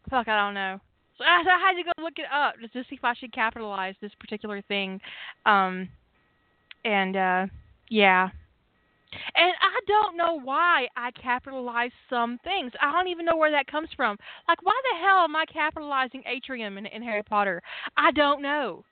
[0.10, 0.80] "Fuck, I don't know."
[1.20, 3.94] So I, had to go look it up just to see if I should capitalize
[4.02, 5.02] this particular thing.
[5.46, 5.90] Um,
[6.86, 7.46] and uh,
[7.90, 8.30] yeah.
[9.36, 12.72] And I don't know why I capitalize some things.
[12.82, 14.18] I don't even know where that comes from.
[14.48, 17.62] Like, why the hell am I capitalizing atrium in, in Harry Potter?
[17.98, 18.86] I don't know.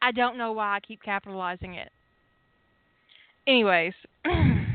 [0.00, 1.90] I don't know why I keep capitalizing it.
[3.46, 3.94] Anyways.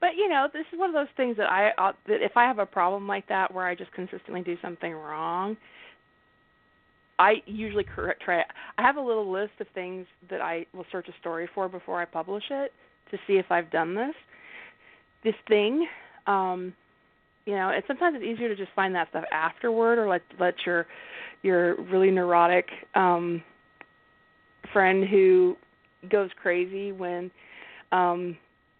[0.00, 2.44] But you know, this is one of those things that I uh, that if I
[2.44, 5.56] have a problem like that where I just consistently do something wrong,
[7.18, 8.44] I usually correct try.
[8.78, 12.00] I have a little list of things that I will search a story for before
[12.00, 12.72] I publish it
[13.10, 14.14] to see if I've done this.
[15.24, 15.86] This thing,
[16.26, 16.74] um,
[17.46, 20.54] you know, and sometimes it's easier to just find that stuff afterward, or let let
[20.66, 20.86] your
[21.42, 23.42] your really neurotic um,
[24.72, 25.56] friend who
[26.10, 27.30] goes crazy when
[27.92, 28.36] um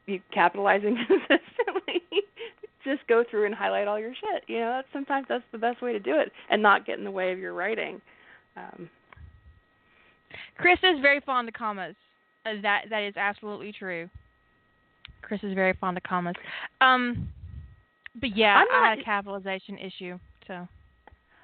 [0.06, 2.02] you capitalizing consistently
[2.84, 5.82] just go through and highlight all your shit you know that's sometimes that's the best
[5.82, 8.00] way to do it and not get in the way of your writing
[8.56, 8.88] um
[10.58, 11.94] Chris is very fond of commas.
[12.44, 14.08] Uh, that that is absolutely true.
[15.22, 16.34] Chris is very fond of commas.
[16.80, 17.28] Um,
[18.20, 20.18] but yeah, I'm I had a capitalization issue.
[20.46, 20.66] So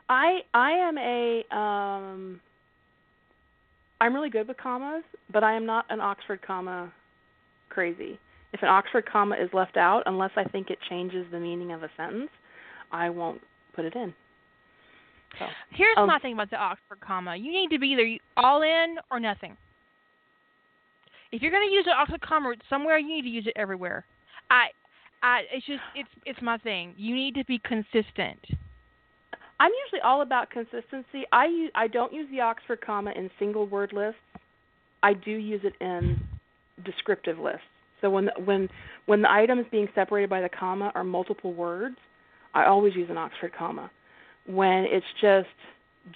[0.09, 2.41] i i am a um
[4.01, 6.93] i'm really good with commas but i am not an oxford comma
[7.69, 8.19] crazy
[8.53, 11.83] if an oxford comma is left out unless i think it changes the meaning of
[11.83, 12.31] a sentence
[12.91, 13.41] i won't
[13.75, 14.15] put it in
[15.39, 17.37] so here's Um, my thing about the Oxford comma.
[17.37, 19.57] You need to be either all in or nothing.
[21.31, 24.05] If you're going to use an Oxford comma somewhere, you need to use it everywhere.
[24.51, 24.67] I,
[25.23, 26.95] I, it's just it's it's my thing.
[26.97, 28.39] You need to be consistent.
[29.59, 31.25] I'm usually all about consistency.
[31.33, 34.21] I use I don't use the Oxford comma in single word lists.
[35.03, 36.21] I do use it in
[36.85, 37.61] descriptive lists.
[38.03, 38.69] So when the, when
[39.07, 41.97] when the item is being separated by the comma are multiple words,
[42.53, 43.91] I always use an Oxford comma.
[44.47, 45.49] When it's just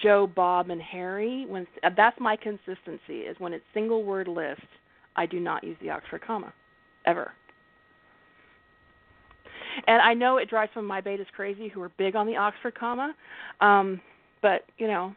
[0.02, 4.66] Joe, Bob, and Harry, when that's my consistency is when it's single word lists,
[5.14, 6.52] I do not use the Oxford comma
[7.06, 7.32] ever.
[9.86, 12.36] And I know it drives some of my betas crazy who are big on the
[12.36, 13.14] Oxford comma,
[13.60, 14.00] um,
[14.42, 15.14] but you know,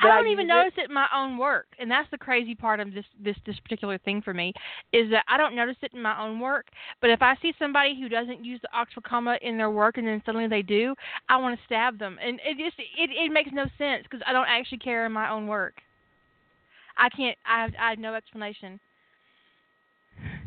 [0.00, 2.54] I don't even use it- notice it in my own work, and that's the crazy
[2.54, 4.52] part of this this this particular thing for me
[4.92, 6.68] is that I don't notice it in my own work.
[7.00, 10.06] But if I see somebody who doesn't use the Oxford comma in their work, and
[10.06, 10.94] then suddenly they do,
[11.28, 14.32] I want to stab them, and it just it it makes no sense because I
[14.32, 15.82] don't actually care in my own work.
[16.96, 17.36] I can't.
[17.46, 18.80] I have, I have no explanation.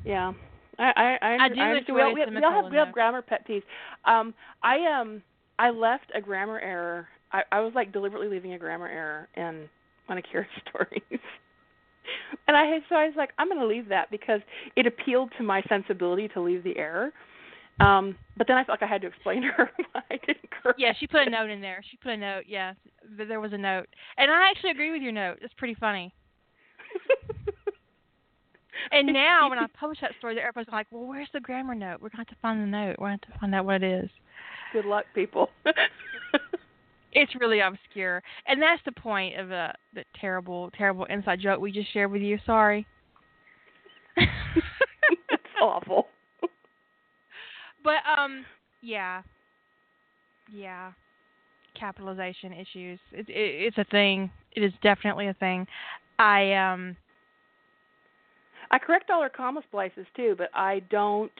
[0.05, 0.33] yeah.
[0.79, 1.95] I I I, I do I understand.
[1.95, 3.63] we we, have, we all have we have grammar pet peeves.
[4.05, 4.33] Um,
[4.63, 5.21] I um
[5.59, 7.07] I left a grammar error.
[7.33, 9.69] I I was like deliberately leaving a grammar error in
[10.05, 11.21] one of Keira's stories.
[12.47, 14.41] And I had so I was like, I'm going to leave that because
[14.75, 17.11] it appealed to my sensibility to leave the error.
[17.79, 20.49] Um, but then I felt like I had to explain to her why I didn't
[20.51, 20.79] correct.
[20.79, 21.83] Yeah, she put a note in there.
[21.89, 22.43] She put a note.
[22.47, 22.73] Yeah,
[23.17, 23.87] th- there was a note,
[24.17, 25.39] and I actually agree with your note.
[25.41, 26.13] It's pretty funny.
[28.91, 32.01] And now when I publish that story, the everybody's like, "Well, where's the grammar note?
[32.01, 32.95] We're going to have to find the note.
[32.99, 34.09] We're going to have to find out what it is."
[34.73, 35.49] Good luck, people.
[37.13, 41.71] It's really obscure, and that's the point of the the terrible, terrible inside joke we
[41.71, 42.39] just shared with you.
[42.45, 42.85] Sorry.
[44.17, 46.07] it's awful.
[47.83, 48.45] but um,
[48.81, 49.21] yeah,
[50.51, 50.91] yeah,
[51.79, 52.99] capitalization issues.
[53.11, 54.31] It, it, it's a thing.
[54.53, 55.67] It is definitely a thing.
[56.19, 56.95] I um.
[58.71, 61.31] I correct all her comma splices too, but I don't.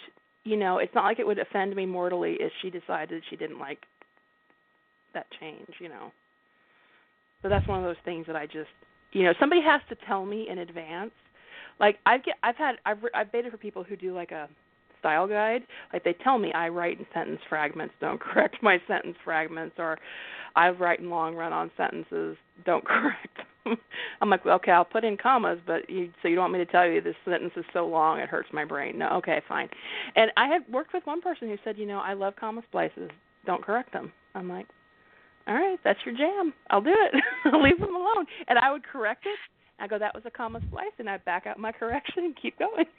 [0.44, 3.60] You know, it's not like it would offend me mortally if she decided she didn't
[3.60, 3.80] like
[5.14, 5.70] that change.
[5.80, 6.12] You know,
[7.42, 8.70] but that's one of those things that I just,
[9.12, 11.12] you know, somebody has to tell me in advance.
[11.80, 14.48] Like I've get, I've had, I've, I've baited for people who do like a
[15.00, 15.64] style guide.
[15.92, 20.00] Like they tell me I write in sentence fragments, don't correct my sentence fragments, or
[20.56, 23.78] I write in long run-on sentences, don't correct them.
[24.22, 26.66] I'm like, well, okay, I'll put in commas, but you so you don't want me
[26.66, 28.98] to tell you this sentence is so long it hurts my brain.
[28.98, 29.70] No, okay, fine.
[30.16, 33.10] And I had worked with one person who said, you know, I love comma splices.
[33.46, 34.12] Don't correct them.
[34.36, 34.68] I'm like,
[35.48, 36.54] all right, that's your jam.
[36.70, 37.22] I'll do it.
[37.54, 38.26] I'll leave them alone.
[38.48, 39.38] And I would correct it.
[39.80, 42.58] I go, that was a comma splice, and I'd back out my correction and keep
[42.58, 42.86] going.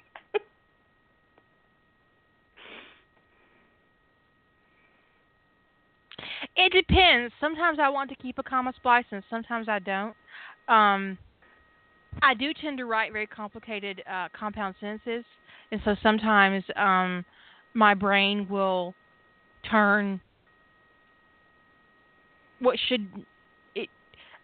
[6.56, 7.34] It depends.
[7.40, 10.14] Sometimes I want to keep a comma splice, and sometimes I don't.
[10.68, 11.18] Um,
[12.22, 15.24] I do tend to write very complicated uh, compound sentences,
[15.72, 17.24] and so sometimes um,
[17.74, 18.94] my brain will
[19.68, 20.20] turn
[22.60, 23.09] what should
[23.74, 23.89] it.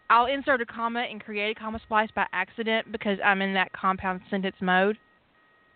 [0.09, 3.73] I'll insert a comma and create a comma splice by accident because I'm in that
[3.73, 4.99] compound sentence mode.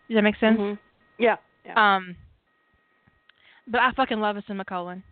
[0.08, 0.58] Does that make sense?
[0.58, 0.78] Mhm.
[1.18, 1.36] Yeah.
[1.64, 1.96] Yeah.
[1.96, 2.16] Um,
[3.66, 5.02] but I fucking love a semicolon.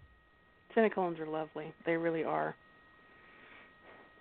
[0.74, 1.72] Semicolons are lovely.
[1.86, 2.54] They really are.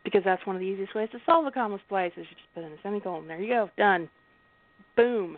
[0.03, 2.53] Because that's one of the easiest ways to solve a comma splice is you just
[2.55, 3.27] put in a semicolon.
[3.27, 3.69] There you go.
[3.77, 4.09] Done.
[4.95, 5.37] Boom.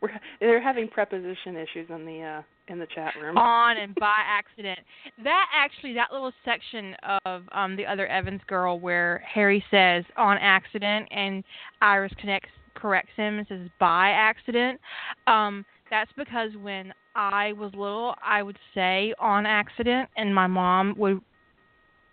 [0.00, 0.10] We're
[0.42, 3.36] they're having preposition issues in the uh in the chat room.
[3.38, 4.78] on and by accident.
[5.22, 6.94] That actually, that little section
[7.24, 11.44] of um the other Evans girl where Harry says on accident and
[11.80, 14.80] Iris connects corrects him and says by accident.
[15.26, 20.94] Um, that's because when I was little, I would say on accident, and my mom
[20.96, 21.20] would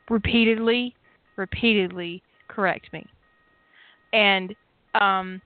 [0.10, 0.95] repeatedly,
[1.35, 3.06] repeatedly correct me,
[4.14, 4.56] and
[4.99, 5.41] um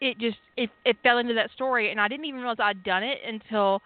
[0.00, 3.02] it just it it fell into that story and I didn't even realize I'd done
[3.02, 3.82] it until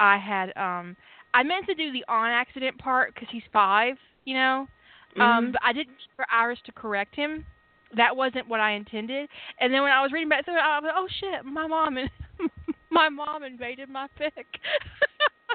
[0.00, 0.96] I had um
[1.32, 4.68] I meant to do the on accident part cuz he's 5, you know.
[5.16, 5.52] Um Mhm.
[5.52, 7.44] but I didn't for Iris to correct him.
[7.96, 9.28] That wasn't what I intended.
[9.60, 11.66] And then when I was reading back through it, I was like, "Oh shit, my
[11.66, 12.10] mom and
[12.90, 14.46] my mom invaded my fic."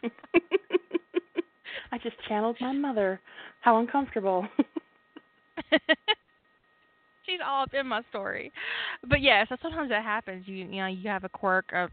[1.92, 3.20] I just channeled my mother.
[3.62, 4.48] How uncomfortable.
[7.30, 8.52] She's all up in my story.
[9.08, 10.48] But yeah, so sometimes that happens.
[10.48, 11.90] You you know, you have a quirk, a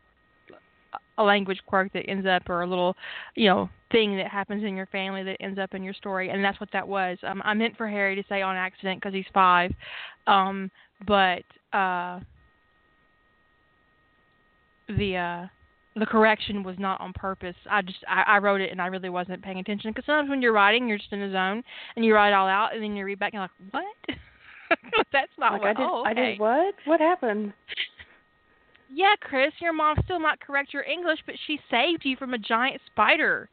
[1.19, 2.95] a language quirk that ends up or a little,
[3.35, 6.43] you know, thing that happens in your family that ends up in your story, and
[6.43, 7.19] that's what that was.
[7.23, 9.73] Um I meant for Harry to say on accident cuz he's 5.
[10.27, 10.71] Um
[11.07, 11.43] but
[11.73, 12.21] uh
[14.89, 15.47] the uh
[15.97, 17.57] the correction was not on purpose.
[17.71, 20.43] I just I, I wrote it and I really wasn't paying attention because sometimes when
[20.43, 21.63] you're writing, you're just in a zone
[21.97, 24.17] and you write it all out and then you read back and you're like, what?
[25.13, 25.69] That's not like what.
[25.71, 26.75] I did oh, I did what?
[26.85, 27.53] What happened?
[28.93, 32.39] Yeah, Chris, your mom still might correct your English, but she saved you from a
[32.39, 33.49] giant spider.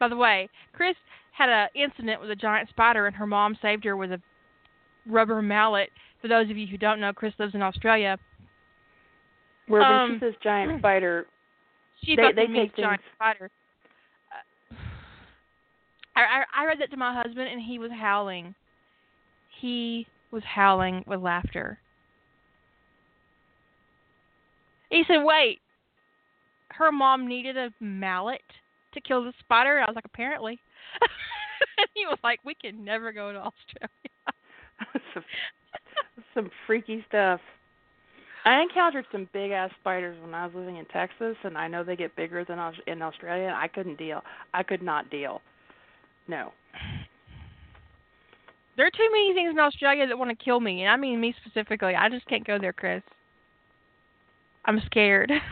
[0.00, 0.94] By the way, Chris
[1.32, 4.20] had a incident with a giant spider, and her mom saved her with a
[5.06, 5.90] rubber mallet.
[6.20, 8.18] For those of you who don't know, Chris lives in Australia.
[9.66, 11.26] Where when Um, she says giant spider,
[12.04, 13.50] She They- they take giant things- spider.
[16.18, 18.54] I, I I read that to my husband, and he was howling.
[19.60, 21.78] He was howling with laughter.
[24.90, 25.60] He said, "Wait,
[26.70, 28.42] her mom needed a mallet
[28.94, 30.58] to kill the spider." I was like, "Apparently."
[31.78, 33.92] and he was like, "We can never go to Australia."
[35.14, 35.24] some,
[36.34, 37.40] some freaky stuff.
[38.44, 41.84] I encountered some big ass spiders when I was living in Texas, and I know
[41.84, 43.48] they get bigger than in Australia.
[43.48, 44.22] And I couldn't deal.
[44.54, 45.42] I could not deal.
[46.28, 46.52] No.
[48.76, 51.20] There are too many things in Australia that want to kill me, and I mean
[51.20, 51.96] me specifically.
[51.96, 53.02] I just can't go there, Chris.
[54.66, 55.32] I'm scared.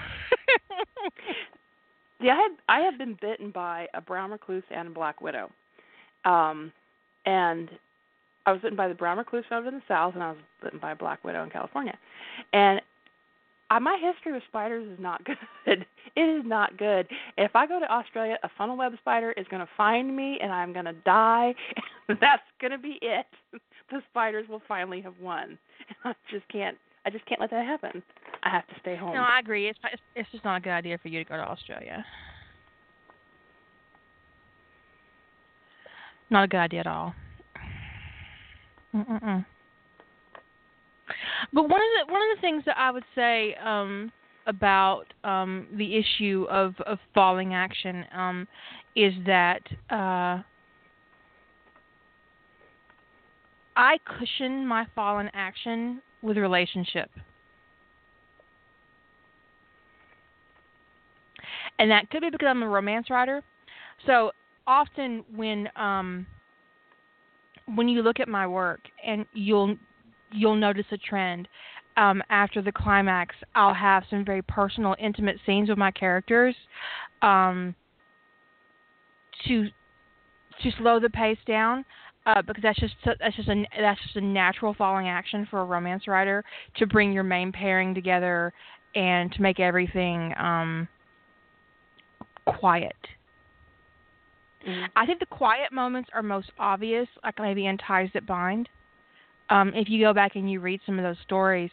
[2.20, 5.50] Yeah, I had I have been bitten by a brown recluse and a black widow.
[6.24, 6.72] Um
[7.24, 7.70] and
[8.46, 10.30] I was bitten by the brown recluse when I was in the south and I
[10.30, 11.98] was bitten by a black widow in California.
[12.52, 12.80] And
[13.70, 15.36] I, my history with spiders is not good.
[16.16, 17.06] It is not good.
[17.36, 20.52] If I go to Australia, a funnel web spider is going to find me and
[20.52, 21.54] I'm going to die.
[22.08, 23.26] That's going to be it.
[23.88, 25.56] The spiders will finally have won.
[26.02, 28.02] I just can't I just can't let that happen.
[28.42, 29.14] I have to stay home.
[29.14, 29.68] no, I agree.
[29.68, 29.78] It's
[30.16, 32.04] it's- just not a good idea for you to go to Australia.
[36.30, 37.14] Not a good idea at all.
[38.92, 39.46] Mm-mm-mm.
[41.52, 44.10] But one of the one of the things that I would say um,
[44.46, 48.48] about um, the issue of, of falling action um,
[48.94, 49.60] is that
[49.90, 50.42] uh,
[53.76, 57.10] I cushion my fallen action with relationship.
[61.78, 63.42] And that could be because I'm a romance writer.
[64.06, 64.32] So
[64.66, 66.26] often when um
[67.74, 69.76] when you look at my work and you'll
[70.36, 71.48] you'll notice a trend
[71.96, 76.54] um after the climax I'll have some very personal intimate scenes with my characters
[77.22, 77.74] um
[79.46, 79.68] to
[80.62, 81.84] to slow the pace down
[82.26, 85.64] uh, because that's just that's just a that's just a natural falling action for a
[85.64, 86.44] romance writer
[86.76, 88.52] to bring your main pairing together
[88.94, 90.88] and to make everything um
[92.46, 92.96] quiet.
[94.66, 94.88] Mhm.
[94.96, 98.68] I think the quiet moments are most obvious, like maybe in Ties That Bind.
[99.50, 101.70] Um, if you go back and you read some of those stories,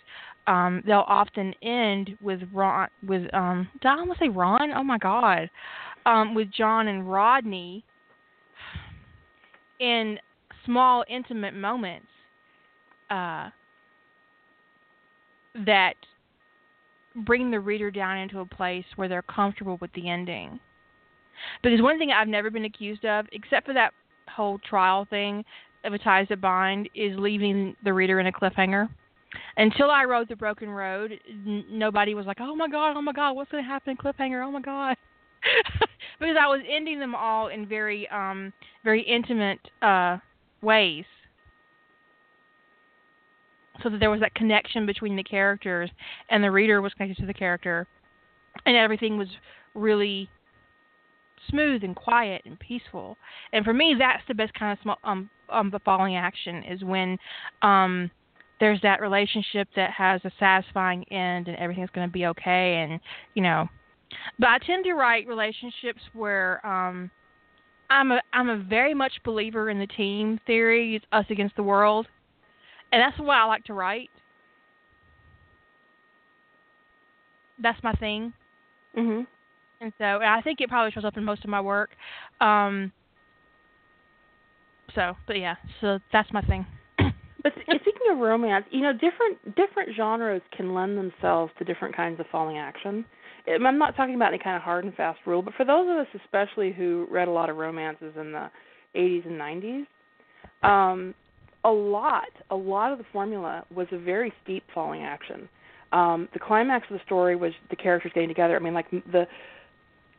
[0.47, 4.71] um, they'll often end with Ron, with um, did I almost say Ron?
[4.71, 5.49] Oh my God,
[6.05, 7.83] um, with John and Rodney
[9.79, 10.19] in
[10.65, 12.07] small intimate moments
[13.09, 13.49] uh,
[15.65, 15.95] that
[17.25, 20.59] bring the reader down into a place where they're comfortable with the ending.
[21.61, 23.93] Because one thing I've never been accused of, except for that
[24.29, 25.43] whole trial thing
[25.83, 28.89] of a ties that bind, is leaving the reader in a cliffhanger.
[29.57, 33.13] Until I wrote The Broken Road, n- nobody was like, "Oh my god, oh my
[33.13, 34.45] god, what's going to happen in cliffhanger?
[34.45, 34.95] Oh my god."
[36.19, 38.53] because I was ending them all in very um
[38.83, 40.17] very intimate uh
[40.61, 41.05] ways.
[43.81, 45.89] So that there was that connection between the characters
[46.29, 47.87] and the reader was connected to the character
[48.65, 49.27] and everything was
[49.73, 50.29] really
[51.49, 53.17] smooth and quiet and peaceful.
[53.51, 57.17] And for me, that's the best kind of small, um um befalling action is when
[57.61, 58.09] um
[58.59, 62.99] there's that relationship that has a satisfying end and everything's going to be okay and
[63.33, 63.67] you know.
[64.39, 67.09] But I tend to write relationships where um
[67.89, 71.63] I'm a I'm a very much believer in the team theory, it's us against the
[71.63, 72.07] world.
[72.91, 74.09] And that's why I like to write.
[77.59, 78.33] That's my thing.
[78.97, 79.25] Mhm.
[79.83, 81.91] And so and I think it probably shows up in most of my work.
[82.39, 82.91] Um
[84.95, 86.65] so, but yeah, so that's my thing.
[87.43, 92.17] But speaking of romance, you know, different different genres can lend themselves to different kinds
[92.21, 93.03] of falling action.
[93.45, 95.97] I'm not talking about any kind of hard and fast rule, but for those of
[95.97, 98.49] us especially who read a lot of romances in the
[98.95, 99.85] 80s and 90s,
[100.65, 101.13] um,
[101.65, 105.49] a lot, a lot of the formula was a very steep falling action.
[105.91, 108.55] Um, the climax of the story was the characters getting together.
[108.55, 109.27] I mean, like the,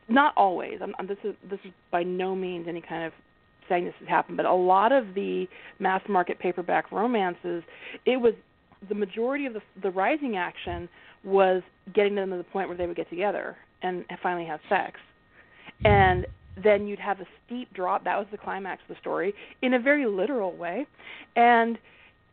[0.09, 0.79] not always.
[0.83, 3.13] I'm, I'm, this is this is by no means any kind of
[3.69, 5.47] saying this has happened, but a lot of the
[5.79, 7.63] mass market paperback romances,
[8.05, 8.35] it was
[8.89, 10.89] the majority of the the rising action
[11.25, 11.63] was
[11.95, 14.99] getting them to the point where they would get together and finally have sex.
[15.85, 16.27] And
[16.63, 18.05] then you'd have a steep drop.
[18.05, 20.87] That was the climax of the story in a very literal way.
[21.37, 21.79] And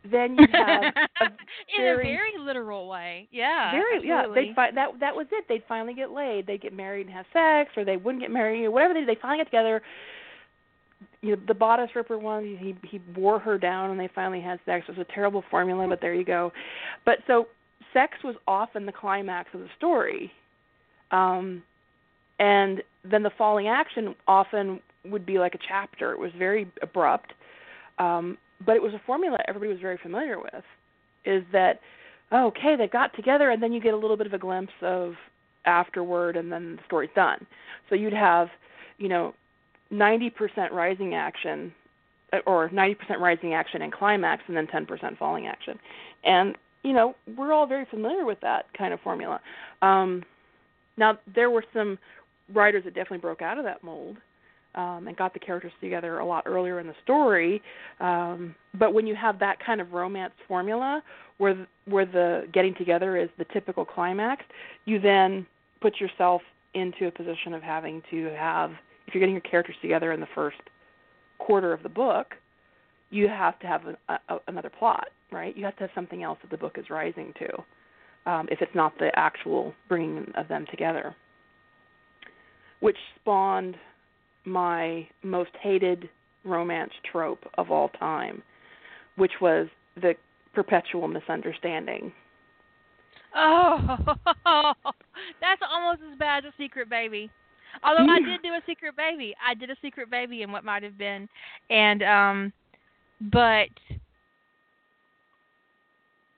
[0.10, 0.84] then you'd have
[1.22, 3.28] a in a very- very literal way.
[3.32, 3.72] Yeah.
[3.72, 5.46] very yeah they'd fi- that that was it.
[5.48, 6.48] They'd finally get laid.
[6.48, 9.10] They'd get married and have sex or they wouldn't get married or whatever they did
[9.10, 9.82] they finally get together.
[11.22, 14.60] You know the bodice ripper one he he wore her down and they finally had
[14.66, 14.86] sex.
[14.88, 16.52] It was a terrible formula but there you go.
[17.06, 17.48] But so
[17.94, 20.32] sex was often the climax of the story.
[21.12, 21.62] Um
[22.40, 26.12] and then the falling action often would be like a chapter.
[26.12, 27.34] It was very abrupt.
[28.00, 30.64] Um but it was a formula everybody was very familiar with
[31.26, 31.80] is that
[32.32, 34.74] oh, okay they got together and then you get a little bit of a glimpse
[34.82, 35.14] of
[35.66, 37.46] afterward and then the story's done.
[37.90, 38.50] So you'd have
[38.98, 39.34] you know
[39.92, 40.32] 90%
[40.72, 41.74] rising action
[42.34, 45.80] uh, or 90% rising action and climax and then 10% falling action.
[46.24, 49.40] And you know we're all very familiar with that kind of formula.
[49.82, 50.24] Um
[50.98, 51.98] now there were some
[52.54, 54.18] writers that definitely broke out of that mold
[54.76, 57.62] um, and got the characters together a lot earlier in the story.
[58.00, 61.04] Um, but when you have that kind of romance formula,
[61.38, 64.44] where th- where the getting together is the typical climax,
[64.86, 65.46] you then
[65.82, 66.42] put yourself
[66.74, 68.72] into a position of having to have,
[69.08, 70.58] if you're getting your characters together in the first
[71.40, 72.36] quarter of the book,
[73.10, 75.58] you have to have a, another plot, right?
[75.58, 78.74] You have to have something else that the book is rising to, um, if it's
[78.74, 81.14] not the actual bringing of them together,
[82.80, 83.76] which spawned
[84.46, 86.10] my most hated
[86.44, 88.42] romance trope of all time,
[89.16, 90.14] which was the
[90.54, 92.12] perpetual misunderstanding.
[93.36, 93.98] Oh,
[95.42, 97.30] that's almost as bad as a secret baby.
[97.84, 100.84] Although I did do a secret baby, I did a secret baby in what might
[100.84, 101.30] have been,
[101.70, 102.54] and um,
[103.32, 103.70] but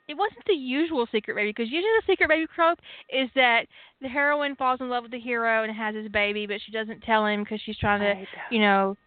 [0.07, 3.65] it wasn't the usual secret baby because usually the secret baby trope is that
[4.01, 7.01] the heroine falls in love with the hero and has his baby, but she doesn't
[7.01, 8.97] tell him because she's trying to, you know,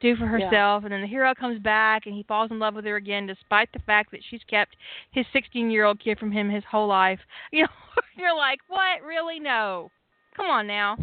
[0.00, 0.46] do for Yeah.
[0.46, 0.84] herself.
[0.84, 3.70] And then the hero comes back and he falls in love with her again, despite
[3.72, 4.76] the fact that she's kept
[5.12, 7.20] his 16-year-old kid from him his whole life.
[7.52, 7.68] You know,
[8.16, 9.02] you're like, what?
[9.06, 9.38] Really?
[9.38, 9.90] No.
[10.34, 10.96] Come on now.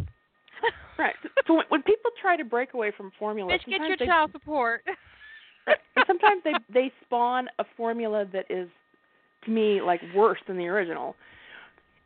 [0.98, 1.16] right.
[1.48, 4.84] So when, people try to break away from formula, Bitch, get your they, child support.
[6.08, 8.68] sometimes they they spawn a formula that is
[9.46, 11.16] to me like worse than the original.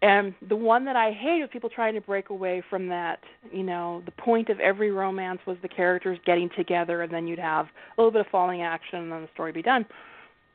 [0.01, 3.19] And the one that I hate is people trying to break away from that.
[3.53, 7.39] You know, the point of every romance was the characters getting together, and then you'd
[7.39, 9.85] have a little bit of falling action, and then the story be done.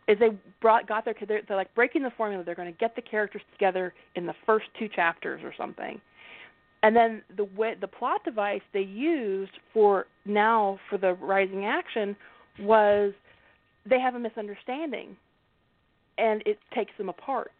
[0.07, 0.31] Is they
[0.61, 2.45] brought got their they're, they're like breaking the formula.
[2.45, 5.99] They're going to get the characters together in the first two chapters or something,
[6.83, 12.17] and then the way the plot device they used for now for the rising action
[12.61, 13.13] was
[13.89, 15.17] they have a misunderstanding,
[16.19, 17.53] and it takes them apart.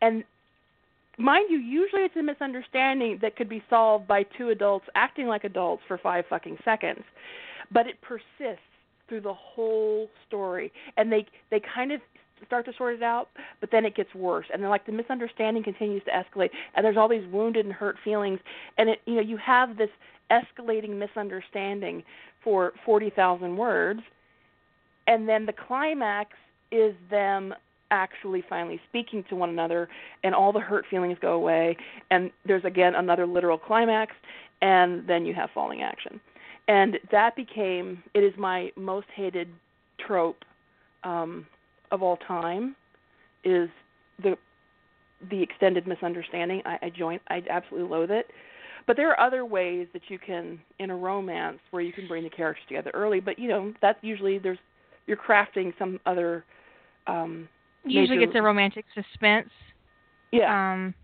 [0.00, 0.24] And
[1.18, 5.44] mind you, usually it's a misunderstanding that could be solved by two adults acting like
[5.44, 7.04] adults for five fucking seconds,
[7.70, 8.62] but it persists
[9.08, 12.00] through the whole story, and they they kind of
[12.46, 13.28] start to sort it out,
[13.60, 16.96] but then it gets worse, and then like the misunderstanding continues to escalate, and there's
[16.96, 18.38] all these wounded and hurt feelings,
[18.76, 19.90] and it you know you have this
[20.30, 22.02] escalating misunderstanding
[22.44, 24.00] for forty thousand words,
[25.06, 26.30] and then the climax
[26.70, 27.54] is them
[27.90, 29.88] actually finally speaking to one another
[30.22, 31.76] and all the hurt feelings go away
[32.10, 34.12] and there's again another literal climax
[34.60, 36.20] and then you have falling action.
[36.66, 39.48] And that became it is my most hated
[40.06, 40.44] trope
[41.04, 41.46] um
[41.90, 42.76] of all time
[43.44, 43.70] is
[44.22, 44.36] the
[45.30, 46.62] the extended misunderstanding.
[46.66, 48.30] I i join i absolutely loathe it.
[48.86, 52.24] But there are other ways that you can in a romance where you can bring
[52.24, 54.58] the characters together early but you know that's usually there's
[55.06, 56.44] you're crafting some other
[57.08, 57.48] um
[57.84, 59.50] Usually major- gets a romantic suspense,
[60.30, 60.94] yeah um,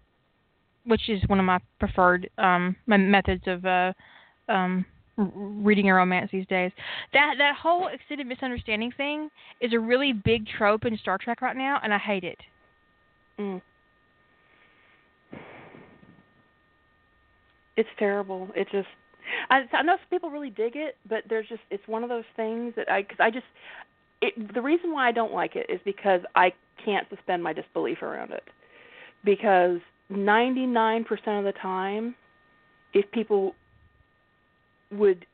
[0.84, 3.92] which is one of my preferred um my methods of uh
[4.48, 4.84] um
[5.16, 6.72] reading a romance these days.
[7.12, 11.56] That that whole extended misunderstanding thing is a really big trope in Star Trek right
[11.56, 12.38] now, and I hate it.
[13.38, 13.62] Mm.
[17.76, 18.48] It's terrible.
[18.54, 18.88] It just
[19.50, 22.24] I, I know some people really dig it, but there's just it's one of those
[22.36, 23.46] things that I because I just
[24.24, 26.52] it the reason why I don't like it is because I
[26.84, 28.44] can't suspend my disbelief around it.
[29.24, 29.80] Because
[30.10, 31.04] 99%
[31.38, 32.14] of the time
[32.92, 33.54] if people
[34.92, 35.26] would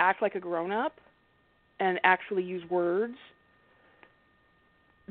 [0.00, 0.94] act like a grown up
[1.80, 3.16] and actually use words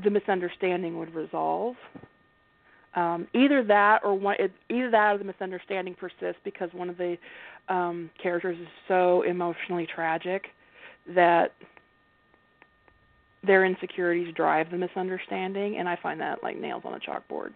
[0.03, 1.75] the misunderstanding would resolve.
[2.95, 6.97] Um, either that or one, it, either that or the misunderstanding persists because one of
[6.97, 7.17] the
[7.69, 10.45] um, characters is so emotionally tragic
[11.15, 11.53] that
[13.45, 17.51] their insecurities drive the misunderstanding, and I find that like nails on a chalkboard.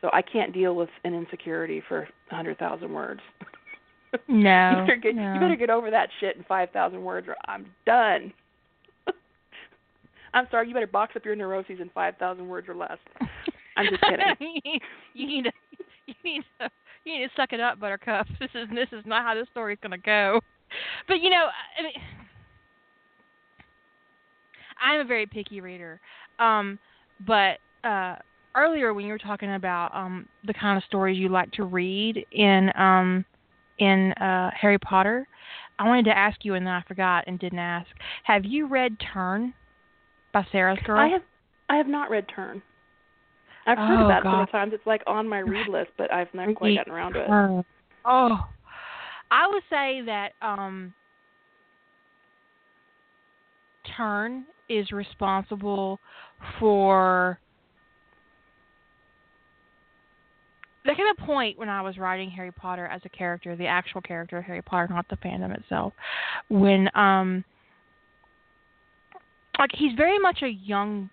[0.00, 3.20] So I can't deal with an insecurity for a hundred thousand words.
[4.28, 5.34] No, you better get no.
[5.34, 8.32] you better get over that shit in five thousand words, or I'm done.
[10.34, 12.98] I'm sorry, you better box up your neuroses in five thousand words or less.
[13.76, 14.80] I'm just kidding.
[15.14, 15.52] you need to
[16.06, 16.68] you need to
[17.04, 18.26] you need to suck it up, Buttercup.
[18.38, 20.40] This is this is not how this story's gonna go.
[21.06, 21.46] But you know,
[21.78, 21.92] I mean,
[24.82, 26.00] I'm a very picky reader.
[26.38, 26.78] Um,
[27.26, 28.16] but uh,
[28.56, 32.24] earlier when you were talking about um, the kind of stories you like to read
[32.32, 33.24] in um,
[33.78, 35.26] in uh, Harry Potter,
[35.78, 37.88] I wanted to ask you, and then I forgot and didn't ask.
[38.24, 39.54] Have you read Turn
[40.32, 40.98] by Sarah Girl?
[40.98, 41.22] I have
[41.68, 42.62] I have not read Turn.
[43.66, 44.30] I've heard Oh, about it God.
[44.30, 44.72] several times.
[44.74, 47.66] It's like on my read list, but I've never quite gotten around to it.
[48.04, 48.38] Oh,
[49.30, 50.92] I would say that um,
[53.96, 55.98] Turn is responsible
[56.58, 57.38] for.
[60.84, 64.00] There came a point when I was writing Harry Potter as a character, the actual
[64.00, 65.92] character of Harry Potter, not the fandom itself,
[66.48, 67.44] when um,
[69.60, 71.08] like he's very much a young,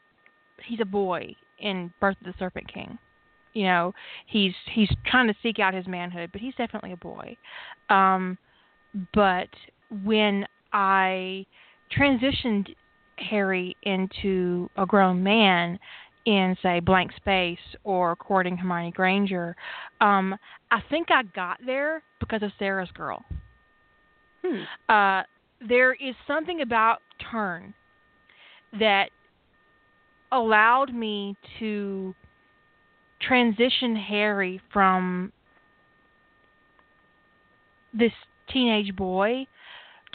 [0.65, 2.97] he's a boy in Birth of the Serpent King
[3.53, 3.93] you know
[4.27, 7.35] he's he's trying to seek out his manhood but he's definitely a boy
[7.89, 8.38] um
[9.13, 9.49] but
[10.03, 11.45] when i
[11.97, 12.76] transitioned
[13.19, 15.79] harry into a grown man
[16.25, 19.55] in say blank space or courting hermione granger
[20.01, 20.35] um
[20.71, 23.23] i think i got there because of sara's girl
[24.41, 24.61] Hmm.
[24.87, 25.23] uh
[25.67, 26.99] there is something about
[27.31, 27.73] turn
[28.79, 29.09] that
[30.31, 32.13] allowed me to
[33.21, 35.31] transition Harry from
[37.93, 38.11] this
[38.51, 39.45] teenage boy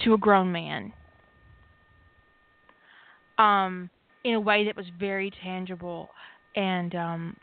[0.05, 0.93] to a grown man
[3.39, 3.90] um
[4.24, 6.09] in a way that was very tangible.
[6.56, 7.36] And um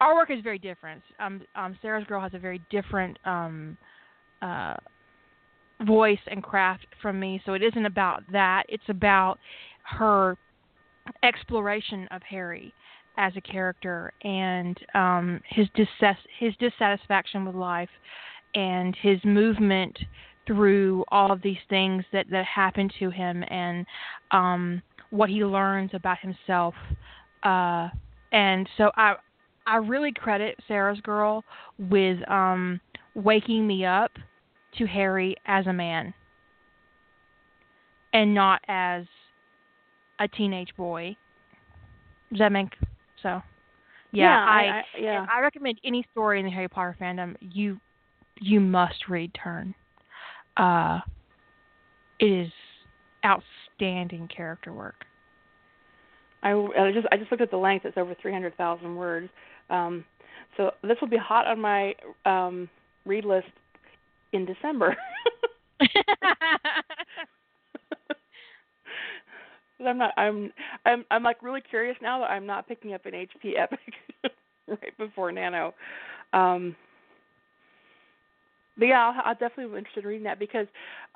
[0.00, 1.02] our work is very different.
[1.18, 3.76] Um um sara's girl has a very different um
[4.42, 4.74] uh
[5.86, 7.42] voice and craft from me.
[7.44, 8.64] So it isn't about that.
[8.68, 9.38] It's about
[9.84, 10.36] her
[11.22, 12.72] exploration of Harry
[13.18, 15.66] as a character and um his
[16.38, 17.90] his dissatisfaction with life
[18.54, 19.98] and his movement
[20.46, 23.86] through all of these things that that happen to him and
[24.30, 26.74] um what he learns about himself
[27.44, 27.88] uh
[28.32, 29.14] and so i
[29.66, 31.44] i really credit sara's girl
[31.78, 32.80] with um
[33.14, 34.10] waking me up
[34.76, 36.12] to harry as a man
[38.12, 39.04] and not as
[40.20, 41.16] a teenage boy
[42.30, 42.68] does that make
[43.22, 43.40] so
[44.12, 45.26] yeah, yeah i, I, yeah.
[45.32, 47.78] I recommend any story in the harry potter fandom you
[48.40, 49.74] you must read turn
[50.56, 51.00] uh,
[52.20, 52.52] it is
[53.24, 55.04] outstanding character work.
[56.42, 57.84] I, I just I just looked at the length.
[57.84, 59.28] It's over 300,000 words.
[59.70, 60.04] Um,
[60.56, 62.68] so this will be hot on my um,
[63.06, 63.46] read list
[64.32, 64.96] in December.
[69.86, 70.12] I'm not.
[70.16, 70.52] I'm.
[70.86, 71.04] I'm.
[71.10, 73.80] I'm like really curious now that I'm not picking up an HP Epic
[74.68, 75.74] right before Nano.
[76.32, 76.76] Um,
[78.78, 80.66] but yeah, I'll, I'll definitely be interested in reading that because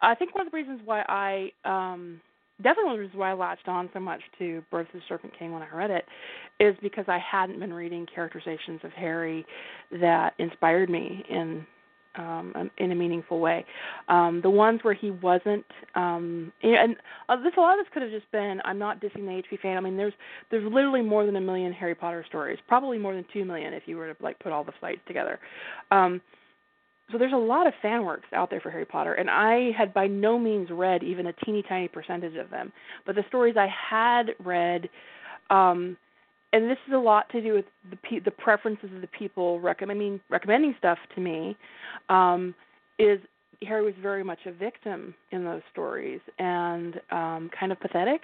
[0.00, 2.20] I think one of the reasons why I um
[2.62, 5.06] definitely one of the reasons why I latched on so much to Birth of the
[5.08, 6.04] Serpent King when I read it
[6.60, 9.44] is because I hadn't been reading characterizations of Harry
[10.00, 11.66] that inspired me in
[12.16, 13.64] um in a meaningful way.
[14.08, 15.64] Um the ones where he wasn't
[15.94, 16.96] um and
[17.28, 19.60] uh, this a lot of this could have just been I'm not dissing the HP
[19.60, 19.76] fan.
[19.76, 20.14] I mean there's
[20.50, 22.58] there's literally more than a million Harry Potter stories.
[22.68, 25.38] Probably more than 2 million if you were to like put all the sites together.
[25.90, 26.22] Um
[27.12, 29.94] so there's a lot of fan works out there for Harry Potter, and I had
[29.94, 32.72] by no means read even a teeny tiny percentage of them.
[33.04, 34.88] But the stories I had read,
[35.50, 35.96] um,
[36.52, 39.60] and this is a lot to do with the pe- the preferences of the people
[39.60, 41.56] recommending recommending stuff to me,
[42.08, 42.54] um,
[42.98, 43.20] is
[43.62, 48.22] Harry was very much a victim in those stories and um, kind of pathetic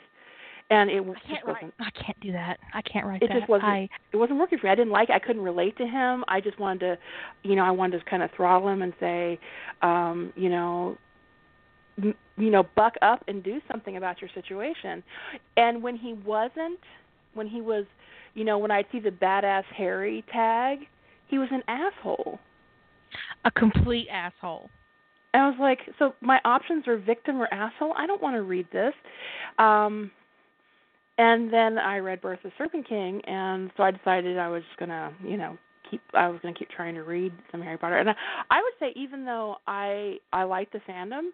[0.71, 1.63] and it I can't just wasn't.
[1.65, 2.59] Write, I can't do that.
[2.75, 3.39] I can't write It that.
[3.41, 3.69] just wasn't.
[3.71, 4.73] I, it wasn't working for me.
[4.73, 5.11] I didn't like.
[5.11, 5.15] It.
[5.15, 6.25] I couldn't relate to him.
[6.29, 6.99] I just wanted to,
[7.49, 9.39] you know, I wanted to kind of throttle him and say,
[9.83, 10.97] um, you know,
[12.03, 15.03] m- you know, buck up and do something about your situation.
[15.57, 16.81] And when he wasn't,
[17.35, 17.85] when he was,
[18.35, 20.79] you know, when I'd see the badass Harry tag,
[21.29, 22.39] he was an asshole.
[23.45, 24.71] a complete asshole.
[25.35, 27.95] And I was like, so my options are victim or asshole.
[27.97, 28.95] I don't want to read this.
[29.59, 30.11] Um
[31.19, 34.63] and then I read Birth of the Serpent King, and so I decided I was
[34.79, 35.57] gonna, you know,
[35.91, 36.01] keep.
[36.15, 38.15] I was gonna keep trying to read some Harry Potter, and I,
[38.51, 41.31] I would say even though I I like the fandom,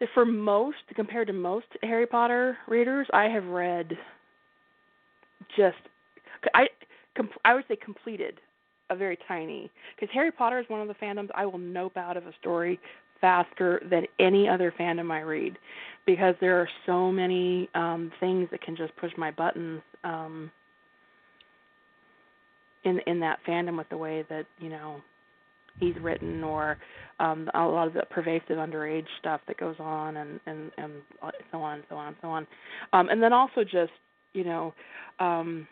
[0.00, 3.96] that for most compared to most Harry Potter readers, I have read
[5.56, 5.76] just
[6.54, 6.66] I
[7.44, 8.40] I would say completed
[8.90, 12.16] a very tiny because Harry Potter is one of the fandoms I will nope out
[12.16, 12.78] of a story
[13.20, 15.56] faster than any other fandom I read
[16.06, 20.50] because there are so many um things that can just push my buttons um
[22.84, 25.00] in in that fandom with the way that, you know,
[25.80, 26.76] he's written or
[27.20, 30.92] um a lot of the pervasive underage stuff that goes on and and and
[31.50, 32.46] so on and so on and so on.
[32.92, 33.92] Um and then also just,
[34.32, 34.74] you know,
[35.20, 35.66] um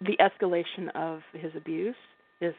[0.00, 1.96] the escalation of his abuse
[2.40, 2.54] is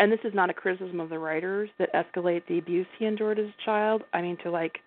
[0.00, 3.38] and this is not a criticism of the writers that escalate the abuse he endured
[3.38, 4.02] as a child.
[4.12, 4.78] I mean to like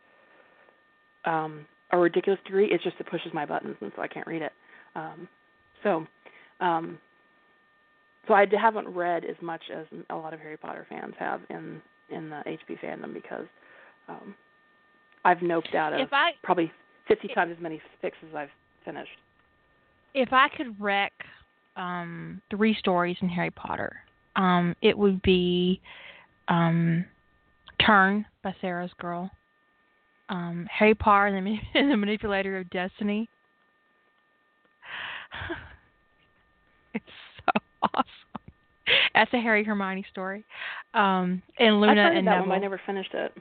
[1.26, 2.68] um a ridiculous degree.
[2.72, 4.53] It's just it pushes my buttons and so I can't read it.
[4.95, 5.27] Um
[5.84, 6.06] so
[6.60, 6.98] um
[8.27, 11.81] so I haven't read as much as a lot of Harry Potter fans have in
[12.10, 13.45] in the HP fandom because
[14.07, 14.35] um
[15.26, 16.72] I've noped out of If I probably
[17.07, 18.49] 50 times as many fixes as I've
[18.85, 19.11] finished.
[20.14, 21.14] if I could wreck
[21.76, 23.98] um three stories in Harry Potter,
[24.35, 25.81] um it would be
[26.48, 27.06] um
[27.85, 29.31] Turn by Sara's Girl,
[30.31, 31.59] um Harry Potter and the, Man-
[31.89, 33.29] the Manipulator of Destiny.
[36.95, 37.05] it's
[37.37, 37.61] so
[37.93, 38.05] awesome.
[39.13, 40.43] That's a Harry Hermione story.
[40.93, 42.47] Um and I Luna started and that Neville.
[42.49, 43.33] one, I never finished it.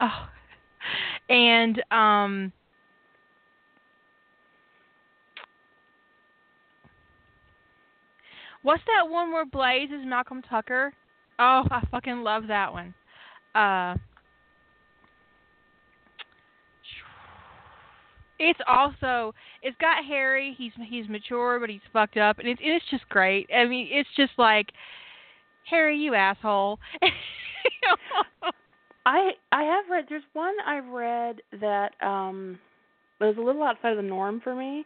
[0.00, 0.28] Oh.
[1.28, 2.52] And um
[8.62, 10.92] What's that one where Blaise is Malcolm Tucker?
[11.38, 12.94] Oh, I fucking love that one.
[13.54, 13.96] Uh
[18.38, 22.84] It's also it's got Harry, he's he's mature but he's fucked up and it's it's
[22.90, 23.48] just great.
[23.54, 24.70] I mean, it's just like
[25.70, 26.78] Harry, you asshole.
[29.06, 32.58] I I have read there's one I read that um
[33.20, 34.84] was a little outside of the norm for me,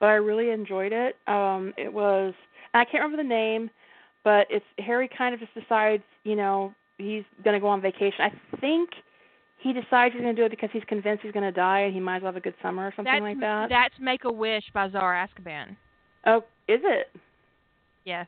[0.00, 1.16] but I really enjoyed it.
[1.26, 2.34] Um it was
[2.74, 3.70] I can't remember the name,
[4.24, 8.20] but it's Harry kind of just decides, you know, he's to go on vacation.
[8.20, 8.90] I think
[9.58, 11.94] he decides he's going to do it because he's convinced he's going to die and
[11.94, 13.68] he might as well have a good summer or something that's like that.
[13.68, 15.76] that's Make a Wish by Zara Azkaban.
[16.26, 17.08] Oh, is it?
[18.04, 18.26] Yes.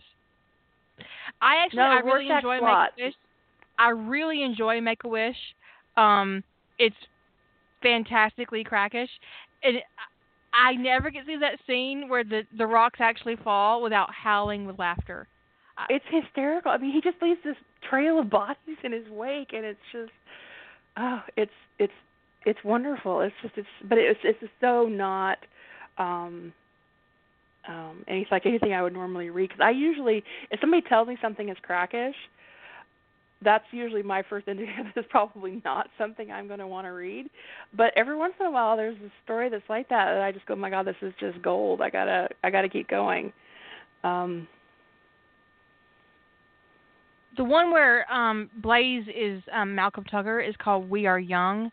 [1.41, 2.91] I actually No, I really enjoy plot.
[2.97, 3.15] Make a Wish.
[3.79, 5.37] I really enjoy Make a Wish.
[5.97, 6.43] Um,
[6.79, 6.97] it's
[7.83, 9.11] fantastically crackish,
[9.63, 9.83] and I
[10.53, 14.67] I never get to see that scene where the the rocks actually fall without howling
[14.67, 15.29] with laughter.
[15.89, 16.71] It's hysterical.
[16.73, 17.57] I mean, he just leaves this
[17.89, 20.11] trail of bodies in his wake, and it's just,
[20.97, 21.93] oh, it's it's
[22.47, 23.21] it's wonderful.
[23.21, 25.39] It's just it's, but it's it's so not.
[25.99, 26.53] um
[27.69, 31.17] um it's like anything I would normally read because I usually if somebody tells me
[31.21, 32.17] something is crackish,
[33.43, 36.91] that's usually my first indicator that it's probably not something I'm going to want to
[36.91, 37.29] read.
[37.77, 40.47] But every once in a while, there's a story that's like that, and I just
[40.47, 41.81] go, "Oh my God, this is just gold!
[41.81, 43.33] I gotta, I gotta keep going."
[44.05, 44.47] Um,
[47.37, 51.71] The one where um Blaise is um Malcolm Tucker is called We Are Young,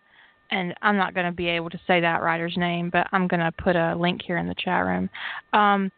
[0.52, 3.40] and I'm not going to be able to say that writer's name, but I'm going
[3.40, 5.10] to put a link here in the chat room.
[5.54, 5.92] Um,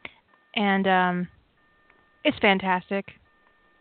[0.56, 1.28] and um,
[2.24, 3.06] it's fantastic.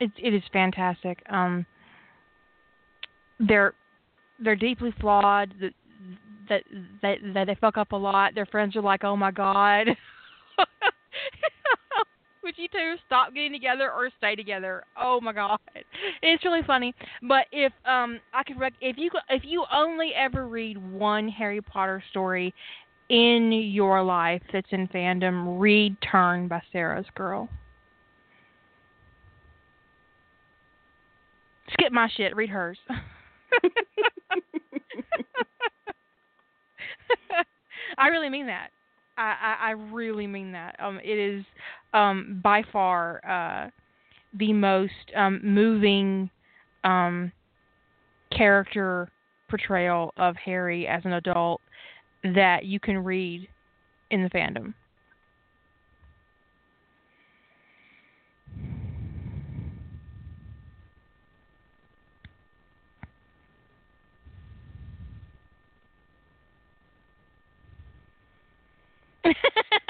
[0.00, 1.22] It it is fantastic.
[1.30, 1.64] Um,
[3.40, 3.74] they're
[4.42, 5.54] they're deeply flawed.
[5.60, 5.72] That
[6.48, 6.62] that
[7.02, 8.34] that that they fuck up a lot.
[8.34, 9.88] Their friends are like, "Oh my god."
[12.56, 14.84] You two stop getting together or stay together?
[14.96, 15.58] Oh my god,
[16.22, 16.94] it's really funny.
[17.22, 21.60] But if um I could rec- if you if you only ever read one Harry
[21.60, 22.54] Potter story
[23.08, 27.48] in your life that's in fandom, read Turn by Sara's Girl.
[31.72, 32.78] Skip my shit, read hers.
[37.98, 38.70] I really mean that.
[39.16, 40.76] I, I, I really mean that.
[40.78, 41.44] Um, it is
[41.94, 43.70] um, by far uh,
[44.34, 46.30] the most um, moving
[46.84, 47.32] um,
[48.36, 49.08] character
[49.48, 51.60] portrayal of Harry as an adult
[52.22, 53.48] that you can read
[54.10, 54.74] in the fandom.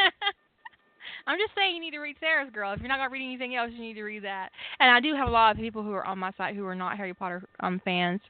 [1.28, 2.72] I'm just saying you need to read Sara's Girl.
[2.72, 4.48] If you're not gonna read anything else, you need to read that.
[4.80, 6.74] And I do have a lot of people who are on my site who are
[6.74, 8.20] not Harry Potter um fans.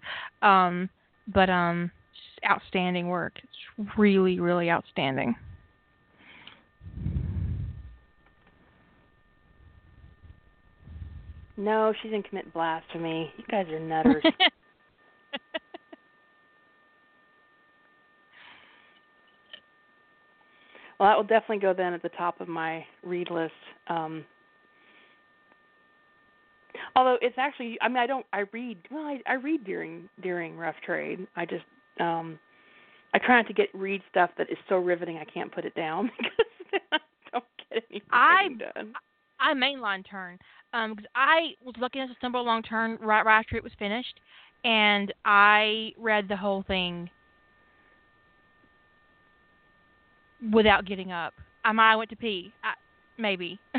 [0.42, 0.90] Um
[1.32, 1.90] but um
[2.48, 3.34] outstanding work.
[3.36, 5.36] It's really, really outstanding.
[11.58, 13.32] no, she didn't commit blasphemy.
[13.36, 14.24] You guys are nutters.
[20.98, 23.52] Well, that will definitely go then at the top of my read list.
[23.88, 24.24] Um,
[26.96, 28.26] although it's actually, I mean, I don't.
[28.32, 28.78] I read.
[28.90, 31.26] Well, I, I read during during rough trade.
[31.36, 31.64] I just,
[32.00, 32.38] um,
[33.14, 35.74] I try not to get read stuff that is so riveting I can't put it
[35.74, 36.98] down because then I
[37.32, 38.92] don't get anything I- done.
[39.40, 40.36] I mainline turn
[40.72, 43.72] um because I was lucky enough to stumble along turn right, right after it was
[43.78, 44.18] finished,
[44.64, 47.08] and I read the whole thing
[50.52, 51.34] without getting up.
[51.64, 52.74] I might have went to pee, I,
[53.18, 53.58] maybe.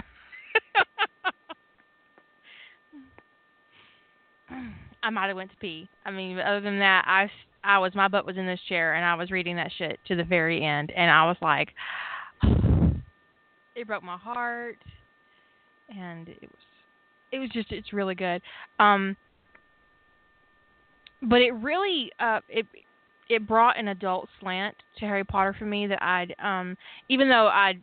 [5.02, 5.88] I might have went to pee.
[6.06, 7.30] I mean, other than that, I
[7.64, 10.16] I was my butt was in this chair and I was reading that shit to
[10.16, 11.70] the very end, and I was like,
[13.76, 14.78] it broke my heart
[15.96, 16.60] and it was
[17.32, 18.42] it was just it's really good
[18.80, 19.16] um
[21.22, 22.66] but it really uh it
[23.30, 26.76] it brought an adult slant to Harry Potter for me that I'd um
[27.08, 27.82] even though I'd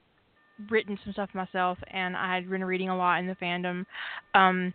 [0.70, 3.84] written some stuff myself and I had been reading a lot in the fandom
[4.34, 4.74] um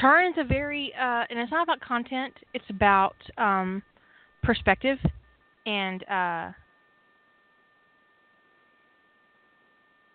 [0.00, 3.82] Turn is a very uh and it's not about content it's about um
[4.42, 4.98] perspective
[5.66, 6.52] and uh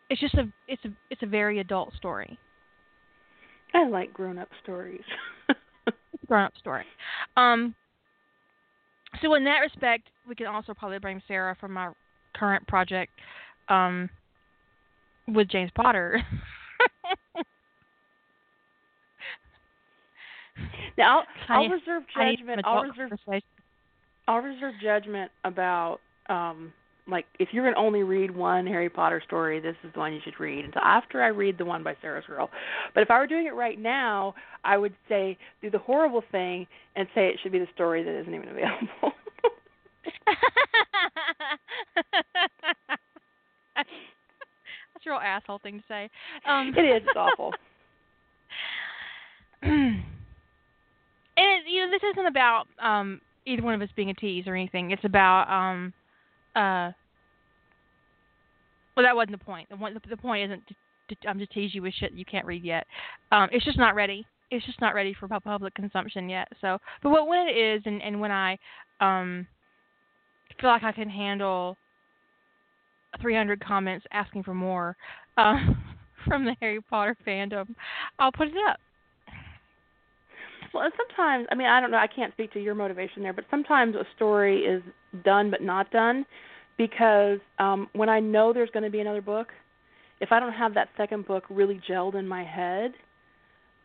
[0.10, 2.38] it's just a it's a it's a very adult story.
[3.74, 5.04] I like grown up stories.
[6.14, 6.84] It's a grown up story.
[7.38, 7.74] Um
[9.22, 11.92] so in that respect we can also probably blame Sarah for my
[12.36, 13.12] current project
[13.70, 14.10] um
[15.28, 16.22] with James Potter.
[20.98, 22.62] now I'll, I'll reserve judgment.
[22.64, 23.12] I'll reserve.
[24.28, 26.00] I'll reserve judgment about
[26.30, 26.74] um
[27.10, 30.20] like if you're gonna only read one Harry Potter story, this is the one you
[30.24, 32.50] should read And so after I read the one by Sara's Girl.
[32.94, 36.68] But if I were doing it right now, I would say do the horrible thing
[36.96, 38.88] and say it should be the story that isn't even available.
[43.76, 46.10] That's a real asshole thing to say.
[46.48, 47.04] Um, it is.
[47.06, 47.54] It's awful.
[49.62, 50.04] and
[51.38, 54.56] it, you know, this isn't about um either one of us being a tease or
[54.56, 54.92] anything.
[54.92, 55.94] It's about um
[56.58, 56.92] uh
[58.96, 59.70] well that wasn't the point.
[59.70, 60.76] The one the, the point isn't to
[61.10, 62.86] to, um, to tease you with shit you can't read yet.
[63.32, 64.26] Um, it's just not ready.
[64.52, 66.48] It's just not ready for public consumption yet.
[66.62, 68.58] So, but what, when it is, and, and when I
[69.02, 69.46] um,
[70.60, 71.78] feel like I can handle
[73.22, 74.96] 300 comments asking for more
[75.38, 75.58] uh,
[76.28, 77.68] from the Harry Potter fandom,
[78.20, 78.80] I'll put it up.
[80.74, 83.46] Well, sometimes, I mean, I don't know, I can't speak to your motivation there, but
[83.50, 84.84] sometimes a story is
[85.24, 86.26] done but not done
[86.78, 89.48] because um when I know there's going to be another book,
[90.20, 92.94] if I don't have that second book really gelled in my head,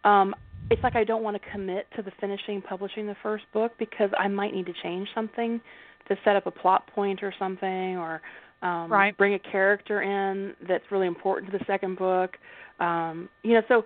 [0.04, 0.34] um
[0.70, 4.10] it's like I don't want to commit to the finishing publishing the first book because
[4.18, 5.60] I might need to change something
[6.08, 8.20] to set up a plot point or something or
[8.62, 9.16] um right.
[9.16, 12.36] bring a character in that's really important to the second book.
[12.80, 13.84] Um you know, so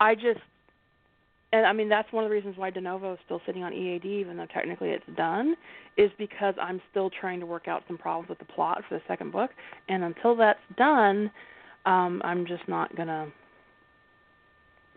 [0.00, 0.40] I just
[1.52, 3.72] and I mean that's one of the reasons why De Novo is still sitting on
[3.72, 5.54] EAD, even though technically it's done,
[5.96, 9.02] is because I'm still trying to work out some problems with the plot for the
[9.08, 9.50] second book,
[9.88, 11.30] and until that's done,
[11.86, 13.28] um, I'm just not gonna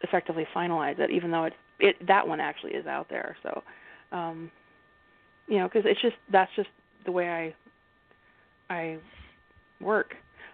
[0.04, 3.36] effectively finalize it, even though it's it that one actually is out there.
[3.44, 3.64] So,
[4.12, 4.52] um,
[5.48, 6.70] you know, because it's just that's just
[7.06, 7.30] the way
[8.70, 8.98] I I
[9.80, 10.14] work.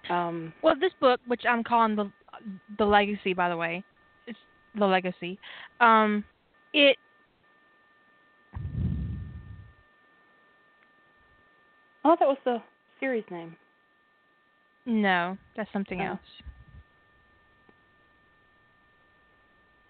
[0.10, 2.12] Um, well, this book, which I'm calling the
[2.78, 3.84] the legacy, by the way,
[4.78, 5.40] the legacy.
[5.80, 6.24] Um,
[6.74, 6.98] it
[12.04, 12.62] oh, that was the
[13.00, 13.56] series name.
[14.86, 16.06] No, that's something Oh.
[16.06, 16.20] else.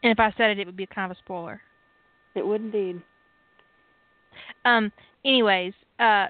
[0.04, 1.62] And if I said it, it would be kind of a spoiler.
[2.36, 3.02] It would indeed.
[4.66, 4.92] Um.
[5.26, 6.28] Anyways, uh,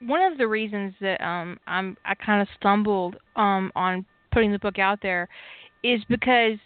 [0.00, 4.58] one of the reasons that um I'm I kind of stumbled um on putting the
[4.58, 5.28] book out there
[5.82, 6.58] is because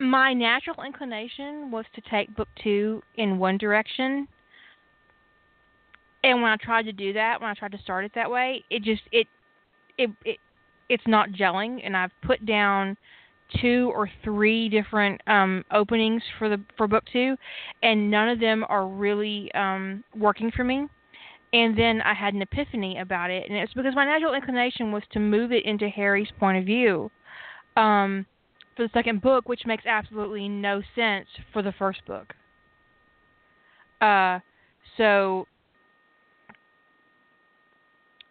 [0.00, 4.28] my natural inclination was to take book two in one direction.
[6.24, 8.64] And when i tried to do that when i tried to start it that way
[8.70, 9.26] it just it
[9.98, 10.38] it, it
[10.88, 11.80] it's not gelling.
[11.84, 12.96] And i've put down
[13.60, 17.36] two or three different um openings for the for book two
[17.82, 20.86] and none of them are really um working for me.
[21.52, 25.02] And then i had an epiphany about it and it's because my natural inclination was
[25.12, 27.10] to move it into harry's point of view.
[27.76, 28.26] Um
[28.78, 32.32] for the second book, which makes absolutely no sense for the first book.
[34.00, 34.38] Uh,
[34.96, 35.48] so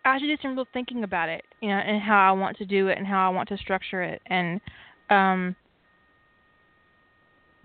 [0.06, 2.66] I to do some real thinking about it, you know, and how I want to
[2.66, 4.62] do it and how I want to structure it, and
[5.10, 5.54] um,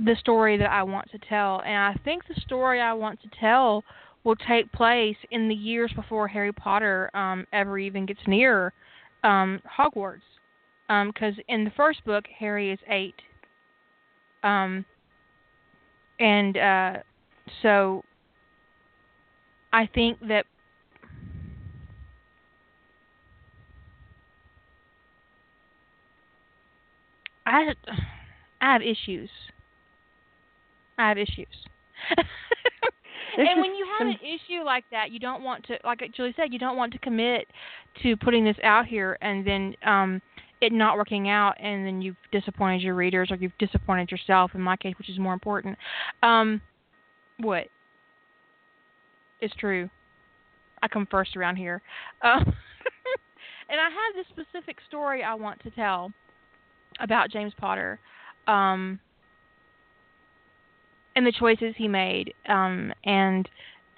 [0.01, 1.63] the story that I want to tell.
[1.65, 3.85] And I think the story I want to tell
[4.25, 8.73] will take place in the years before Harry Potter um, ever even gets near
[9.23, 10.23] um, Hogwarts
[11.07, 13.15] because um, in the first book Harry is eight,
[14.43, 14.85] um,
[16.19, 16.93] and uh,
[17.63, 18.03] so
[19.73, 20.45] I think that
[27.47, 27.73] I
[28.61, 29.31] I have issues.
[30.99, 31.47] I have issues.
[33.39, 36.53] and when you have an issue like that, you don't want to, like Julie said,
[36.53, 37.47] you don't want to commit
[38.03, 40.23] to putting this out here and then um
[40.63, 44.61] it not working out and then you've disappointed your readers or you've disappointed yourself in
[44.61, 45.77] my case which is more important
[46.23, 46.61] um
[47.39, 47.67] what
[49.41, 49.91] is true
[50.83, 51.83] i come first around here.
[52.23, 52.45] Um
[53.69, 56.13] and i have this specific story i want to tell
[57.01, 57.99] about james potter
[58.47, 59.01] um
[61.17, 63.49] and the choices he made um and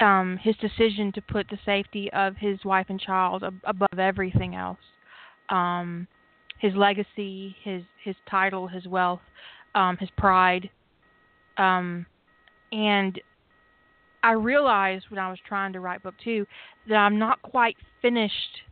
[0.00, 4.54] um his decision to put the safety of his wife and child ab- above everything
[4.54, 4.78] else
[5.50, 6.06] um
[6.64, 9.20] his legacy, his his title, his wealth,
[9.74, 10.70] um, his pride,
[11.58, 12.06] um,
[12.72, 13.20] and
[14.22, 16.46] I realized when I was trying to write book two
[16.88, 18.62] that I'm not quite finished.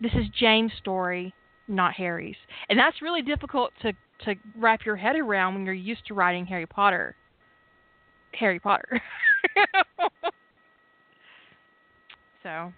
[0.00, 1.34] This is James' story,
[1.68, 2.36] not Harry's,
[2.70, 3.92] and that's really difficult to
[4.24, 7.16] to wrap your head around when you're used to writing Harry Potter.
[8.32, 9.02] Harry Potter.
[12.42, 12.72] so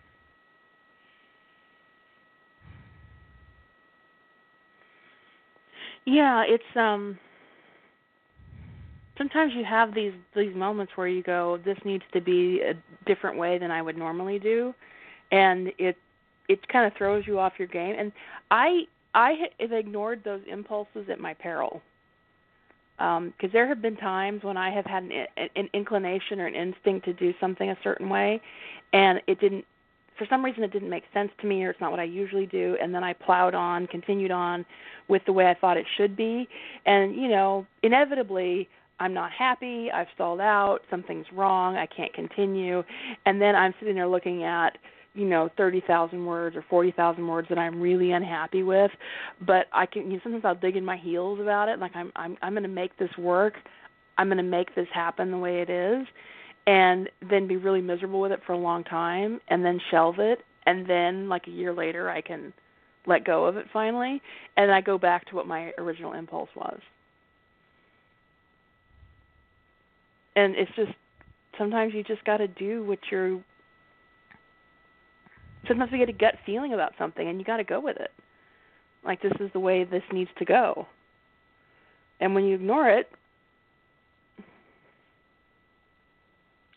[6.06, 7.18] Yeah, it's um
[9.18, 12.74] sometimes you have these these moments where you go this needs to be a
[13.06, 14.74] different way than I would normally do
[15.30, 15.96] and it
[16.48, 18.12] it kind of throws you off your game and
[18.50, 18.82] I
[19.14, 21.82] I have ignored those impulses at my peril.
[22.98, 25.26] Um because there have been times when I have had an,
[25.56, 28.40] an inclination or an instinct to do something a certain way
[28.92, 29.64] and it didn't
[30.18, 32.46] for some reason it didn't make sense to me or it's not what I usually
[32.46, 34.64] do and then I plowed on, continued on
[35.08, 36.48] with the way I thought it should be
[36.86, 38.68] and you know, inevitably
[39.00, 42.82] I'm not happy, I've stalled out, something's wrong, I can't continue
[43.26, 44.78] and then I'm sitting there looking at
[45.14, 48.90] you know thirty thousand words or forty thousand words that I'm really unhappy with,
[49.46, 51.78] but I can you know, sometimes I'll dig in my heels about it.
[51.78, 53.54] Like I'm I'm I'm going to make this work.
[54.18, 56.06] I'm going to make this happen the way it is,
[56.66, 60.40] and then be really miserable with it for a long time, and then shelve it,
[60.66, 62.52] and then like a year later I can
[63.06, 64.22] let go of it finally,
[64.56, 66.78] and I go back to what my original impulse was.
[70.36, 70.92] And it's just
[71.58, 73.42] sometimes you just got to do what you're
[75.68, 78.10] sometimes we get a gut feeling about something and you got to go with it.
[79.04, 80.86] Like this is the way this needs to go.
[82.20, 83.08] And when you ignore it,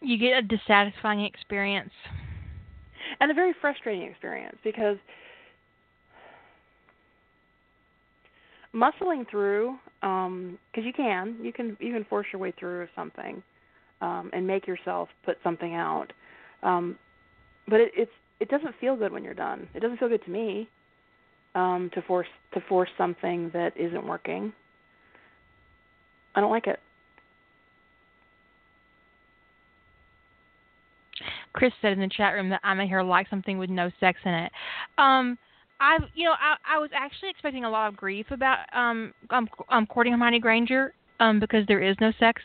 [0.05, 1.91] you get a dissatisfying experience.
[3.19, 4.97] And a very frustrating experience because
[8.73, 13.41] muscling through um because you can you can you can force your way through something
[14.01, 16.11] um and make yourself put something out.
[16.61, 16.97] Um
[17.67, 19.67] but it it's it doesn't feel good when you're done.
[19.73, 20.67] It doesn't feel good to me
[21.53, 24.51] um to force to force something that isn't working.
[26.35, 26.79] I don't like it
[31.55, 34.19] Chris said in the chat room that I'm a here like something with no sex
[34.25, 34.51] in it.
[34.97, 35.37] Um,
[35.79, 39.47] I've you know I I was actually expecting a lot of grief about um um,
[39.69, 42.41] um courting Hermione Granger um because there is no sex,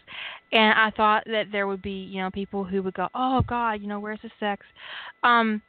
[0.52, 3.80] and I thought that there would be you know people who would go oh God
[3.80, 4.64] you know where's the sex,
[5.22, 5.60] um,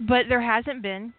[0.00, 1.12] but there hasn't been,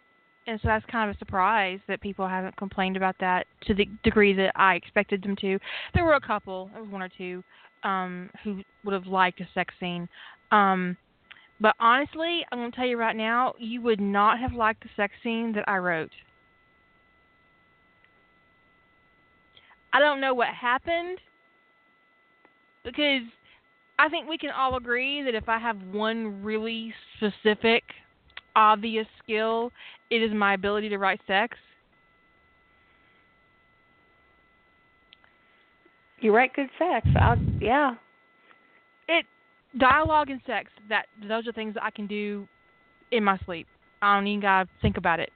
[0.48, 3.88] and so that's kind of a surprise that people haven't complained about that to the
[4.04, 5.60] degree that I expected them to.
[5.94, 7.44] There were a couple, there was one or two,
[7.84, 10.08] um, who would have liked a sex scene.
[10.52, 10.98] Um,
[11.62, 14.90] but honestly, I'm going to tell you right now, you would not have liked the
[14.96, 16.12] sex scene that I wrote.
[19.92, 21.18] I don't know what happened
[22.84, 23.24] because
[23.98, 27.84] I think we can all agree that if I have one really specific,
[28.56, 29.72] obvious skill,
[30.10, 31.58] it is my ability to write sex.
[36.22, 37.94] you write good sex i yeah
[39.78, 42.48] dialogue and sex that those are things that I can do
[43.12, 43.68] in my sleep.
[44.02, 45.32] I don't even gotta think about it.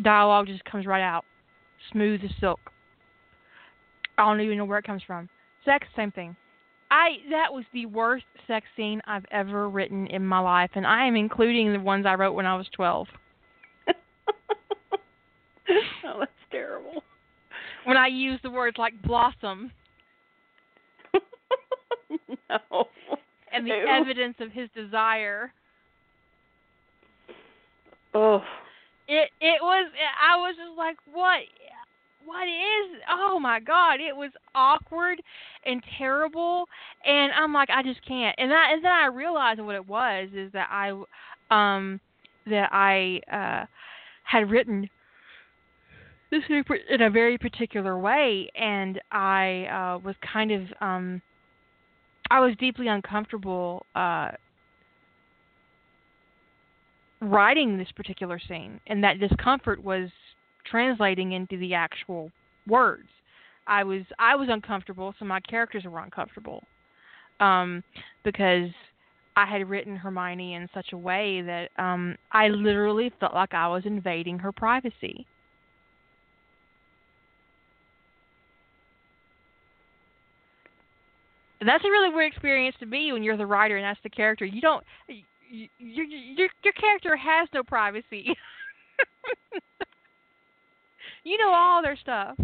[0.00, 1.24] Dialogue just comes right out,
[1.90, 2.60] smooth as silk.
[4.18, 5.28] I don't even know where it comes from.
[5.64, 6.36] Sex, same thing.
[6.90, 11.06] I that was the worst sex scene I've ever written in my life, and I
[11.06, 13.08] am including the ones I wrote when I was twelve.
[16.04, 17.02] oh that's terrible
[17.84, 19.72] When I use the words like blossom
[22.50, 22.88] no
[23.52, 23.86] and the Ew.
[23.88, 25.52] evidence of his desire.
[28.14, 28.42] oh
[29.08, 31.40] It it was I was just like what
[32.24, 35.20] what is oh my god it was awkward
[35.66, 36.66] and terrible
[37.04, 40.28] and I'm like I just can't and that and then I realized what it was
[40.34, 40.90] is that I
[41.50, 42.00] um
[42.46, 43.66] that I uh
[44.24, 44.88] had written
[46.30, 51.22] this in a- in a very particular way and I uh was kind of um
[52.32, 54.30] I was deeply uncomfortable uh
[57.20, 60.08] writing this particular scene and that discomfort was
[60.64, 62.32] translating into the actual
[62.66, 63.08] words.
[63.66, 66.62] I was I was uncomfortable, so my characters were uncomfortable.
[67.38, 67.84] Um
[68.24, 68.70] because
[69.36, 73.68] I had written Hermione in such a way that um I literally felt like I
[73.68, 75.26] was invading her privacy.
[81.62, 84.10] And that's a really weird experience to be when you're the writer and that's the
[84.10, 84.44] character.
[84.44, 85.22] You don't y-
[85.78, 88.26] your your your character has no privacy.
[91.22, 92.34] you know all their stuff,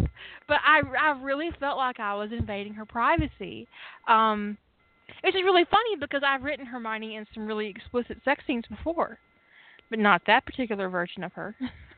[0.47, 3.67] but I I really felt like I was invading her privacy.
[4.07, 4.57] Um,
[5.21, 9.17] it's just really funny because I've written Hermione in some really explicit sex scenes before,
[9.89, 11.57] but not that particular version of her.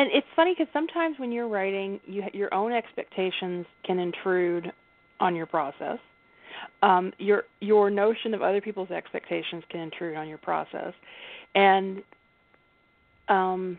[0.00, 4.72] and it's funny because sometimes when you're writing you your own expectations can intrude
[5.20, 5.98] on your process.
[6.82, 10.94] Um your your notion of other people's expectations can intrude on your process.
[11.54, 12.02] And
[13.28, 13.78] um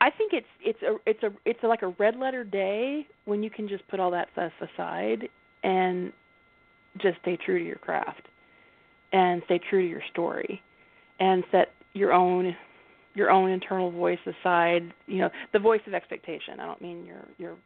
[0.00, 3.42] I think it's it's a it's a it's a, like a red letter day when
[3.42, 5.28] you can just put all that stuff aside
[5.62, 6.14] and
[6.96, 8.22] just stay true to your craft
[9.12, 10.62] and stay true to your story
[11.20, 12.54] and set your own
[13.14, 17.24] your own internal voice aside you know the voice of expectation i don't mean your
[17.38, 17.56] your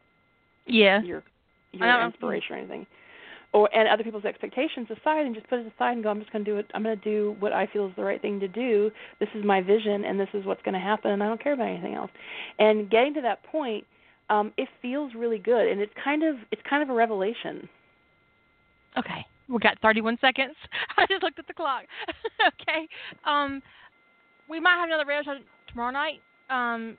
[0.65, 1.01] yeah.
[1.01, 1.23] your
[1.71, 2.85] your inspiration or anything
[3.53, 6.31] or and other people's expectations aside and just put it aside and go i'm just
[6.31, 8.39] going to do it i'm going to do what i feel is the right thing
[8.39, 8.89] to do
[9.19, 11.53] this is my vision and this is what's going to happen and i don't care
[11.53, 12.11] about anything else
[12.59, 13.85] and getting to that point
[14.31, 17.67] um, it feels really good, and it's kind of it's kind of a revelation.
[18.97, 20.55] Okay, we got 31 seconds.
[20.97, 21.83] I just looked at the clock.
[22.47, 22.87] okay,
[23.25, 23.61] um,
[24.51, 26.21] we might have another radio show tomorrow night.
[26.49, 26.97] Um,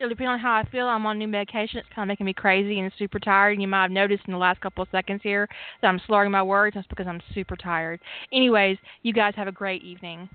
[0.00, 0.86] it'll depend on how I feel.
[0.86, 1.78] I'm on new medication.
[1.78, 3.52] It's kind of making me crazy and super tired.
[3.52, 5.48] And you might have noticed in the last couple of seconds here
[5.80, 6.74] that I'm slurring my words.
[6.74, 8.00] That's because I'm super tired.
[8.32, 10.28] Anyways, you guys have a great evening.